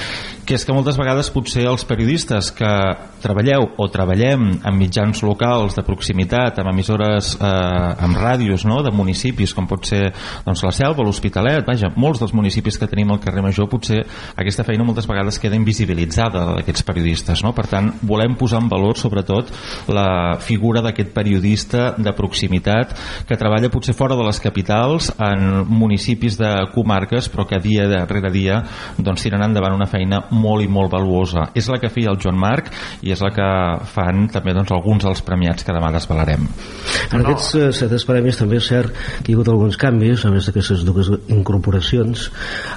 [0.49, 2.69] que és que moltes vegades potser els periodistes que
[3.21, 8.79] treballeu o treballem en mitjans locals de proximitat, amb emissores eh, amb ràdios no?
[8.85, 10.07] de municipis com pot ser
[10.47, 14.01] doncs, la Selva, l'Hospitalet vaja, molts dels municipis que tenim al carrer Major potser
[14.41, 17.53] aquesta feina moltes vegades queda invisibilitzada d'aquests periodistes no?
[17.53, 19.53] per tant volem posar en valor sobretot
[19.93, 22.97] la figura d'aquest periodista de proximitat
[23.29, 25.38] que treballa potser fora de les capitals en
[25.69, 28.61] municipis de comarques però que dia darrere dia
[28.99, 31.49] doncs tiren endavant una feina molt i molt valuosa.
[31.55, 32.71] És la que feia el Joan Marc
[33.03, 33.49] i és la que
[33.93, 36.47] fan també doncs, alguns dels premiats que demà desvelarem.
[37.13, 40.33] En aquests eh, set premis també és cert que hi ha hagut alguns canvis a
[40.33, 42.29] més d'aquestes dues incorporacions.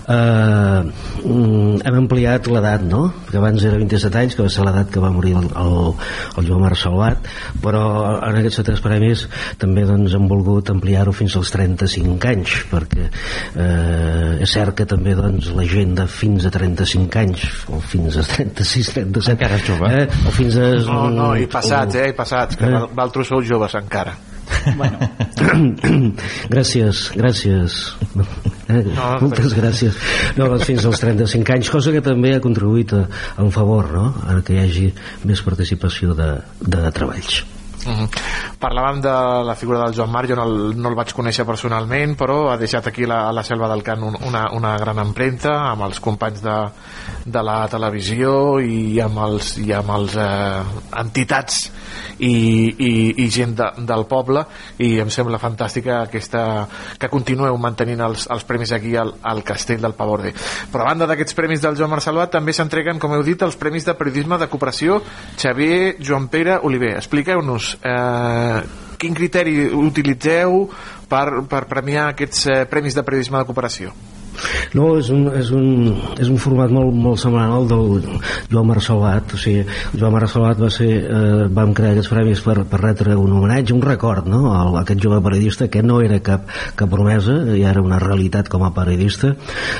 [0.07, 0.81] Eh,
[1.23, 3.07] mm, hem ampliat l'edat no?
[3.29, 5.93] que abans era 27 anys que va ser l'edat que va morir el, el,
[6.37, 7.29] el Joan Marc Salvat
[7.63, 7.83] però
[8.19, 9.25] en aquests set premis
[9.61, 15.15] també doncs, hem volgut ampliar-ho fins als 35 anys perquè eh, és cert que també
[15.17, 19.69] doncs, la gent de fins a 35 anys o fins a 36, 37 encara és
[19.69, 20.73] jove eh, o fins a...
[20.87, 22.83] No, no, i passats, eh, i passats que eh?
[22.97, 24.17] valtros sou joves encara
[24.77, 24.99] bueno.
[26.53, 27.77] gràcies, gràcies
[28.67, 29.97] eh, no, moltes gràcies
[30.37, 33.05] no, doncs fins als 35 anys cosa que també ha contribuït a,
[33.37, 34.11] a un favor no?
[34.27, 34.91] a que hi hagi
[35.27, 37.41] més participació de, de treballs
[37.85, 38.09] Uh -huh.
[38.59, 42.15] Parlàvem de la figura del Joan Marc, jo no el, no el vaig conèixer personalment,
[42.15, 45.81] però ha deixat aquí la, a la Selva del Camp una, una gran empremta amb
[45.81, 46.57] els companys de,
[47.25, 50.63] de la televisió i amb els, i amb els eh,
[51.01, 51.71] entitats
[52.19, 52.91] i, i,
[53.23, 54.43] i gent de, del poble
[54.77, 56.67] i em sembla fantàstica aquesta,
[56.99, 60.33] que continueu mantenint els, els premis aquí al, al Castell del Pavorde.
[60.71, 63.57] Però a banda d'aquests premis del Joan Marc Salvat també s'entreguen, com heu dit, els
[63.57, 65.01] premis de periodisme de cooperació
[65.37, 66.95] Xavier Joan Pere Oliver.
[67.01, 68.61] Expliqueu-nos eh,
[69.01, 70.65] quin criteri utilitzeu
[71.09, 73.93] per, per premiar aquests eh, premis de periodisme de cooperació?
[74.77, 75.67] No, és un, és un,
[76.21, 78.05] és un format molt, molt semblant al del
[78.51, 79.35] Joan Marcelat.
[79.35, 79.65] O sigui,
[79.97, 83.83] Joan Marcelat va ser, eh, vam crear aquests premis per, per retre un homenatge, un
[83.85, 86.49] record, no?, a, aquest jove periodista que no era cap,
[86.79, 89.33] cap promesa, ja era una realitat com a periodista.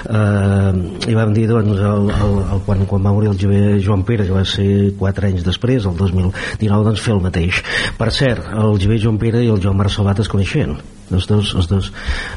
[0.06, 4.06] Eh, I vam dir, doncs, el, el, el, quan, quan va morir el jove Joan
[4.08, 4.70] Pere, que va ser
[5.00, 7.62] quatre anys després, el 2019, doncs fer el mateix.
[7.98, 10.78] Per cert, el jove Joan Pere i el Joan Marcelat es coneixien
[11.12, 11.92] els dos, els dos,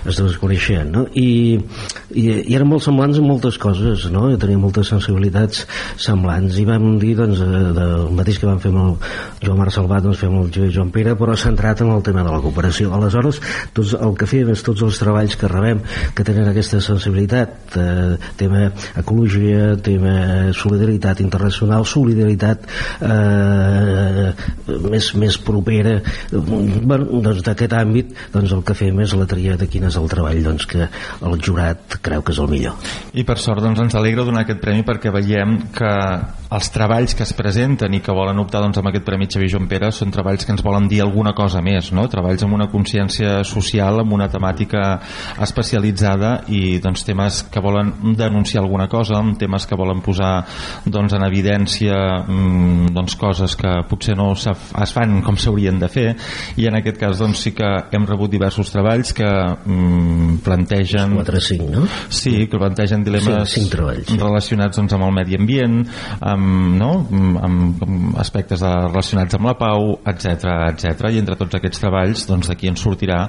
[0.04, 1.04] els dos coneixien no?
[1.14, 1.58] I,
[2.12, 4.26] i, i eren molt semblants en moltes coses no?
[4.32, 5.64] I tenien moltes sensibilitats
[6.00, 8.94] semblants i vam dir doncs, del mateix que vam fer amb el
[9.44, 12.42] Joan Marc Salvat doncs fem el Joan Pere però centrat en el tema de la
[12.44, 13.40] cooperació aleshores
[13.76, 15.82] tots, el que fèiem és tots els treballs que rebem
[16.14, 18.66] que tenen aquesta sensibilitat eh, tema
[19.00, 22.66] ecologia tema solidaritat internacional solidaritat
[23.04, 24.30] eh,
[24.90, 25.98] més, més propera
[26.32, 30.08] bueno, doncs d'aquest àmbit doncs el que fem és la tria de quin és el
[30.10, 32.94] treball doncs, que el jurat creu que és el millor.
[33.14, 35.92] I per sort doncs, ens alegra donar aquest premi perquè veiem que
[36.54, 39.66] els treballs que es presenten i que volen optar doncs, amb aquest Premi Xavier Joan
[39.70, 42.06] Pere són treballs que ens volen dir alguna cosa més, no?
[42.10, 44.84] treballs amb una consciència social, amb una temàtica
[45.42, 50.32] especialitzada i doncs, temes que volen denunciar alguna cosa, temes que volen posar
[50.84, 56.08] doncs, en evidència mmm, doncs, coses que potser no es fan com s'haurien de fer
[56.60, 58.43] i en aquest cas doncs, sí que hem rebut diversos
[58.74, 61.86] treballs que mmm, plantegen 4 5, no?
[62.08, 65.80] Sí, que plantegen dilemes sí, relacionats doncs, amb el medi ambient
[66.20, 66.90] amb no?
[67.10, 71.10] amb, amb aspectes de, relacionats amb la pau, etc etc.
[71.14, 73.20] i entre tots aquests treballs doncs d'aquí en sortirà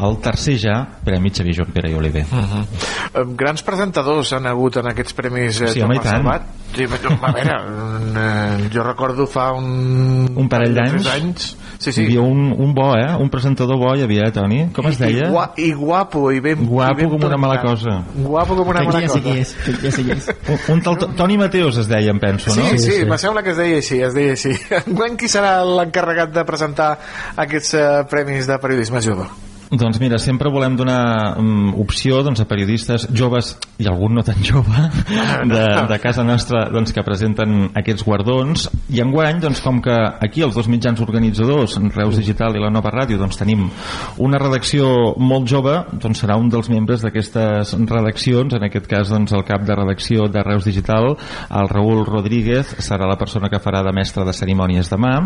[0.00, 2.24] el tercer ja Premi Xavier Joan Pere i Oliver.
[2.30, 3.36] Uh -huh.
[3.36, 6.42] Grans presentadors han hagut en aquests premis eh, sí, home, Salvat?
[6.74, 7.54] Sí, però, a veure,
[8.24, 10.32] eh, jo recordo fa un...
[10.34, 11.56] Un parell de d'anys.
[11.78, 12.02] Sí, sí.
[12.02, 13.14] Hi havia un, un bo, eh?
[13.20, 15.26] Un presentador bo hi havia, eh, Com es deia?
[15.26, 16.64] I, gua, i guapo, i ben...
[16.66, 17.98] Guapo i ben com una mala cosa.
[18.14, 19.22] Guapo com una mala ja sé cosa.
[19.30, 20.28] qui és, ja sé qui és.
[20.48, 22.68] Un, un tal To- Toni Mateos es deia, em penso, Sí, no?
[22.78, 24.54] sí, sí, me sembla que es deia així, es deia així.
[24.86, 26.92] Enguany qui serà l'encarregat de presentar
[27.36, 29.26] aquests eh, premis de periodisme jove?
[29.74, 34.38] Doncs mira, sempre volem donar um, opció doncs, a periodistes joves i algun no tan
[34.44, 34.84] jove
[35.50, 38.68] de, de casa nostra doncs, que presenten aquests guardons.
[38.94, 42.92] I enguany, doncs, com que aquí els dos mitjans organitzadors, Reus Digital i la Nova
[42.94, 43.66] Ràdio, doncs, tenim
[44.22, 49.34] una redacció molt jove, doncs serà un dels membres d'aquestes redaccions, en aquest cas doncs,
[49.34, 51.14] el cap de redacció de Reus Digital,
[51.50, 55.16] el Raül Rodríguez, serà la persona que farà de mestre de cerimònies demà.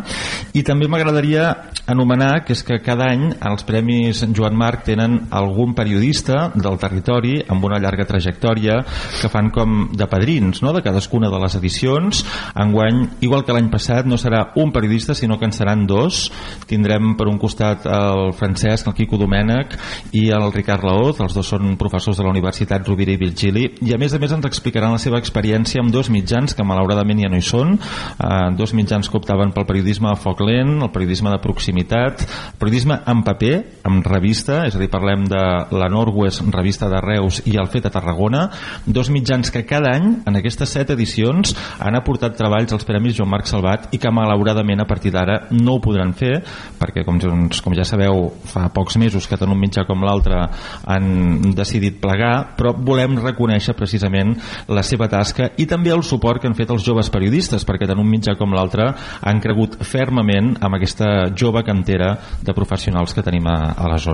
[0.57, 1.51] I també m'agradaria
[1.89, 7.37] anomenar que és que cada any els Premis Joan Marc tenen algun periodista del territori
[7.51, 10.73] amb una llarga trajectòria que fan com de padrins no?
[10.77, 12.23] de cadascuna de les edicions.
[12.55, 16.29] Enguany, igual que l'any passat no serà un periodista sinó que en seran dos.
[16.71, 19.75] Tindrem per un costat el Francesc, el Quico Domènech
[20.17, 23.67] i el Ricard Laoz, els dos són professors de la Universitat Rovira i Virgili.
[23.83, 27.25] I a més a més ens explicaran la seva experiència amb dos mitjans que malauradament
[27.25, 27.77] ja no hi són.
[27.79, 32.59] Eh, dos mitjans que optaven pel periodisme a foc lent, el periodisme de proximitat el
[32.59, 33.55] periodisme en paper,
[33.85, 35.41] en revista és a dir, parlem de
[35.79, 38.49] la Norwest revista de Reus i el Fet a Tarragona
[38.87, 43.31] dos mitjans que cada any en aquestes set edicions han aportat treballs als Premis Joan
[43.31, 46.41] Marc Salvat i que malauradament a partir d'ara no ho podran fer
[46.79, 50.41] perquè com, doncs, com ja sabeu fa pocs mesos que tant un mitjà com l'altre
[50.89, 54.35] han decidit plegar però volem reconèixer precisament
[54.69, 58.03] la seva tasca i també el suport que han fet els joves periodistes perquè tant
[58.03, 58.91] un mitjà com l'altre
[59.23, 64.08] han cregut fermament amb aquesta jove cantera de professionals que tenim a, a la zona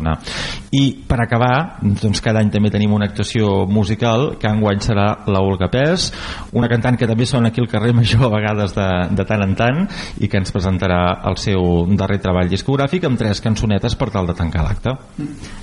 [0.74, 5.42] i per acabar doncs cada any també tenim una actuació musical que enguany serà la
[5.44, 6.10] Olga Pes
[6.52, 9.54] una cantant que també sona aquí al carrer Major a vegades de, de tant en
[9.58, 9.82] tant
[10.20, 11.00] i que ens presentarà
[11.30, 14.96] el seu darrer treball discogràfic amb tres cançonetes per tal de tancar l'acte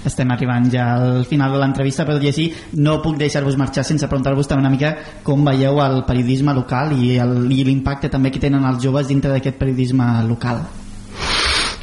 [0.07, 2.47] Estem arribant ja al final de l'entrevista, però i així
[2.79, 4.93] no puc deixar-vos marxar sense preguntar-vos també una mica
[5.23, 10.13] com veieu el periodisme local i l'impacte també que tenen els joves dintre d'aquest periodisme
[10.27, 10.63] local.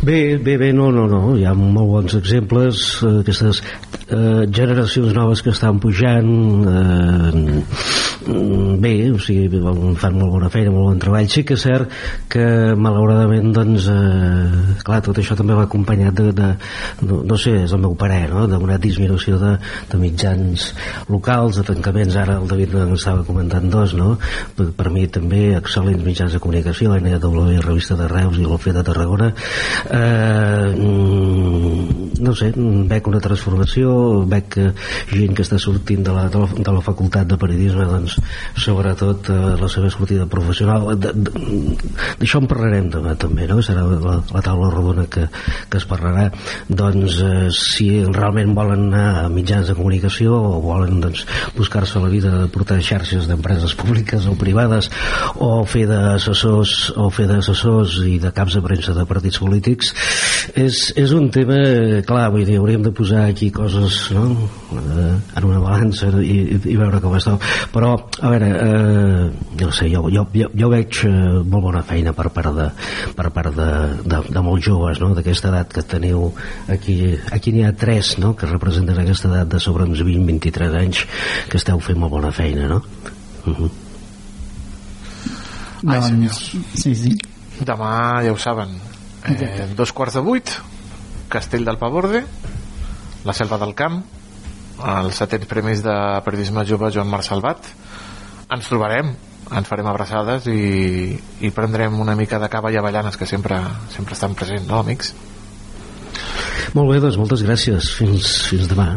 [0.01, 3.59] Bé, bé, bé, no, no, no, hi ha molt bons exemples, eh, aquestes
[4.15, 6.31] eh, generacions noves que estan pujant,
[6.71, 7.63] eh,
[8.29, 9.49] bé, o sigui,
[9.99, 11.29] fan molt bona feina, molt bon treball.
[11.33, 11.93] Sí que és cert
[12.31, 12.45] que,
[12.77, 16.49] malauradament, doncs, eh, clar, tot això també va acompanyat de, de
[17.09, 19.55] no, no sé, és el meu parer, no?, d'una disminució de,
[19.91, 20.69] de mitjans
[21.09, 24.17] locals, de tancaments, ara el David en estava comentant dos, no?,
[24.57, 28.77] per, per mi també excel·lents mitjans de comunicació, la NW Revista de Reus i l'Ofet
[28.77, 29.33] de Tarragona,
[29.89, 33.97] eh, mm, no sé, veig una transformació,
[34.29, 34.69] veig que
[35.13, 38.18] gent que està sortint de la, de la, de la facultat de periodisme, doncs,
[38.59, 43.61] sobretot eh, la seva sortida professional, d'això en parlarem demà també, no?
[43.65, 45.27] Serà la, la taula rodona que,
[45.71, 46.29] que es parlarà,
[46.69, 51.25] doncs, eh, si realment volen anar a mitjans de comunicació o volen, doncs,
[51.57, 54.91] buscar-se la vida de portar xarxes d'empreses públiques o privades
[55.45, 59.93] o fer d'assessors o fer d'assessors i de caps de premsa de partits polítics
[60.59, 61.59] és, és un tema
[62.09, 64.27] clar, vull dir, hauríem de posar aquí coses no?
[64.79, 67.37] eh, en una balança i, i veure com està
[67.75, 69.31] però, a veure, eh,
[69.61, 71.11] jo no sé jo, jo, jo, jo veig eh,
[71.43, 72.69] molt bona feina per part de,
[73.15, 73.69] per part de,
[74.03, 75.13] de, de molts joves, no?
[75.15, 76.33] d'aquesta edat que teniu
[76.69, 78.35] aquí, aquí n'hi ha tres no?
[78.39, 81.05] que representen aquesta edat de sobre uns 20-23 anys
[81.51, 82.83] que esteu fent molt bona feina no?
[83.47, 83.71] Uh -huh.
[85.87, 86.57] Ai, senyors.
[86.75, 87.15] Sí, sí.
[87.61, 88.69] Demà, ja ho saben,
[89.31, 90.51] eh, dos quarts de vuit,
[91.29, 92.25] Castell del Paborde,
[93.25, 94.03] la Selva del Camp,
[94.79, 95.95] els setents premis de
[96.25, 97.67] periodisme jove Joan Marc Salvat.
[98.55, 99.11] Ens trobarem,
[99.53, 103.59] ens farem abraçades i, i prendrem una mica de cava i avellanes que sempre,
[103.93, 105.13] sempre estan presents, no, amics?
[106.77, 108.95] Molt bé, doncs moltes gràcies fins, fins demà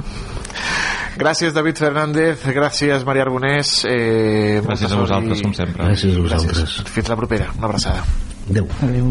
[1.22, 3.84] Gràcies, David Fernández, gràcies, Maria Arbonés.
[3.86, 5.84] Eh, Gràcies a vosaltres, i- com sempre.
[5.86, 6.58] Gràcies a vosaltres.
[6.58, 6.88] Gràcies.
[6.96, 8.02] Fins la propera, una abraçada.
[8.50, 8.68] Adéu.
[8.82, 9.10] Adéu.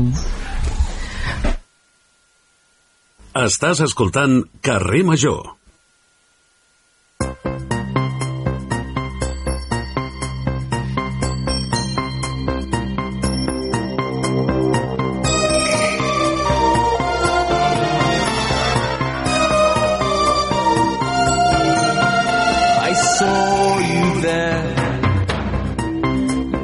[3.44, 5.52] Estàs escoltant Carrer Major.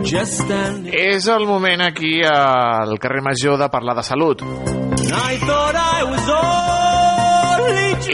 [0.06, 4.44] És el moment aquí al carrer Major de parlar de salut.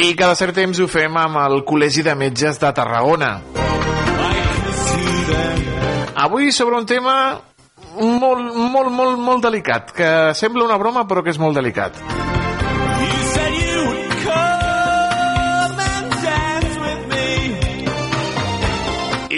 [0.01, 3.33] I cada cert temps ho fem amb el Col·legi de Metges de Tarragona.
[6.25, 7.17] Avui sobre un tema
[8.01, 12.01] molt, molt, molt, molt delicat, que sembla una broma però que és molt delicat.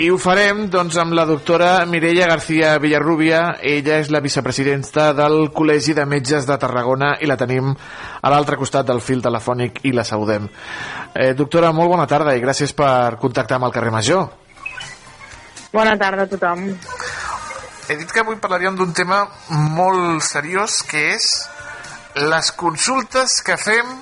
[0.05, 3.55] I ho farem doncs, amb la doctora Mireia García Villarrubia.
[3.65, 8.59] Ella és la vicepresidenta del Col·legi de Metges de Tarragona i la tenim a l'altre
[8.61, 10.51] costat del fil telefònic i la saludem.
[11.15, 14.29] Eh, doctora, molt bona tarda i gràcies per contactar amb el carrer Major.
[15.73, 16.69] Bona tarda a tothom.
[17.89, 21.33] He dit que avui parlaríem d'un tema molt seriós que és
[22.29, 23.97] les consultes que fem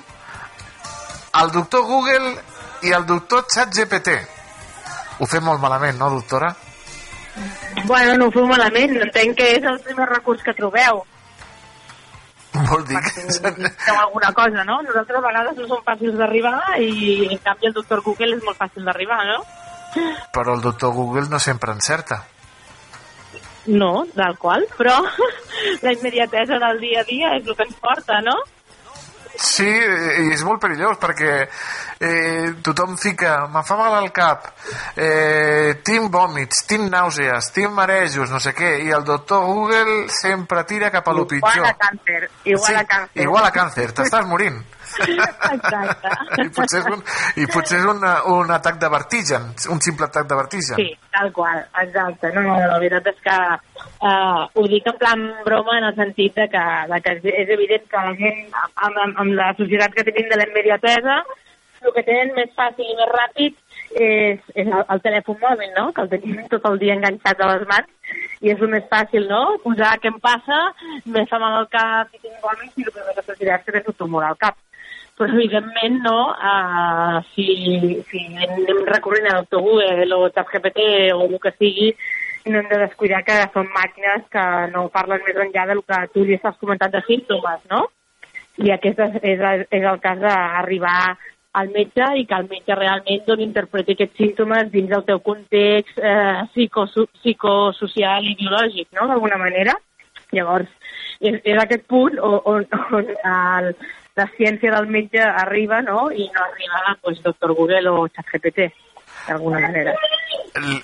[1.39, 2.35] al doctor Google
[2.83, 4.32] i al doctor ChatGPT.
[5.23, 6.49] Ho fem molt malament, no, doctora?
[7.87, 10.99] Bueno, no ho feu malament, entenc que és el primer recurs que trobeu.
[12.53, 13.23] Vol dir que...
[13.85, 14.81] Feu alguna cosa, no?
[14.83, 18.59] Nosaltres a vegades no som fàcils d'arribar i en canvi el doctor Google és molt
[18.59, 19.39] fàcil d'arribar, no?
[20.35, 22.19] Però el doctor Google no sempre encerta.
[23.65, 24.99] No, del qual, però
[25.85, 28.35] la immediatesa del dia a dia és el que ens porta, no?
[29.33, 34.51] Sí, i és molt perillós perquè eh, tothom fica, me fa mal al cap,
[34.93, 40.63] eh, tinc vòmits, tinc nàusees, tinc marejos, no sé què, i el doctor Google sempre
[40.69, 41.57] tira cap a lo pitjor.
[41.57, 43.25] Igual a càncer, igual sí, a càncer.
[43.25, 44.61] Igual a càncer, t'estàs morint.
[45.01, 46.11] Exacte.
[46.43, 47.03] I potser és un,
[47.41, 48.03] i potser és un,
[48.35, 50.79] un atac de vertigen, un simple atac de vertigen.
[50.79, 52.33] Sí, tal qual, exacte.
[52.35, 56.35] No, no, la veritat és que uh, ho dic en plan broma en el sentit
[56.39, 60.07] de que, de que és evident que la gent, amb, amb, amb la societat que
[60.09, 61.23] tenim de la immediatesa,
[61.83, 63.57] el que tenen més fàcil i més ràpid
[64.03, 65.89] és, és el, el telèfon mòbil, no?
[65.95, 67.89] Que el tenim tot el dia enganxat a les mans
[68.43, 69.41] i és el més fàcil, no?
[69.63, 70.59] Posar què em passa,
[71.05, 73.75] me fa mal al cap i tinc vòmits i el primer que t'ho és que
[73.75, 74.59] tens un tumor al cap
[75.17, 77.47] però evidentment no, uh, si,
[78.09, 81.91] si anem recorrent doctor Google o ChatGPT o el que sigui,
[82.45, 86.25] no hem de descuidar que són màquines que no parlen més enllà del que tu
[86.25, 87.85] li estàs comentant de símptomes, no?
[88.63, 91.15] I aquest és, és, és el cas d'arribar
[91.53, 95.99] al metge i que el metge realment doncs, interpreti aquests símptomes dins del teu context
[96.01, 99.77] eh, psicoso psicosocial i biològic, no?, d'alguna manera.
[100.33, 100.69] Llavors,
[101.21, 102.65] és, és aquest punt on, on,
[102.97, 103.69] on el,
[104.15, 108.67] la ciència del metge arriba, no?, i no arriba, pues, doctor Google o ChatGPT,
[109.27, 109.95] d'alguna manera.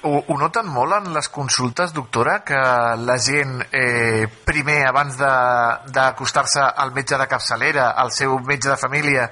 [0.02, 6.64] Ho, ho noten molt en les consultes, doctora, que la gent eh, primer, abans d'acostar-se
[6.76, 9.30] al metge de capçalera, al seu metge de família,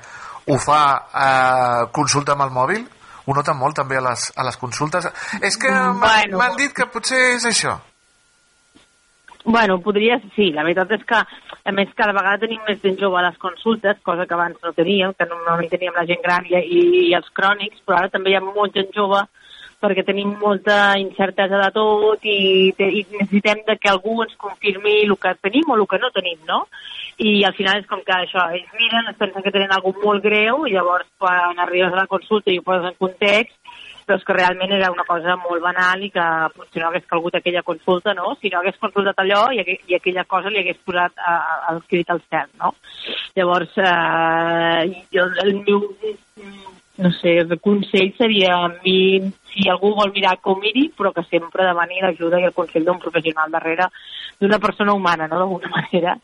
[0.48, 2.86] ho fa eh, consulta amb el mòbil?
[3.28, 5.10] Ho noten molt també a les, a les consultes?
[5.42, 6.00] És que m'han
[6.32, 6.56] Bueno.
[6.56, 7.74] dit que potser és això.
[9.50, 11.18] Bueno, podria, sí, la veritat és que,
[11.72, 14.74] a més, cada vegada tenim més gent jove a les consultes, cosa que abans no
[14.76, 18.34] teníem, que normalment teníem la gent gran i, i, i els crònics, però ara també
[18.34, 19.22] hi ha molta gent jove
[19.80, 25.16] perquè tenim molta incertesa de tot i, i necessitem de que algú ens confirmi el
[25.22, 26.66] que tenim o el que no tenim, no?
[27.24, 30.28] I al final és com que això, ells miren, es pensen que tenen alguna molt
[30.28, 33.56] greu i llavors quan arribes a la consulta i ho poses en context
[34.08, 36.26] però és que realment era una cosa molt banal i que
[36.56, 38.38] potser no hagués calgut aquella consulta, no?
[38.40, 39.60] Si no hagués consultat allò i,
[39.92, 42.72] i aquella cosa li hagués posat uh, el crit al cel, no?
[43.36, 45.84] Llavors, eh, jo, el meu,
[47.04, 49.20] no sé, el consell seria a mi,
[49.52, 53.04] si algú vol mirar ho miri, però que sempre demani l'ajuda i el consell d'un
[53.04, 53.92] professional darrere,
[54.40, 56.16] d'una persona humana, no?, d'alguna manera,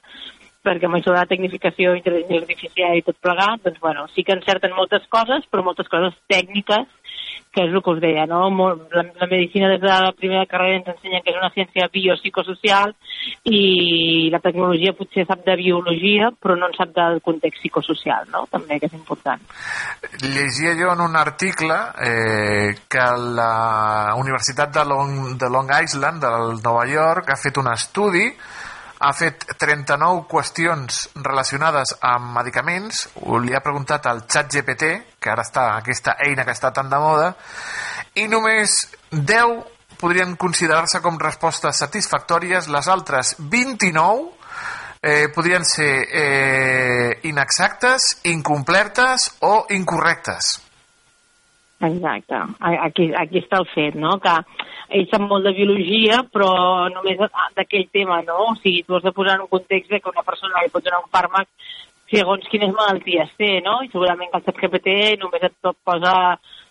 [0.63, 4.39] perquè amb això de la tecnificació, intel·ligència artificial i tot plegat, doncs, bueno, sí que
[4.39, 6.87] encerten moltes coses, però moltes coses tècniques
[7.53, 8.47] que és el que us deia, no?
[8.49, 11.89] Molt, la, la medicina des de la primera carrera ens ensenya que és una ciència
[11.93, 12.95] biopsicosocial
[13.45, 18.47] i la tecnologia potser sap de biologia però no en sap del context psicosocial, no?
[18.51, 19.45] També, que és important.
[20.23, 23.07] Llegia jo en un article eh, que
[23.37, 28.25] la Universitat de Long, de Long Island, del Nova York, ha fet un estudi
[29.03, 33.03] ha fet 39 qüestions relacionades amb medicaments,
[33.43, 36.99] li ha preguntat al xat GPT, que ara està aquesta eina que està tan de
[37.03, 37.33] moda,
[38.15, 38.77] i només
[39.11, 44.31] 10 podrien considerar-se com respostes satisfactòries, les altres 29
[45.03, 50.55] eh, podrien ser eh, inexactes, incomplertes o incorrectes.
[51.83, 52.39] Exacte.
[52.63, 54.15] Aquí, aquí està el fet, no?
[54.23, 54.37] Que
[54.93, 56.51] ell sap molt de biologia, però
[56.93, 57.21] només
[57.57, 58.51] d'aquell tema, no?
[58.51, 60.85] O sigui, tu has de posar en un context de que una persona li pot
[60.85, 61.49] donar un fàrmac
[62.13, 63.79] segons quines malalties té, no?
[63.81, 66.13] I segurament que el ChatGPT només et posa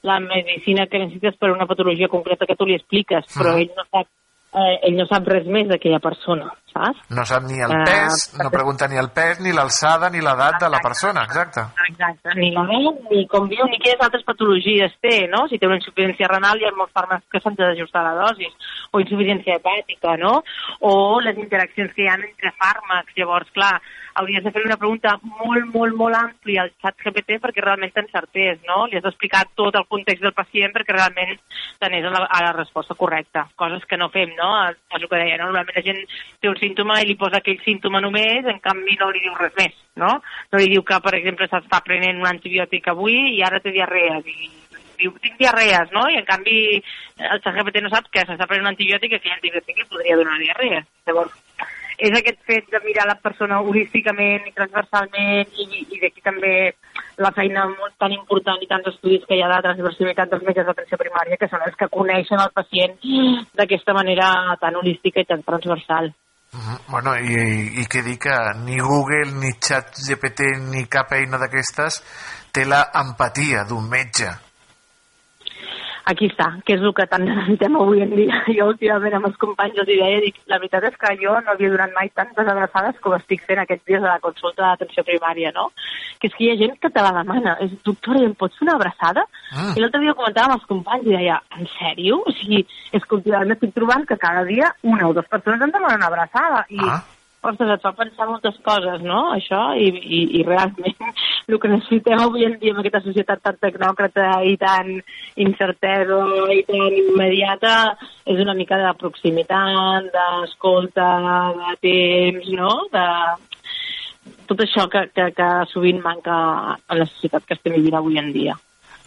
[0.06, 3.86] la medicina que necessites per una patologia concreta que tu li expliques, però ell no
[3.88, 4.08] sap,
[4.54, 6.50] eh, ell no sap res més d'aquella persona.
[6.72, 7.02] saps?
[7.12, 10.22] No sap ni el Eh, pes, no perquè- pregunta ni el pes, ni l'alçada, ni
[10.24, 11.60] l'edat de la persona, exacte.
[11.86, 15.46] Exacte, ni la veu, ni com viu, ni quines altres patologies té, no?
[15.48, 18.48] Si té una insuficiència renal hi ha molts fàrmacs que s'han d'ajustar la dosi,
[18.90, 20.42] o insuficiència hepàtica, no?
[20.80, 23.12] O les interaccions que hi ha entre fàrmacs.
[23.20, 23.76] Llavors, clar,
[24.14, 28.60] hauries de fer una pregunta molt, molt, molt àmplia al xat GPT perquè realment t'encertés,
[28.68, 28.86] no?
[28.86, 31.36] Li has d'explicar tot el context del pacient perquè realment
[31.80, 33.46] t'anés a la, a la resposta correcta.
[33.56, 34.50] Coses que no fem, no?
[34.70, 35.50] És el que deia, no?
[35.50, 36.02] Normalment la gent
[36.40, 39.54] té un símptoma i li posa aquell símptoma només, en canvi no li diu res
[39.58, 40.16] més, no?
[40.52, 44.28] No li diu que, per exemple, s'està prenent un antibiòtic avui i ara té diarrees
[44.28, 44.50] i
[45.02, 46.06] diu, tinc diarrees, no?
[46.10, 46.58] I en canvi
[47.22, 50.38] el ChatGPT no sap que s'està prenent un antibiòtic i aquell antibiòtic li podria donar
[50.40, 50.86] diarrees.
[51.08, 51.34] Llavors,
[52.02, 56.54] és aquest fet de mirar la persona holísticament i transversalment i, i d'aquí també
[57.22, 60.66] la feina molt tan important i tants estudis que hi ha de transversalitat dels metges
[60.66, 62.98] d'atenció primària que són els que coneixen el pacient
[63.60, 66.10] d'aquesta manera tan holística i tan transversal.
[66.52, 66.78] Mhm.
[66.90, 67.36] Bueno, i,
[67.80, 72.02] i què dir que ni Google, ni ChatGPT, ni cap eina d'aquestes
[72.52, 74.32] té la empatia d'un metge.
[76.04, 78.42] Aquí està, que és el que tant necessitem avui en dia.
[78.56, 81.70] Jo últimament amb els companys els deia, dic, la veritat és que jo no havia
[81.72, 85.70] donat mai tantes abraçades com estic fent aquests dies a la consulta d'atenció primària, no?
[86.18, 87.56] Que és que hi ha gent que te la demana.
[87.64, 89.26] És, doctora, i em pots fer una abraçada?
[89.52, 89.72] Ah.
[89.76, 92.22] I l'altre dia ho comentava amb els companys i deia, en sèrio?
[92.26, 92.62] O sigui,
[92.92, 96.10] és que últimament estic trobant que cada dia una o dues persones em demanen una
[96.12, 96.66] abraçada.
[96.68, 97.02] I, Ah.
[97.42, 101.12] Ostres, et fa pensar moltes coses, no?, això, i, i, i realment
[101.50, 104.92] el que necessitem avui en dia en aquesta societat tan tecnòcrata i tan
[105.42, 106.20] incertesa
[106.54, 107.76] i tan immediata
[108.30, 111.08] és una mica de proximitat, d'escolta,
[111.62, 113.06] de temps, no?, de
[114.46, 116.34] tot això que, que, que sovint manca
[116.76, 118.54] a la societat que estem vivint avui en dia.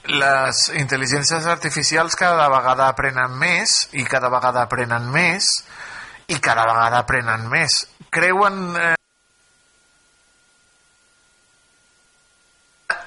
[0.06, 5.48] Les intel·ligències artificials cada vegada aprenen més i cada vegada aprenen més
[6.30, 7.86] i cada vegada aprenen més.
[8.16, 8.94] Creuen eh,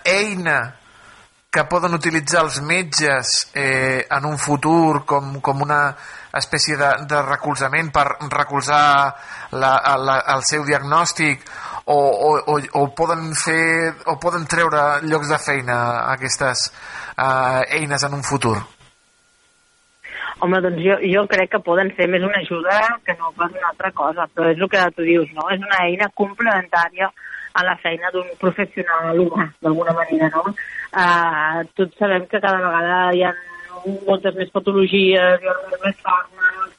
[0.04, 0.58] eina
[1.50, 5.80] que poden utilitzar els metges eh, en un futur com, com una
[6.36, 8.84] espècie de, de recolzament per recolzar
[9.56, 11.48] la, la, el seu diagnòstic
[11.88, 15.78] o, o, o, o poden fer o poden treure llocs de feina
[16.12, 18.58] aquestes eh, eines en un futur
[20.40, 23.72] Home, doncs jo, jo crec que poden ser més una ajuda que no pas una
[23.72, 25.48] altra cosa, però és el que tu dius, no?
[25.50, 27.10] És una eina complementària
[27.58, 30.44] a la feina d'un professional humà, d'alguna manera, no?
[30.92, 33.32] Uh, tots sabem que cada vegada hi ha
[34.06, 36.76] moltes més patologies, hi ha molts més fàrmacs,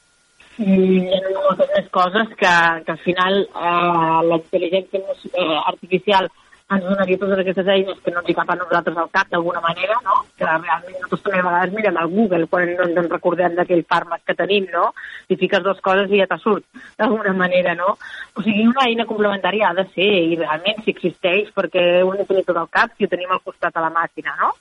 [0.60, 2.54] i hi ha moltes més coses que,
[2.86, 6.32] que al final uh, la intel·ligència eh, artificial
[6.70, 9.60] ens donaria totes aquestes eines que no ens hi cap a nosaltres al cap d'alguna
[9.64, 10.20] manera, no?
[10.38, 13.82] Que realment nosaltres també a vegades mirem al Google quan no ens en recordem d'aquell
[13.90, 14.92] fàrmac que tenim, no?
[15.28, 16.66] I fiques dues coses i ja te surt,
[17.00, 17.96] d'alguna manera, no?
[18.38, 22.24] O sigui, una eina complementària ha de ser, i realment si existeix, perquè ho hem
[22.30, 24.54] tot al cap si ho tenim al costat a la màquina, no?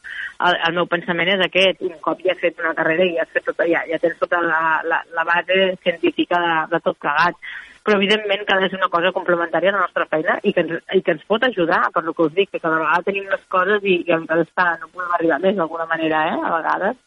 [0.49, 3.27] El, el meu pensament és aquest, un cop ja has fet una carrera i ja,
[3.27, 6.97] has fet tota, ja, ja tens tota la, la, la base científica de, de tot
[6.97, 7.37] plegat
[7.83, 10.65] però evidentment que ha de ser una cosa complementària a la nostra feina i que
[10.65, 13.29] ens, i que ens pot ajudar, per lo que us dic, que cada vegada tenim
[13.29, 16.99] més coses i, i encara està, no podem arribar més d'alguna manera, eh, a vegades.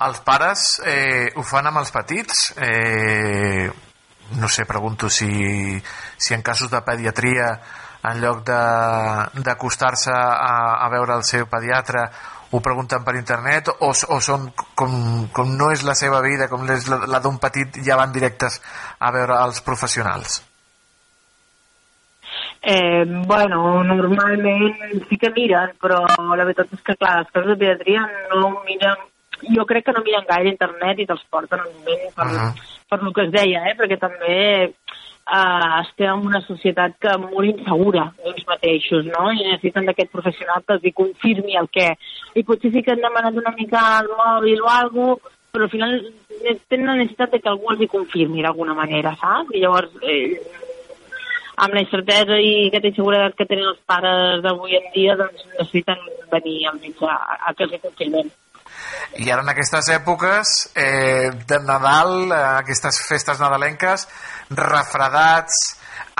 [0.00, 2.42] Els pares eh, ho fan amb els petits?
[2.56, 3.68] Eh,
[4.40, 5.28] no sé, pregunto si,
[6.16, 7.52] si en casos de pediatria
[8.08, 12.06] en lloc d'acostar-se a, a veure el seu pediatre
[12.50, 14.92] ho pregunten per internet o, o són com,
[15.32, 18.60] com no és la seva vida com és la, la d'un petit ja van directes
[18.98, 20.40] a veure els professionals
[22.62, 26.02] Eh, bueno, normalment sí que miren, però
[26.36, 28.04] la veritat és que, clar, les coses de pediatria
[28.34, 29.06] no miren...
[29.40, 32.50] Jo crec que no miren gaire internet i te'ls porten un moment per, uh -huh.
[32.90, 33.74] per el que es deia, eh?
[33.78, 34.74] perquè també
[35.26, 39.26] eh, estem en una societat que molt insegura d'ells mateixos, no?
[39.32, 41.90] I necessiten d'aquest professional que els hi confirmi el què.
[42.34, 45.72] I potser sí que han demanat una mica al mòbil o alguna cosa, però al
[45.72, 45.96] final
[46.70, 49.50] tenen la necessitat de que algú els hi confirmi d'alguna manera, saps?
[49.54, 50.38] I llavors eh,
[51.64, 56.06] amb la incertesa i aquesta inseguretat que tenen els pares d'avui en dia, doncs necessiten
[56.30, 57.18] venir al metge a,
[57.50, 58.30] a que els hi confirmen.
[59.18, 64.06] I ara en aquestes èpoques eh, de Nadal, eh, aquestes festes nadalenques
[64.50, 65.60] refredats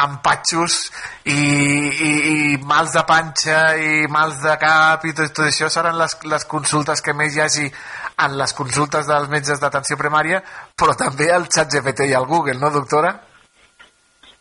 [0.00, 0.76] empatxos
[1.24, 5.98] i, i, i mals de panxa i mals de cap i tot, tot això seran
[6.00, 7.66] les, les consultes que més hi hagi
[8.24, 10.40] en les consultes dels metges d'atenció primària
[10.76, 13.16] però també al xat GPT i al Google, no doctora?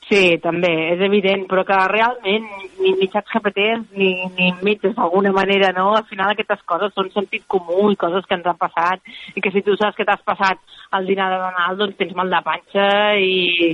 [0.10, 2.46] Sí, també, és evident, però que realment
[2.82, 4.08] ni mitjans GPTs ni,
[4.40, 5.92] ni metges d'alguna manera, no?
[5.94, 9.06] Al final aquestes coses són sentit comú i coses que ens han passat
[9.38, 10.58] i que si tu saps que t'has passat
[10.98, 12.90] el dinar de Nadal, doncs tens mal de panxa
[13.22, 13.70] i,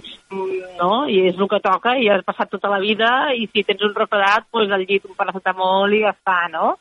[0.81, 1.05] no?
[1.07, 3.95] I és el que toca i has passat tota la vida i si tens un
[3.95, 6.75] refredat, doncs al llit un paracetamol i ja està, no?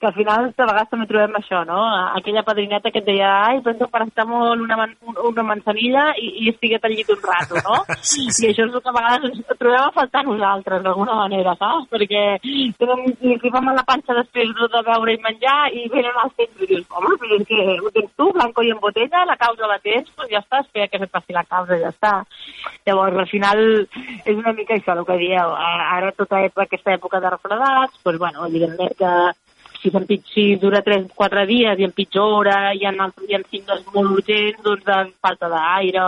[0.00, 1.80] Que al final de vegades també trobem això, no?
[2.18, 4.94] Aquella padrineta que et deia, ai, prens un paracetamol, una, man
[5.30, 7.78] una manzanilla i, i estiguet al llit un rato, no?
[8.12, 8.46] sí, sí.
[8.46, 11.88] I això és el que a vegades ens trobem a faltar nosaltres, d'alguna manera, saps?
[11.92, 12.24] Perquè
[12.80, 16.70] tenen, li a la panxa després de beure i menjar i venen als temps i
[16.74, 19.78] dius, home, però és que ho tens tu, blanco i en botella, la causa la
[19.84, 22.12] tens, doncs ja està, espera que se passi la causa, ja està.
[22.84, 23.62] Llavors, al final,
[24.24, 25.54] és una mica això el que dieu.
[25.54, 29.14] Ara, tota aquesta època de refredats, doncs, bueno, evidentment que
[29.90, 34.84] si, si dura 3-4 dies i empitjora, hi ha, hi ha signes molt urgents doncs,
[34.84, 36.04] de falta d'aire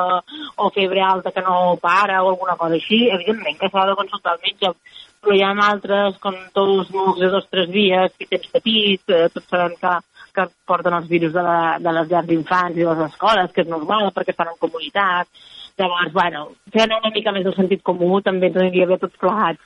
[0.56, 4.36] o febre alta que no para o alguna cosa així, evidentment que s'ha de consultar
[4.36, 4.72] el metge,
[5.20, 9.04] però hi ha altres com tots els de dos o tres dies, que tens petits,
[9.08, 9.94] eh, tots sabem que,
[10.36, 13.64] que porten els virus de, la, de les llars d'infants i de les escoles, que
[13.64, 15.28] és normal perquè estan en comunitat.
[15.76, 19.60] Llavors, bueno, fent una mica més el sentit comú també ens aniria bé tots plegats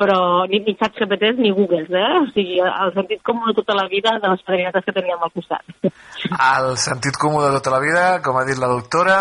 [0.00, 2.12] però ni, ni xats GPTs ni Googles, eh?
[2.20, 5.32] O sigui, el sentit comú de tota la vida de les padrinetes que teníem al
[5.34, 5.62] costat.
[6.34, 9.18] El sentit comú de tota la vida, com ha dit la doctora,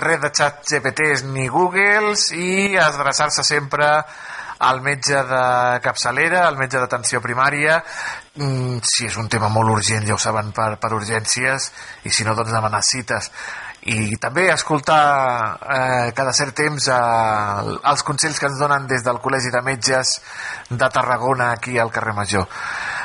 [0.00, 3.90] res de xats GPTs ni Googles i adreçar-se sempre
[4.64, 5.44] al metge de
[5.84, 7.82] capçalera, al metge d'atenció primària,
[8.36, 11.70] mm, si és un tema molt urgent, ja ho saben, per, per urgències,
[12.04, 13.30] i si no, doncs demanar cites
[13.84, 19.20] i també escoltar eh, cada cert temps eh, els consells que ens donen des del
[19.20, 20.14] Col·legi de Metges
[20.70, 22.46] de Tarragona aquí al carrer Major.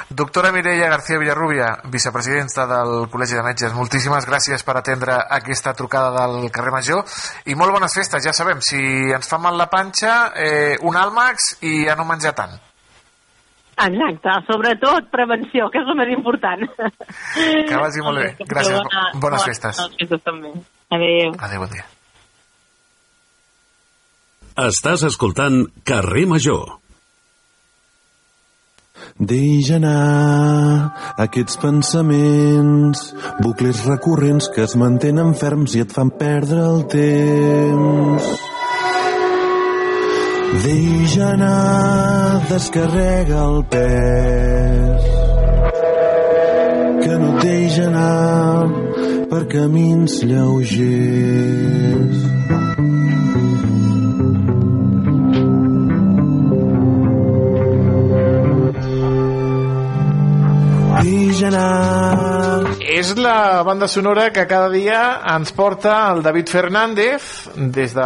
[0.09, 6.13] Doctora Mireia García Villarrubia, vicepresidenta del Col·legi de Metges, moltíssimes gràcies per atendre aquesta trucada
[6.15, 7.19] del carrer Major
[7.51, 8.79] i molt bones festes, ja sabem, si
[9.13, 12.68] ens fa mal la panxa, eh, un àlmax i a no menjar tant.
[13.79, 16.65] Exacte, sobretot prevenció, que és el més important.
[17.69, 18.27] Que vagi molt bé.
[18.49, 18.75] Gràcies.
[18.75, 19.79] Bona, bones, bones festes.
[19.79, 20.51] Bones festes també.
[20.91, 21.31] Adéu.
[21.47, 21.87] Adéu, bon dia.
[24.59, 26.75] Estàs escoltant Carrer Major.
[29.19, 30.91] Deixa anar
[31.23, 33.05] aquests pensaments,
[33.39, 38.33] bucles recurrents que es mantenen ferms i et fan perdre el temps.
[40.51, 45.03] Deixa anar, descarrega el pes,
[47.03, 48.67] que no deixa anar
[49.29, 52.17] per camins lleugers.
[61.03, 62.38] Deixa anar
[62.79, 68.05] És la banda sonora que cada dia ens porta el David Fernández des de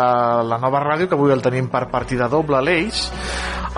[0.50, 3.04] la nova ràdio, que avui el tenim per partida doble a l'Eix.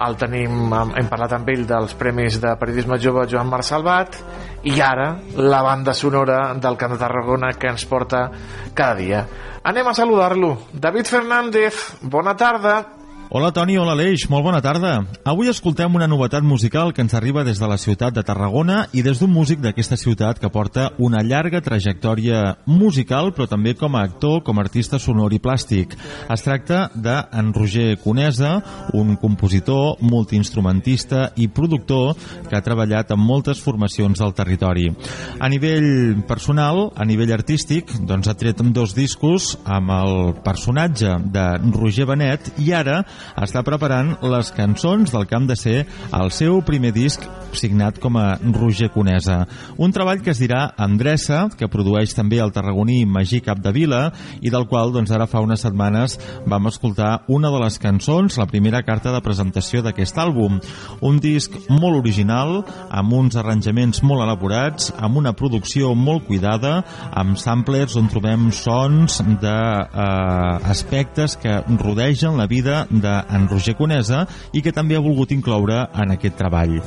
[0.06, 4.16] El tenim, hem parlat amb ell dels premis de periodisme jove Joan Marc Salvat
[4.64, 8.30] i ara la banda sonora del Camp de Tarragona que ens porta
[8.74, 9.26] cada dia.
[9.64, 10.58] Anem a saludar-lo.
[10.72, 13.05] David Fernández, bona tarda.
[13.28, 15.00] Hola Toni, hola Aleix, molt bona tarda.
[15.26, 19.02] Avui escoltem una novetat musical que ens arriba des de la ciutat de Tarragona i
[19.02, 24.04] des d'un músic d'aquesta ciutat que porta una llarga trajectòria musical, però també com a
[24.06, 25.96] actor, com a artista sonor i plàstic.
[26.30, 28.60] Es tracta d'en Roger Conesa,
[28.94, 32.14] un compositor, multiinstrumentista i productor
[32.46, 34.92] que ha treballat en moltes formacions al territori.
[35.40, 40.16] A nivell personal, a nivell artístic, doncs ha tret dos discos amb el
[40.46, 43.02] personatge de Roger Benet i ara
[43.42, 45.86] està preparant les cançons del han de ser
[46.16, 47.24] el seu primer disc
[47.56, 49.46] signat com a Roger Conesa.
[49.78, 54.12] Un treball que es dirà Andressa, que produeix també el tarragoní Magí Capdevila
[54.42, 58.48] i del qual doncs, ara fa unes setmanes vam escoltar una de les cançons, la
[58.50, 60.60] primera carta de presentació d'aquest àlbum.
[61.06, 67.40] Un disc molt original, amb uns arranjaments molt elaborats, amb una producció molt cuidada, amb
[67.40, 74.74] samplers on trobem sons d'aspectes eh, que rodegen la vida d'en Roger Conesa i que
[74.76, 76.80] també ha volgut incloure en aquest treball.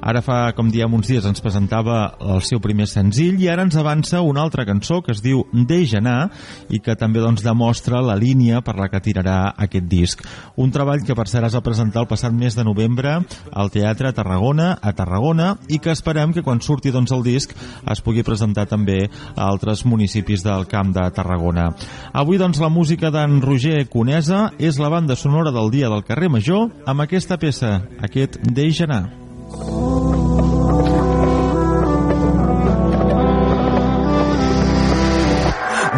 [0.00, 3.76] Ara fa, com diem, uns dies ens presentava el seu primer senzill i ara ens
[3.76, 6.30] avança una altra cançó que es diu Deix anar
[6.72, 10.22] i que també doncs, demostra la línia per la que tirarà aquest disc.
[10.56, 13.18] Un treball que per va presentar el passat mes de novembre
[13.52, 17.52] al Teatre Tarragona, a Tarragona, i que esperem que quan surti doncs, el disc
[17.90, 21.70] es pugui presentar també a altres municipis del Camp de Tarragona.
[22.12, 26.30] Avui doncs la música d'en Roger Conesa és la banda sonora del dia del carrer
[26.32, 29.04] Major amb aquesta peça, aquest Deix anar.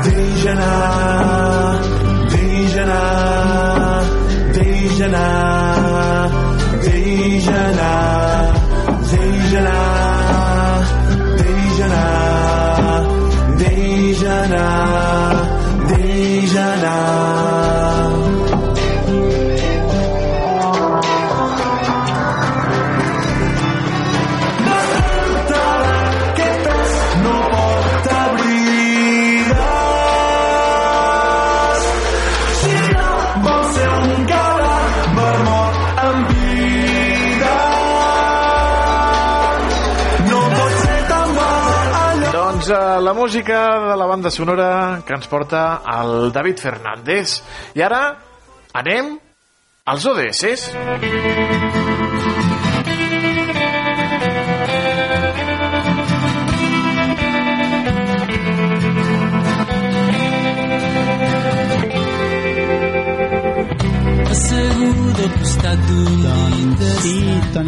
[0.04, 1.07] Deixa anar,
[44.28, 47.42] banda sonora que ens porta el David Fernández.
[47.74, 48.16] I ara
[48.74, 49.18] anem
[49.86, 50.68] als ODS.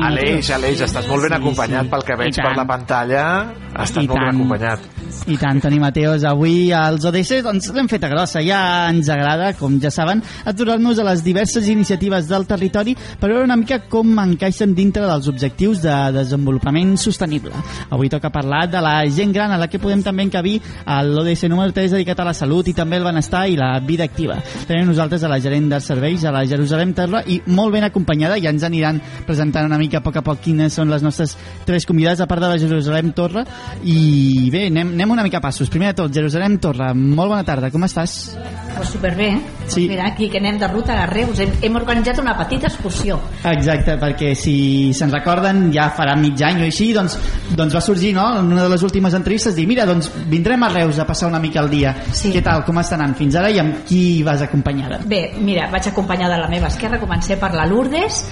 [0.01, 3.27] Aleix, Aleix, estàs molt ben acompanyat pel que veig per la pantalla.
[3.75, 5.00] Estàs I molt ben acompanyat.
[5.29, 9.77] I tant, Toni Mateos, avui als ODS doncs, l'hem feta grossa, ja ens agrada, com
[9.83, 14.73] ja saben, aturar-nos a les diverses iniciatives del territori per veure una mica com encaixen
[14.75, 17.53] dintre dels objectius de desenvolupament sostenible.
[17.91, 20.57] Avui toca parlar de la gent gran, a la que podem també encabir
[20.87, 24.09] a l'ODS número 3 dedicat a la salut i també el benestar i la vida
[24.09, 24.41] activa.
[24.67, 28.41] Tenim nosaltres a la gerent dels serveis a la Jerusalem Terra i molt ben acompanyada,
[28.41, 31.37] ja ens aniran presentant una mica a poc a poc quines són les nostres
[31.69, 33.45] tres convidades a part de la Jerusalem Torre
[33.85, 35.71] i bé, anem, anem una mica a passos.
[35.71, 38.37] Primer de tot, Jerusalem Torre, molt bona tarda, com estàs?
[38.77, 39.33] Pues superbé.
[39.71, 39.87] Sí.
[39.89, 41.39] Mira, aquí que anem de ruta a Reus.
[41.43, 43.19] Hem, hem organitzat una petita excursió.
[43.51, 44.55] Exacte, perquè si
[44.97, 47.19] se'n recorden ja farà mig any o així, doncs,
[47.59, 48.27] doncs va sorgir no?
[48.41, 51.43] en una de les últimes entrevistes dir, mira, doncs vindrem a Reus a passar una
[51.43, 51.95] mica el dia.
[52.13, 52.33] Sí.
[52.35, 55.03] Què tal, com està anant fins ara i amb qui vas acompanyada?
[55.11, 57.01] Bé, mira, vaig acompanyada de la meva esquerra.
[57.03, 58.25] Comencé per la Lourdes,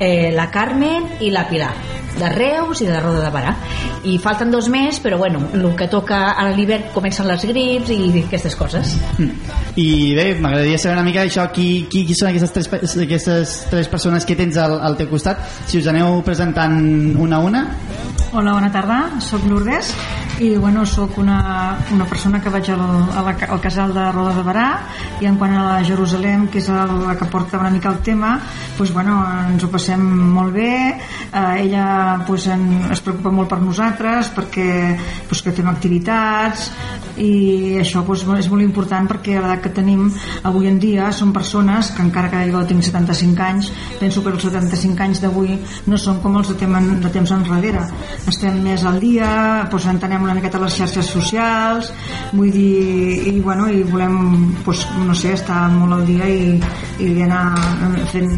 [0.00, 1.74] eh, la Carmen i la Pilar
[2.16, 3.52] de Reus i de Roda de Barà
[4.08, 8.24] i falten dos més però bueno, el que toca a l'hivern comencen les grips i
[8.24, 8.96] aquestes coses.
[9.76, 13.90] I bé, m'agradaria saber una mica això, qui, qui, qui són aquestes tres, aquestes tres
[13.92, 16.80] persones que tens al, al teu costat, si us aneu presentant
[17.20, 17.66] una a una.
[18.32, 19.92] Hola, bona tarda, sóc Lourdes
[20.42, 24.34] i bueno, sóc una, una persona que vaig al, a la, al casal de Roda
[24.36, 24.66] de Barà
[25.22, 28.02] i en quant a la Jerusalem que és el, la que porta una mica el
[28.04, 28.34] tema
[28.76, 29.14] doncs, bueno,
[29.48, 30.02] ens ho passem
[30.34, 30.72] molt bé.
[31.30, 31.86] Eh, ella
[32.26, 34.68] doncs, en, es preocupa molt per nosaltres perquè,
[35.30, 36.68] doncs, que fem activitats
[37.22, 40.10] i això doncs, és molt important perquè a l'edat que tenim
[40.44, 43.72] avui en dia són persones que encara que jo tinc 75 anys
[44.02, 47.86] penso que els 75 anys d'avui no són com els de, tem de temps enrere
[48.30, 49.28] estem més al dia
[49.70, 51.92] doncs entenem una miqueta les xarxes socials
[52.32, 54.16] vull dir i, bueno, i volem
[54.66, 56.56] doncs, no sé, estar molt al dia i,
[57.02, 57.44] i anar
[58.12, 58.32] fent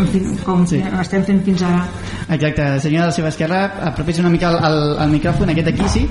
[0.00, 0.82] en fi, com sí.
[1.02, 1.84] estem fent fins ara
[2.30, 5.88] Exacte, senyora de la seva esquerra, apropis una mica al, al, al micròfon, aquest aquí,
[5.90, 6.04] sí?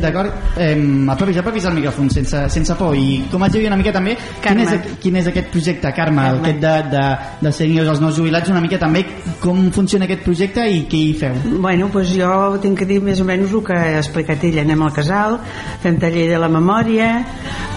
[0.00, 0.32] D'acord?
[0.56, 0.76] Eh,
[1.12, 2.96] apropis, apropis al micròfon, sense, sense por.
[2.96, 6.40] I com es diu una mica també, quin és, quin és aquest projecte, Carme, Carme.
[6.40, 7.04] aquest de, de,
[7.42, 9.04] de seniors als nous jubilats, una mica també
[9.42, 11.36] com funciona aquest projecte i què hi feu?
[11.60, 12.32] Bueno, doncs jo
[12.62, 14.64] tinc que dir més o menys el que ha explicat ella.
[14.64, 15.38] Anem al casal,
[15.84, 17.12] fem taller de la memòria,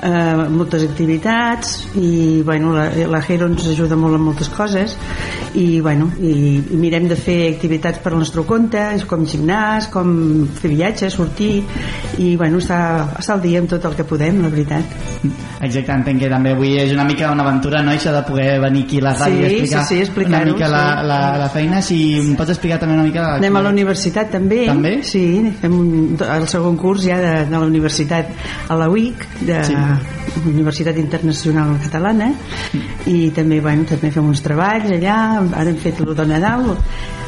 [0.06, 4.96] eh, moltes activitats i bueno, la, la Jero ens ajuda molt en moltes coses
[5.56, 10.10] i, bueno, i, i mirem de fer activitats per al nostre compte, com gimnàs, com
[10.60, 11.64] fer viatges, sortir
[12.18, 14.96] i bueno, estar, estar al dia amb tot el que podem, la veritat.
[15.66, 18.84] Exacte, entenc que també avui és una mica una aventura, no?, això de poder venir
[18.86, 21.08] aquí a la ràdio Sí, i explicar, sí, sí, explicar-ho, una mica la, sí.
[21.12, 21.82] la, la feina.
[21.86, 23.26] Si em pots explicar també una mica...
[23.40, 24.66] Anem a la universitat també.
[24.70, 24.94] També?
[25.08, 25.24] Sí,
[25.62, 25.90] fem un,
[26.38, 28.32] el segon curs ja de, de la universitat
[28.70, 29.76] a la UIC, de Sí.
[30.52, 32.28] Universitat Internacional Catalana,
[33.08, 35.20] i també, bueno, també fem uns treballs allà,
[35.56, 36.68] ara hem fet el de Nadal,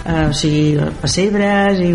[0.08, 1.92] eh, o sigui, pessebres i,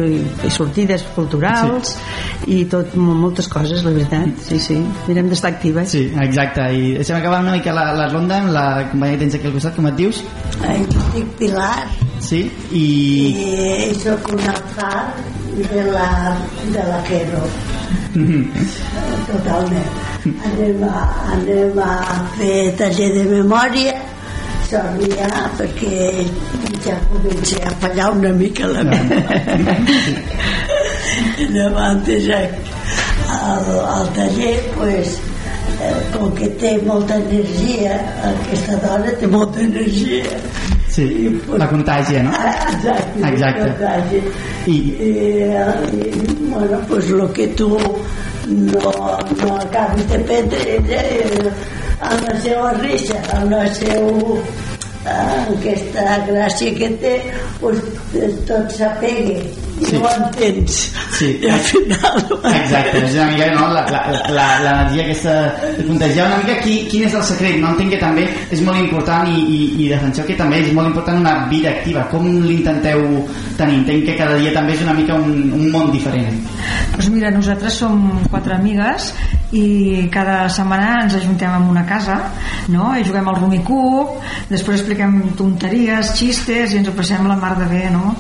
[0.47, 2.59] i sortides culturals sí.
[2.59, 4.79] i tot, mo- moltes coses, la veritat, sí, sí,
[5.09, 5.91] mirem d'estar actives.
[5.97, 9.39] Sí, exacte, i deixem acabar una mica la, la ronda amb la companya que tens
[9.41, 10.23] aquí al costat, com et dius?
[10.63, 11.75] Eh, jo dic Pilar
[12.23, 12.87] Sí, i...
[13.91, 15.17] i sóc una part
[15.57, 16.37] de la,
[16.71, 17.41] de la Quero
[19.27, 19.91] totalment
[20.47, 21.03] anem a,
[21.35, 21.91] anem a
[22.37, 23.95] fer taller de memòria
[24.73, 25.29] sorria
[25.59, 26.25] perquè
[26.85, 29.37] ja comença a fallar una mica la meva
[31.57, 32.41] davant ja
[33.37, 35.19] al, al taller pues,
[35.77, 37.99] eh, com que té molta energia
[38.33, 40.41] aquesta dona té molta energia
[40.93, 41.05] Sí,
[41.57, 42.33] la contàgia, no?
[42.37, 43.23] Exacte.
[43.25, 43.69] Exacte.
[43.71, 44.19] Exacte.
[44.69, 47.79] I, I, i, bueno, pues lo que tu
[48.47, 48.93] no,
[49.41, 51.53] no acabis de prendre ella eh,
[52.11, 54.09] amb la seva risa, amb el seu
[55.13, 57.13] aquesta gràcia que té
[57.61, 57.83] pues,
[58.49, 59.41] tot s'apegui
[59.81, 59.97] sí.
[59.97, 60.79] ho entens
[61.17, 61.29] Sí.
[61.43, 62.23] i al final
[62.53, 65.35] Exacte, és una mica no, l'energia la, la, l'energia aquesta
[65.79, 68.81] de contagiar una mica qui, quin és el secret no entenc que també és molt
[68.81, 73.05] important i, i, i defenseu que també és molt important una vida activa com l'intenteu
[73.61, 76.41] tenir entenc que cada dia també és una mica un, un món diferent
[76.93, 79.13] Doncs mira, nosaltres som quatre amigues
[79.53, 82.17] i cada setmana ens ajuntem en una casa
[82.73, 82.93] no?
[82.97, 84.17] i juguem al Rumicub
[84.49, 88.15] després expliquem tonteries, xistes i ens ho passem la mar de bé no?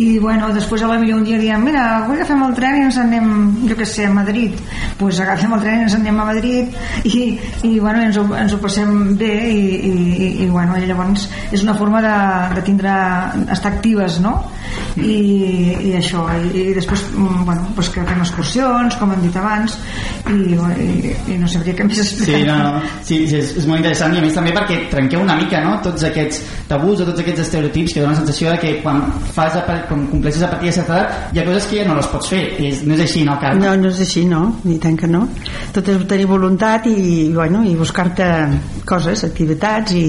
[0.00, 2.84] i bueno, després a la millor un dia diem mira, avui agafem el tren i
[2.84, 3.28] ens anem
[3.68, 6.76] jo que sé, a Madrid doncs pues agafem el tren i ens anem a Madrid
[7.08, 7.22] i,
[7.64, 11.28] i bueno, ens ho, ens ho passem bé i, i, i, i bueno, i llavors
[11.52, 12.16] és una forma de,
[12.58, 12.92] de tindre
[13.54, 14.34] estar actives no?
[14.98, 15.14] I,
[15.88, 19.78] i això i, i després mm, bueno, pues que fem excursions com hem dit abans
[20.28, 22.82] i, i, i no sabria què més explicar Sí, no, no.
[23.00, 25.78] sí, sí és, és molt interessant i a més també perquè trenqueu una mica no?
[25.84, 29.56] tots aquests tabús o tots aquests estereotips que donen la sensació de que quan, fas
[29.56, 32.28] a, quan compleixes a partir de edat hi ha coses que ja no les pots
[32.32, 33.60] fer és, no és així, no, Carme?
[33.64, 35.26] No, no és així, no, ni tant que no.
[35.74, 38.26] Tot és tenir voluntat i, bueno, i buscar-te
[38.88, 40.06] coses, activitats i,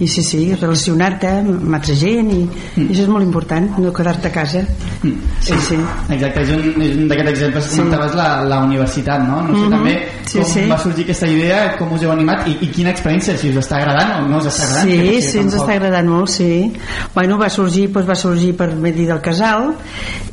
[0.00, 2.42] i sí, sí, relacionar-te amb altra gent i,
[2.80, 4.62] i això és molt important, no quedar-te a casa.
[5.02, 5.78] Sí, sí.
[6.14, 9.42] Exacte, és un, és un d'aquests exemples que comentaves la, la universitat, no?
[9.48, 9.70] No sé Mhm.
[9.74, 10.62] també Sí, com sí.
[10.70, 13.76] va sorgir aquesta idea, com us heu animat i, i quina experiència, si us està
[13.76, 14.88] agradant o no us està agradant.
[14.90, 16.72] Sí, que sí, ens està agradant molt, sí.
[17.14, 19.74] Bueno, va sorgir, doncs va sorgir per medi del casal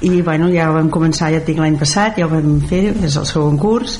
[0.01, 3.27] i bueno, ja vam començar, ja tinc l'any passat, ja ho vam fer, és el
[3.29, 3.99] segon curs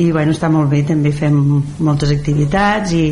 [0.00, 1.36] i bueno, està molt bé, també fem
[1.84, 3.04] moltes activitats i,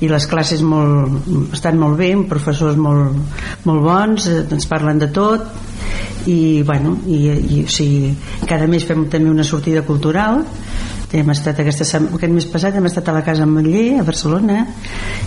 [0.00, 1.26] i les classes molt,
[1.56, 3.18] estan molt bé, amb professors molt,
[3.68, 5.50] molt bons, eh, ens parlen de tot
[6.30, 7.24] i bueno, i,
[7.58, 8.12] i o sigui,
[8.46, 10.44] cada mes fem també una sortida cultural
[11.12, 14.66] hem estat aquesta, aquest mes passat hem estat a la casa en Manller, a Barcelona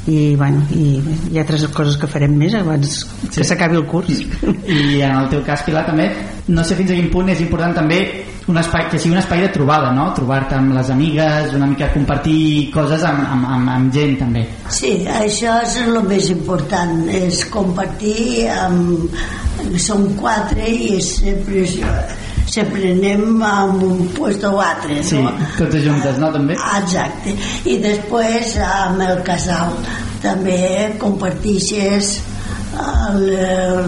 [0.08, 1.00] i, bueno, i
[1.32, 3.02] hi ha altres coses que farem més abans
[3.32, 4.24] que s'acabi el curs
[4.66, 6.10] I en el teu cas, Pilar, també,
[6.48, 8.00] no sé fins a quin punt és important també
[8.48, 10.12] un espai, que sigui un espai de trobada, no?
[10.18, 14.44] Trobar-te amb les amigues, una mica compartir coses amb, amb, amb, amb gent, també.
[14.70, 19.18] Sí, això és el més important, és compartir amb...
[19.80, 21.64] Som quatre i sempre,
[22.56, 25.32] sempre anem a un puesto o altre, Sí, no?
[25.58, 26.56] totes juntes, no, també?
[26.80, 27.36] Exacte.
[27.68, 29.76] I després amb el casal
[30.24, 32.16] també compartixes
[32.80, 33.88] el, el,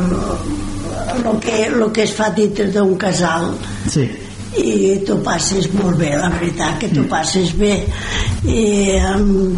[1.18, 3.54] el, que, el que es fa dintre d'un casal
[3.92, 4.06] Sí.
[4.58, 7.74] i tu passes molt bé, la veritat que tu passes bé
[8.48, 8.64] i
[9.14, 9.58] um,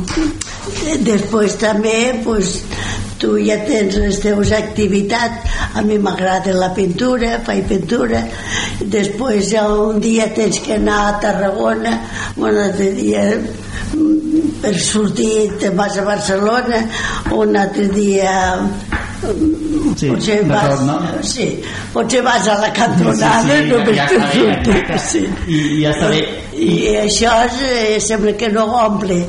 [1.06, 2.60] després també pues,
[3.20, 5.58] tu ja tens les teves activitats.
[5.76, 8.24] A mi m'agrada la pintura faig pintura.
[8.80, 11.98] Després ja un dia tens que anar a Tarragona.
[12.38, 16.86] Un altre dia mm, per sortir te vas a Barcelona.
[17.36, 18.34] Un altre dia
[19.20, 21.24] Sí, potser vas, d'acord, no?
[21.28, 21.48] sí,
[21.94, 25.00] potser vas a la cantonada Sí, sí, sí, només ja està bé, sortir exacte.
[25.10, 25.24] sí.
[25.48, 26.22] I, i ja està bé.
[26.60, 29.20] I això és, eh, sembla que no omple.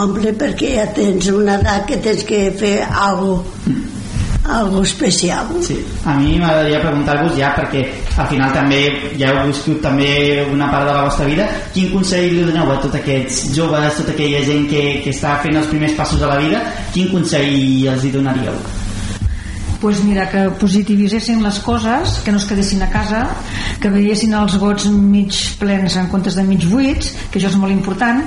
[0.00, 3.38] Omple perquè ja tens una edat que tens que fer algo,
[4.48, 5.48] algo especial.
[5.64, 5.78] Sí.
[6.04, 7.86] A mi m'agradaria preguntar-vos ja, perquè
[8.16, 8.82] al final també
[9.20, 10.12] ja heu viscut també
[10.52, 14.12] una part de la vostra vida, quin consell li doneu a tots aquests joves, tota
[14.16, 17.52] aquella gent que, que està fent els primers passos a la vida, quin consell
[17.92, 18.56] els hi donaríeu?
[19.82, 23.24] Pues mira, que positivitzessin les coses, que no es quedessin a casa,
[23.82, 27.74] que veiessin els gots mig plens en comptes de mig buits, que això és molt
[27.74, 28.20] important,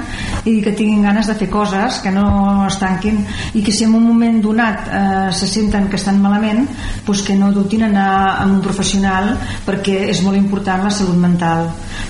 [0.44, 2.26] i que tinguin ganes de fer coses, que no
[2.68, 3.22] es tanquin,
[3.56, 6.68] i que si en un moment donat eh, se senten que estan malament,
[7.08, 9.32] pues que no dubtin anar amb un professional,
[9.64, 11.70] perquè és molt important la salut mental,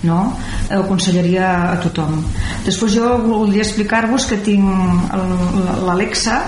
[0.10, 0.24] no?
[0.74, 2.18] Ho aconsellaria a tothom.
[2.66, 5.14] Després jo voldria explicar-vos que tinc
[5.86, 6.42] l'Alexa,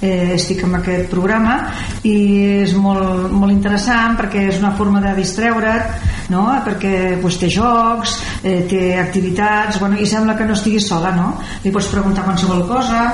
[0.00, 1.58] eh, estic amb aquest programa
[2.06, 2.16] i
[2.64, 6.46] és molt, molt interessant perquè és una forma de distreure't no?
[6.64, 11.34] perquè pues, té jocs eh, té activitats bueno, i sembla que no estiguis sola no?
[11.64, 13.06] li pots preguntar qualsevol cosa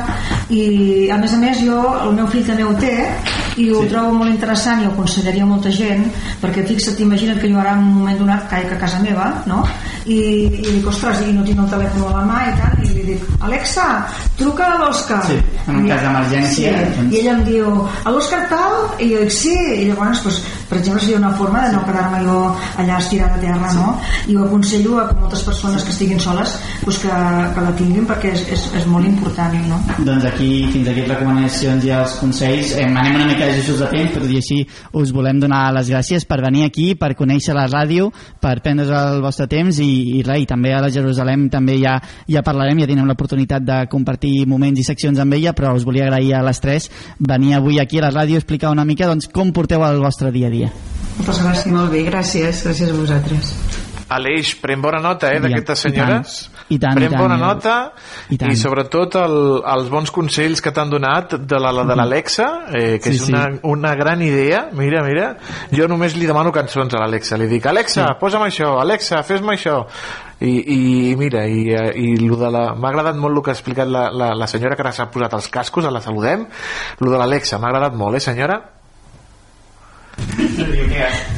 [0.50, 2.96] i a més a més jo, el meu fill també ho té
[3.60, 3.90] i ho sí.
[3.92, 6.06] trobo molt interessant i ho aconsellaria molta gent
[6.42, 9.62] perquè fixa't, imagina't que jo ara en un moment donat caic a casa meva no?
[10.06, 10.16] I,
[10.48, 13.02] i dic, ostres, i no tinc el telèfon a la mà i tal, i li
[13.10, 13.84] dic, Alexa,
[14.38, 15.18] truca a l'Òscar.
[15.28, 15.36] Sí,
[15.68, 17.12] en un I- cas d'emergència, Sí, doncs.
[17.12, 17.66] i ella em diu,
[18.08, 18.78] a l'Òscar tal?
[18.98, 20.38] I jo dic, sí, i llavors, doncs,
[20.70, 22.38] per exemple, seria una forma de no quedar-me jo
[22.80, 23.90] allà estirada a terra, no?
[24.26, 26.56] I ho aconsello a moltes persones que estiguin soles
[26.86, 27.20] doncs que,
[27.54, 29.82] que la tinguin perquè és, és, és molt important, no?
[29.98, 32.72] Doncs aquí, fins aquí recomanacions i els consells.
[32.72, 34.58] Eh, anem una mica justos de temps, tot i així
[35.00, 38.10] us volem donar les gràcies per venir aquí, per conèixer la ràdio,
[38.40, 41.96] per prendre's el vostre temps i, i res, i també a la Jerusalem també ja,
[42.30, 46.06] ja parlarem, ja tindrem l'oportunitat de compartir moments i seccions amb ella, però us volia
[46.08, 49.28] agrair a les tres venir avui aquí a la ràdio a explicar una mica doncs,
[49.32, 50.72] com porteu el vostre dia a dia.
[51.18, 51.72] Moltes gràcies.
[51.74, 52.64] Molt bé, gràcies.
[52.64, 53.54] Gràcies a vosaltres.
[54.10, 56.38] Aleix, pren bona nota eh, d'aquestes senyores.
[56.70, 57.74] I tant, pren i tant, bona i- nota
[58.30, 58.52] i tant.
[58.52, 59.36] i sobretot el,
[59.74, 63.28] els bons consells que t'han donat de la, la de l'Alexa, eh, que Sí, és
[63.28, 64.68] una, una gran idea.
[64.72, 65.32] Mira, mira,
[65.74, 67.36] jo només li demano cançons a l'Alexa.
[67.40, 68.18] Li dic, Alexa, Sí.
[68.20, 69.84] posa'm això, Alexa, fes-me això.
[70.40, 70.54] I,
[71.12, 72.62] i mira, i, eh, i lo de la...
[72.74, 75.34] m'ha agradat molt el que ha explicat la, la, la senyora que ara s'ha posat
[75.36, 76.46] els cascos, la saludem.
[77.00, 78.60] Lo de l'Alexa m'ha agradat molt, eh, senyora?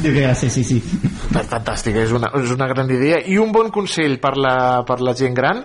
[0.02, 0.80] Diu que ja sí, sí, sí.
[1.32, 3.20] Fantàstic, és una, és una gran idea.
[3.22, 4.56] I un bon consell per la,
[4.88, 5.62] per la gent gran.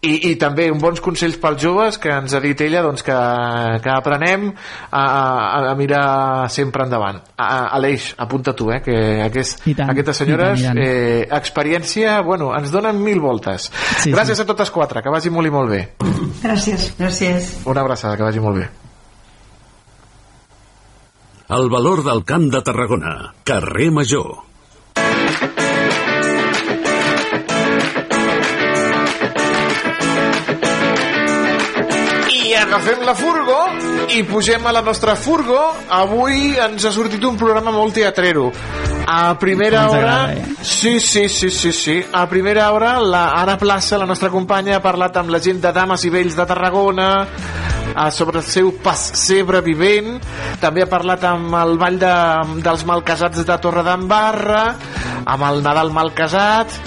[0.00, 3.16] I, i també un bons consells pels joves que ens ha dit ella doncs, que,
[3.84, 7.20] que aprenem a, a, a mirar sempre endavant.
[7.36, 8.96] A, a, Aleix, apunta tu eh, que
[9.26, 13.68] aquest, tant, aquestes senyores tant, eh, experiència, bueno, ens donen mil voltes.
[14.00, 15.82] Sí, gràcies a totes quatre, que vagi molt i molt bé.
[16.40, 16.94] Gràcies.
[16.96, 17.58] Gràcies.
[17.68, 18.70] una abraçada, que vagi molt bé
[21.50, 23.34] El valor del Camp de Tarragona.
[23.42, 24.28] Carrer Major.
[32.30, 33.58] I agafem la furgo
[34.14, 35.58] i pugem a la nostra furgo.
[35.90, 38.52] Avui ens ha sortit un programa molt teatrero.
[39.10, 40.14] A primera Ens hora...
[40.22, 40.56] agrada, eh?
[40.62, 41.98] Sí, sí, sí, sí, sí.
[42.12, 45.74] A primera hora, la Anna Plaça, la nostra companya, ha parlat amb la gent de
[45.74, 47.10] Dames i Vells de Tarragona
[47.94, 50.18] eh, sobre el seu pessebre vivent.
[50.62, 52.14] També ha parlat amb el Ball de,
[52.64, 54.64] dels Malcasats de Torredembarra,
[55.24, 56.78] amb el Nadal Malcasat,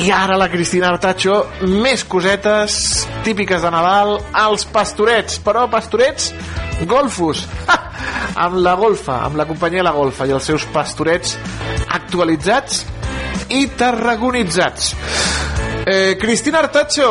[0.00, 4.16] i ara la Cristina Artacho, més cosetes típiques de Nadal,
[4.46, 6.30] els pastorets, però pastorets
[6.88, 7.42] golfos,
[8.44, 11.36] amb la golfa, amb la companyia La Golfa i els seus pastorets
[11.98, 12.84] actualitzats
[13.50, 14.94] i tarragonitzats.
[15.84, 17.10] Eh, Cristina Artacho,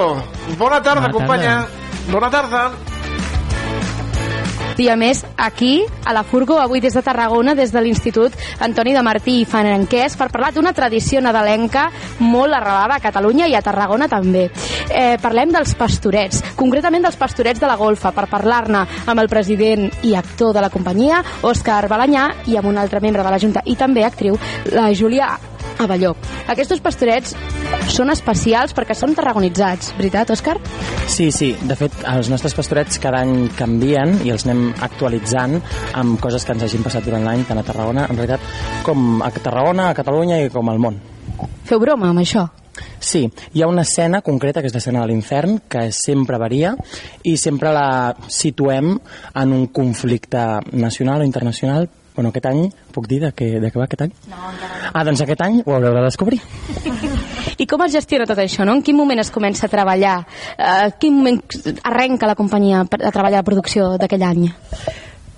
[0.58, 1.58] bona tarda, Bona companya.
[2.10, 2.89] Bona tarda.
[4.80, 8.34] Dia més aquí, a la Furgo, avui des de Tarragona, des de l'Institut
[8.64, 11.90] Antoni de Martí i Fanenquès, per parlar d'una tradició nadalenca
[12.24, 14.48] molt arrelada a Catalunya i a Tarragona també.
[14.88, 19.90] Eh, parlem dels pastorets, concretament dels pastorets de la golfa, per parlar-ne amb el president
[20.08, 23.66] i actor de la companyia, Òscar Balanyà, i amb un altre membre de la Junta,
[23.66, 24.40] i també actriu,
[24.72, 25.34] la Júlia
[25.80, 26.14] Avelló.
[26.52, 27.36] Aquests pastorets
[27.94, 30.58] són especials perquè són tarragonitzats, veritat, Òscar?
[31.08, 31.54] Sí, sí.
[31.64, 35.58] De fet, els nostres pastorets cada any canvien i els anem actualitzant
[36.00, 38.44] amb coses que ens hagin passat durant l'any, tant a Tarragona, en realitat,
[38.84, 41.00] com a Tarragona, a Catalunya i com al món.
[41.70, 42.50] Feu broma amb això?
[43.00, 43.24] Sí,
[43.54, 46.74] hi ha una escena concreta, que és l'escena de l'infern, que sempre varia
[47.28, 48.92] i sempre la situem
[49.40, 51.90] en un conflicte nacional o internacional.
[52.20, 54.10] Bueno, aquest any, puc dir de què, de què va aquest any?
[54.28, 54.36] No,
[54.92, 56.40] Ah, doncs aquest any ho haureu de descobrir.
[57.64, 58.74] I com es gestiona tot això, no?
[58.76, 60.18] En quin moment es comença a treballar?
[60.58, 61.40] Eh, quin moment
[61.88, 64.50] arrenca la companyia per- a treballar la producció d'aquell any?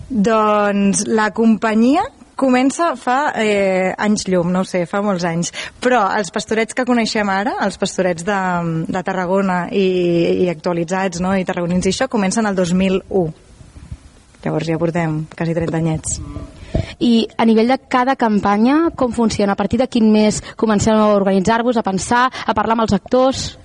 [0.09, 2.01] Doncs la companyia
[2.41, 5.53] comença fa eh, anys llum, no ho sé, fa molts anys.
[5.83, 8.39] Però els pastorets que coneixem ara, els pastorets de,
[8.89, 9.85] de Tarragona i,
[10.47, 13.29] i actualitzats, no?, i tarragonins i això, comencen el 2001.
[14.41, 16.17] Llavors ja portem quasi 30 anyets.
[16.99, 19.53] I a nivell de cada campanya, com funciona?
[19.53, 23.57] A partir de quin mes comenceu a organitzar-vos, a pensar, a parlar amb els actors?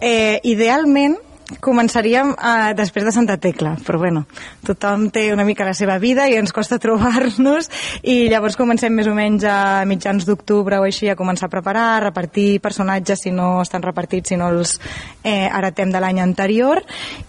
[0.00, 1.18] Eh, idealment,
[1.60, 4.24] començaríem eh, després de Santa Tecla, però bueno,
[4.66, 7.70] tothom té una mica la seva vida i ens costa trobar-nos
[8.02, 11.88] i llavors comencem més o menys a mitjans d'octubre o així a començar a preparar,
[11.96, 14.76] a repartir personatges si no estan repartits, si no els
[15.24, 16.82] eh, heretem de l'any anterior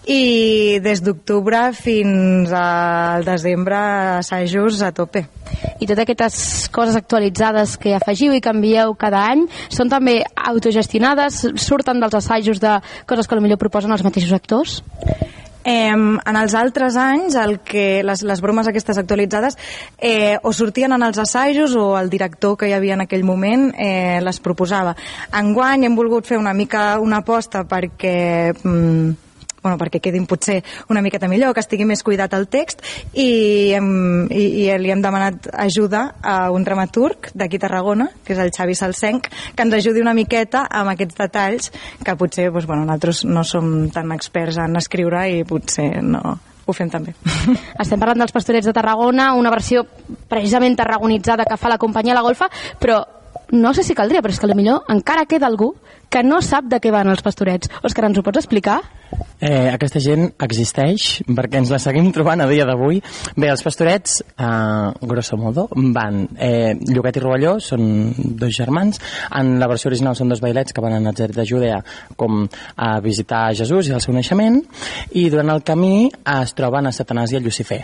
[0.06, 3.78] i des d'octubre fins al desembre
[4.20, 5.24] assajos a tope.
[5.80, 11.40] I totes aquestes coses actualitzades que afegiu i canvieu cada any són també autogestionades?
[11.60, 12.76] Surten dels assajos de
[13.08, 14.80] coses que potser proposen els mateixos actors?
[15.62, 19.58] Eh, en els altres anys, el que les, les bromes aquestes actualitzades
[19.98, 23.68] eh, o sortien en els assajos o el director que hi havia en aquell moment
[23.76, 24.96] eh, les proposava.
[25.36, 28.54] Enguany hem volgut fer una mica una aposta perquè...
[28.62, 29.18] Mm,
[29.62, 34.26] bueno, perquè quedin potser una miqueta millor, que estigui més cuidat el text i, hem,
[34.32, 38.76] i, i li hem demanat ajuda a un dramaturg d'aquí Tarragona, que és el Xavi
[38.78, 41.72] Salsenc, que ens ajudi una miqueta amb aquests detalls
[42.04, 46.38] que potser doncs, bueno, nosaltres no som tan experts en escriure i potser no
[46.70, 47.14] ho fem també.
[47.82, 49.84] Estem parlant dels pastorets de Tarragona, una versió
[50.30, 52.50] precisament tarragonitzada que fa la companyia La Golfa,
[52.80, 53.02] però
[53.50, 55.74] no sé si caldria, però és que potser encara queda algú
[56.10, 57.70] que no sap de què van els pastorets.
[57.86, 58.80] Òscar, ens ho pots explicar?
[59.40, 63.00] Eh, aquesta gent existeix perquè ens la seguim trobant a dia d'avui.
[63.36, 66.26] Bé, els pastorets, eh, grosso modo, van...
[66.36, 69.00] Eh, Lloquet i Rovelló són dos germans.
[69.36, 71.80] En la versió original són dos bailets que van a Nazaret de Judea
[72.20, 72.44] com
[72.76, 74.60] a visitar Jesús i el seu naixement
[75.16, 77.80] i durant el camí es troben a Satanàs i a Lucifer.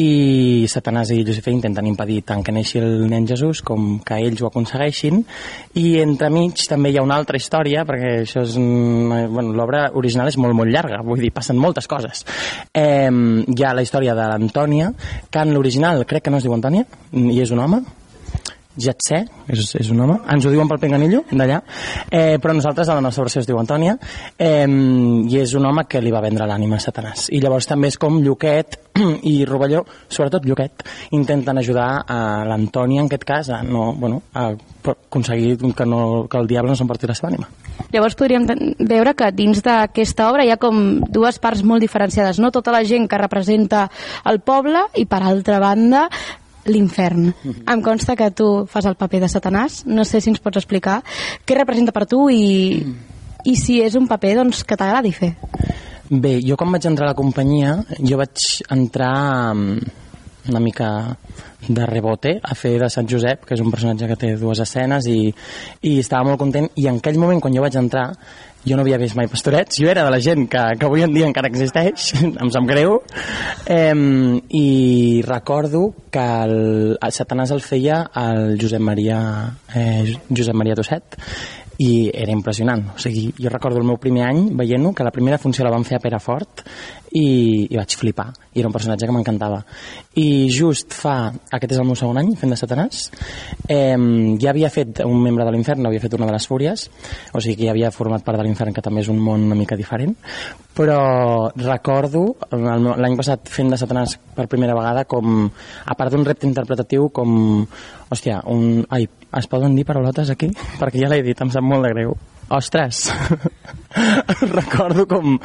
[0.00, 4.42] I Satanàs i Lucifer intenten impedir tant que neixi el nen Jesús com que ells
[4.42, 5.24] ho aconsegueixin
[5.80, 8.56] i entremig també hi ha una altra història perquè això és...
[8.58, 12.24] mm, Bueno, l'obra original és molt, molt llarga, vull dir, passen moltes coses.
[12.72, 14.92] Eh, hi ha la història de l'Antònia,
[15.30, 17.82] que en l'original crec que no es diu Antònia, i és un home,
[18.80, 21.60] ja et sé, és, és un home, ens ho diuen pel pinganillo, d'allà,
[22.10, 23.96] eh, però nosaltres a la nostra versió es diu Antònia,
[24.38, 27.28] eh, i és un home que li va vendre l'ànima a Satanàs.
[27.34, 28.78] I llavors també és com Lluquet
[29.32, 30.86] i Rovelló, sobretot Lluquet,
[31.16, 34.50] intenten ajudar a l'Antònia, en aquest cas, a, no, bueno, a
[34.84, 37.48] aconseguir que, no, que el diable no s'emporti la seva ànima.
[37.94, 38.46] Llavors podríem
[38.78, 42.50] veure que dins d'aquesta obra hi ha com dues parts molt diferenciades, no?
[42.54, 43.88] Tota la gent que representa
[44.30, 46.08] el poble i per altra banda
[46.66, 47.32] l'infern.
[47.44, 51.00] Em consta que tu fas el paper de Satanàs, no sé si ens pots explicar
[51.44, 52.80] què representa per tu i,
[53.44, 55.34] i si és un paper doncs, que t'agradi fer.
[56.10, 58.42] Bé, jo quan vaig entrar a la companyia, jo vaig
[58.74, 59.92] entrar mm,
[60.52, 60.88] una mica
[61.68, 65.08] de rebote a fer de Sant Josep, que és un personatge que té dues escenes
[65.08, 65.32] i,
[65.88, 68.10] i estava molt content i en aquell moment quan jo vaig entrar
[68.64, 71.14] jo no havia vist mai pastorets, jo era de la gent que, que avui en
[71.14, 72.12] dia encara existeix,
[72.42, 73.00] em sap greu.
[73.66, 73.92] Eh,
[74.56, 76.56] i recordo que el,
[76.96, 79.20] el Satanàs el feia el Josep Maria
[79.74, 81.18] eh, Josep Maria Tosset
[81.82, 85.40] i era impressionant, o sigui, jo recordo el meu primer any veient-ho, que la primera
[85.42, 86.62] funció la vam fer a Perafort
[87.14, 87.26] i,
[87.70, 89.60] i vaig flipar i era un personatge que m'encantava
[90.18, 93.04] i just fa, aquest és el meu segon any fent de Satanàs
[93.70, 93.96] eh,
[94.42, 96.88] ja havia fet un membre de l'infern, havia fet una de les fúries
[97.32, 99.58] o sigui que ja havia format part de l'infern que també és un món una
[99.58, 100.16] mica diferent
[100.74, 106.48] però recordo l'any passat fent de Satanàs per primera vegada com, a part d'un repte
[106.50, 107.62] interpretatiu com,
[108.10, 108.82] hòstia, un...
[108.90, 109.06] Ai,
[109.38, 110.50] es poden dir paraulotes aquí?
[110.80, 112.16] Perquè ja l'he dit, em sap molt de greu.
[112.48, 113.12] Ostres!
[114.40, 115.38] recordo com,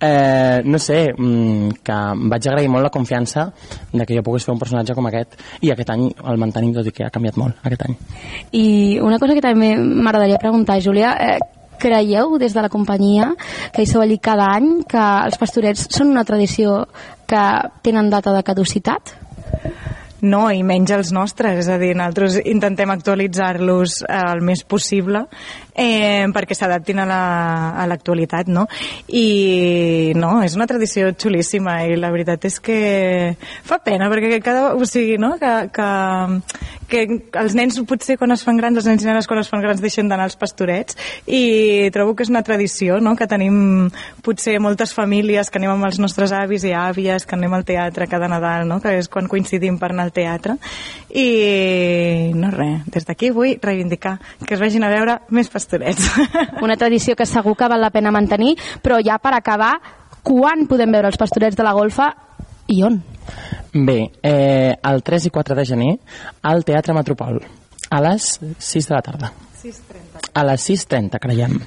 [0.00, 3.48] eh, no sé, mm, que em vaig agrair molt la confiança
[3.92, 6.86] de que jo pogués fer un personatge com aquest i aquest any el mantenim tot
[6.86, 7.98] i que ha canviat molt aquest any.
[8.52, 8.66] I
[9.02, 11.38] una cosa que també m'agradaria preguntar, Júlia, eh,
[11.78, 13.34] creieu des de la companyia
[13.74, 16.86] que hi sou allí cada any que els pastorets són una tradició
[17.28, 17.44] que
[17.82, 19.16] tenen data de caducitat?
[20.26, 25.26] No, i menys els nostres, és a dir, nosaltres intentem actualitzar-los eh, el més possible
[25.76, 28.66] eh, perquè s'adaptin a la- l'actualitat, no?
[29.08, 33.36] I no, és una tradició xulíssima i la veritat és que
[33.66, 35.36] fa pena perquè cada, o sigui, no?
[35.38, 35.88] que, que,
[36.88, 37.02] que
[37.38, 39.82] els nens potser quan es fan grans, els nens i nenes quan es fan grans
[39.84, 40.96] deixen d'anar als pastorets
[41.26, 43.14] i trobo que és una tradició, no?
[43.16, 43.90] que tenim
[44.24, 48.08] potser moltes famílies que anem amb els nostres avis i àvies, que anem al teatre
[48.08, 48.80] cada Nadal, no?
[48.80, 50.56] que és quan coincidim per anar al teatre
[51.12, 55.65] i no res, des d'aquí vull reivindicar que es vagin a veure més pastorets.
[56.64, 59.74] Una tradició que segur que val la pena mantenir, però ja per acabar,
[60.22, 62.10] quan podem veure els pastorets de la golfa
[62.72, 63.00] i on?
[63.72, 65.92] Bé, eh, el 3 i 4 de gener
[66.42, 67.40] al Teatre Metropol
[67.90, 69.32] a les 6 de la tarda.
[69.62, 70.30] 6.30.
[70.34, 71.58] A les 6.30, creiem.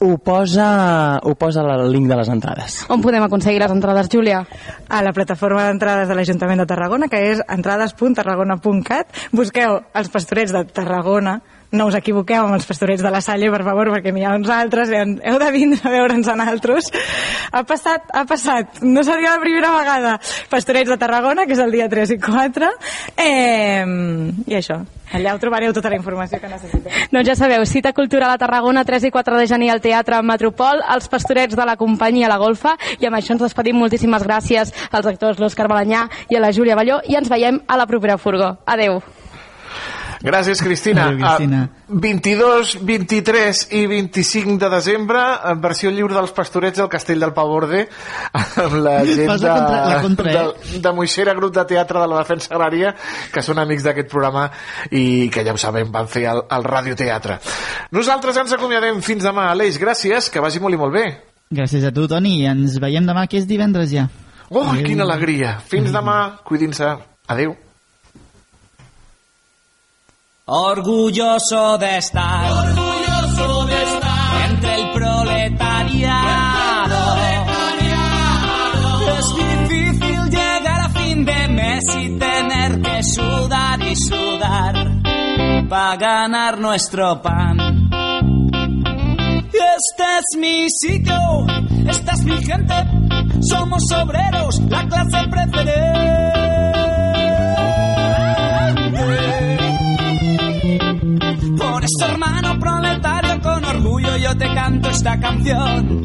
[0.00, 2.78] Ho posa, ho posa el link de les entrades.
[2.92, 4.44] On podem aconseguir les entrades, Júlia?
[4.88, 9.12] a la plataforma d'entrades de l'Ajuntament de Tarragona, que és entrades.tarragona.cat.
[9.32, 11.38] Busqueu els pastorets de Tarragona,
[11.74, 14.50] no us equivoqueu amb els pastorets de la Salle, per favor, perquè n'hi ha uns
[14.52, 16.90] altres, heu de vindre a veure'ns en altres.
[17.52, 20.16] Ha passat, ha passat, no seria la primera vegada.
[20.50, 22.70] Pastorets de Tarragona, que és el dia 3 i 4,
[23.16, 23.84] eh,
[24.46, 24.80] i això,
[25.14, 27.02] allà ho trobareu tota la informació que necessiteu.
[27.12, 30.82] Doncs ja sabeu, cita cultural a Tarragona, 3 i 4 de gener al Teatre Metropol,
[30.94, 33.78] els pastorets de la companyia La Golfa, i amb això ens despedim.
[33.78, 37.78] Moltíssimes gràcies als actors l'Òscar Balanyà i a la Júlia Balló, i ens veiem a
[37.80, 38.56] la propera furgó.
[38.64, 39.02] Adeu.
[40.22, 41.06] Gràcies, Cristina.
[41.08, 41.62] Adéu, Cristina.
[41.72, 45.20] Ah, 22, 23 i 25 de desembre,
[45.50, 47.86] en versió lliure dels pastorets del Castell del Pavorde,
[48.64, 50.46] amb la gent de, la contra- la contra, eh?
[50.74, 52.94] de, de Moixera, grup de teatre de la Defensa Agrària,
[53.32, 54.46] que són amics d'aquest programa
[54.90, 57.38] i que ja ho sabem, van fer el, el radioteatre.
[57.94, 59.50] Nosaltres ens acomiadem fins demà.
[59.52, 61.06] Aleix, gràcies, que vagi molt i molt bé.
[61.54, 64.08] Gràcies a tu, Toni, i ens veiem demà, que és divendres ja.
[64.50, 65.58] Oh, quina alegria.
[65.68, 66.94] Fins demà, cuidin-se.
[67.28, 67.54] Adéu.
[70.46, 76.16] Orgulloso de estar, orgulloso de estar entre el proletariado.
[79.16, 84.74] Es difícil llegar a fin de mes y tener que sudar y sudar
[85.66, 87.88] para ganar nuestro pan.
[89.48, 91.46] Este es mi sitio,
[91.88, 92.74] esta es mi gente,
[93.40, 96.43] somos obreros, la clase preferente.
[101.84, 106.02] Por eso, hermano proletario, con orgullo yo te canto esta canción.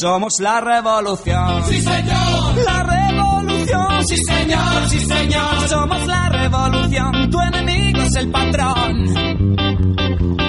[0.00, 1.62] Somos la revolución.
[1.66, 2.56] Sí, señor.
[2.64, 4.06] La revolución.
[4.06, 5.68] Sí, señor, sí, señor.
[5.68, 7.30] Somos la revolución.
[7.30, 9.06] Tu enemigo es el patrón.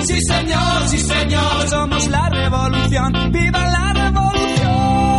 [0.05, 1.67] Sí, señor, sí, señor.
[1.69, 3.31] Somos la revolución.
[3.33, 5.17] ¡Viva la revolución!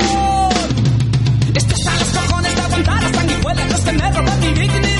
[1.54, 4.91] Esto está a los cojones de aguantar las sanguijuelas, los que me roban mi dignidad.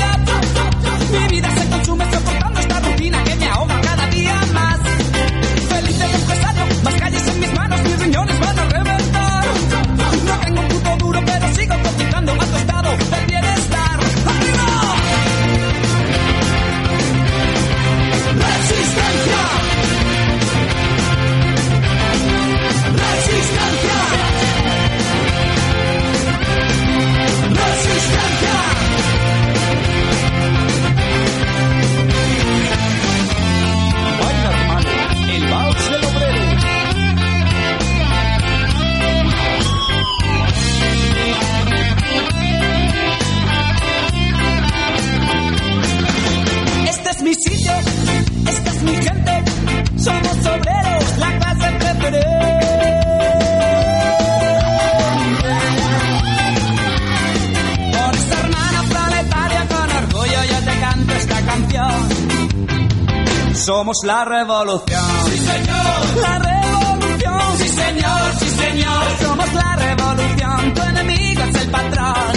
[63.64, 65.05] Somos la revolución.
[65.30, 66.20] Sí, señor.
[66.20, 67.59] La revolución.
[67.59, 69.05] Sí, señor, sí, señor.
[69.22, 70.74] Somos la revolución.
[70.74, 72.34] Tu enemigo es el patrón.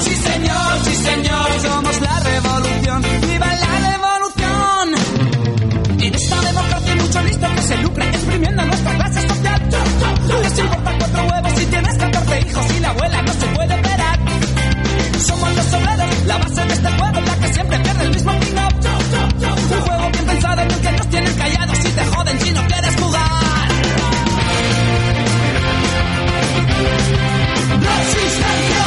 [0.00, 1.60] Sí, señor, sí, señor.
[1.60, 3.02] Somos la revolución.
[3.20, 4.94] ¡Viva la revolución!
[6.00, 9.62] En esta democracia hay mucho listo que se lucra exprimiendo nuestra clase social.
[10.42, 14.18] Les importa cuatro huevos si tienes 14 hijos y la abuela no se puede esperar.
[15.20, 18.32] Somos los obreros, la base de este juego, la que siempre pierde el mismo
[20.56, 22.96] juego bien pensado en el que nos tienen callados y te joden si no quieres
[22.96, 23.68] jugar.
[27.80, 28.86] ¡Resistencia!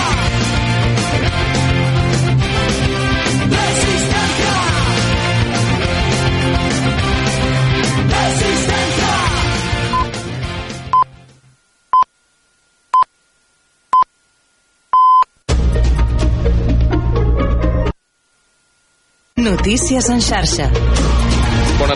[20.10, 20.72] En xarxa.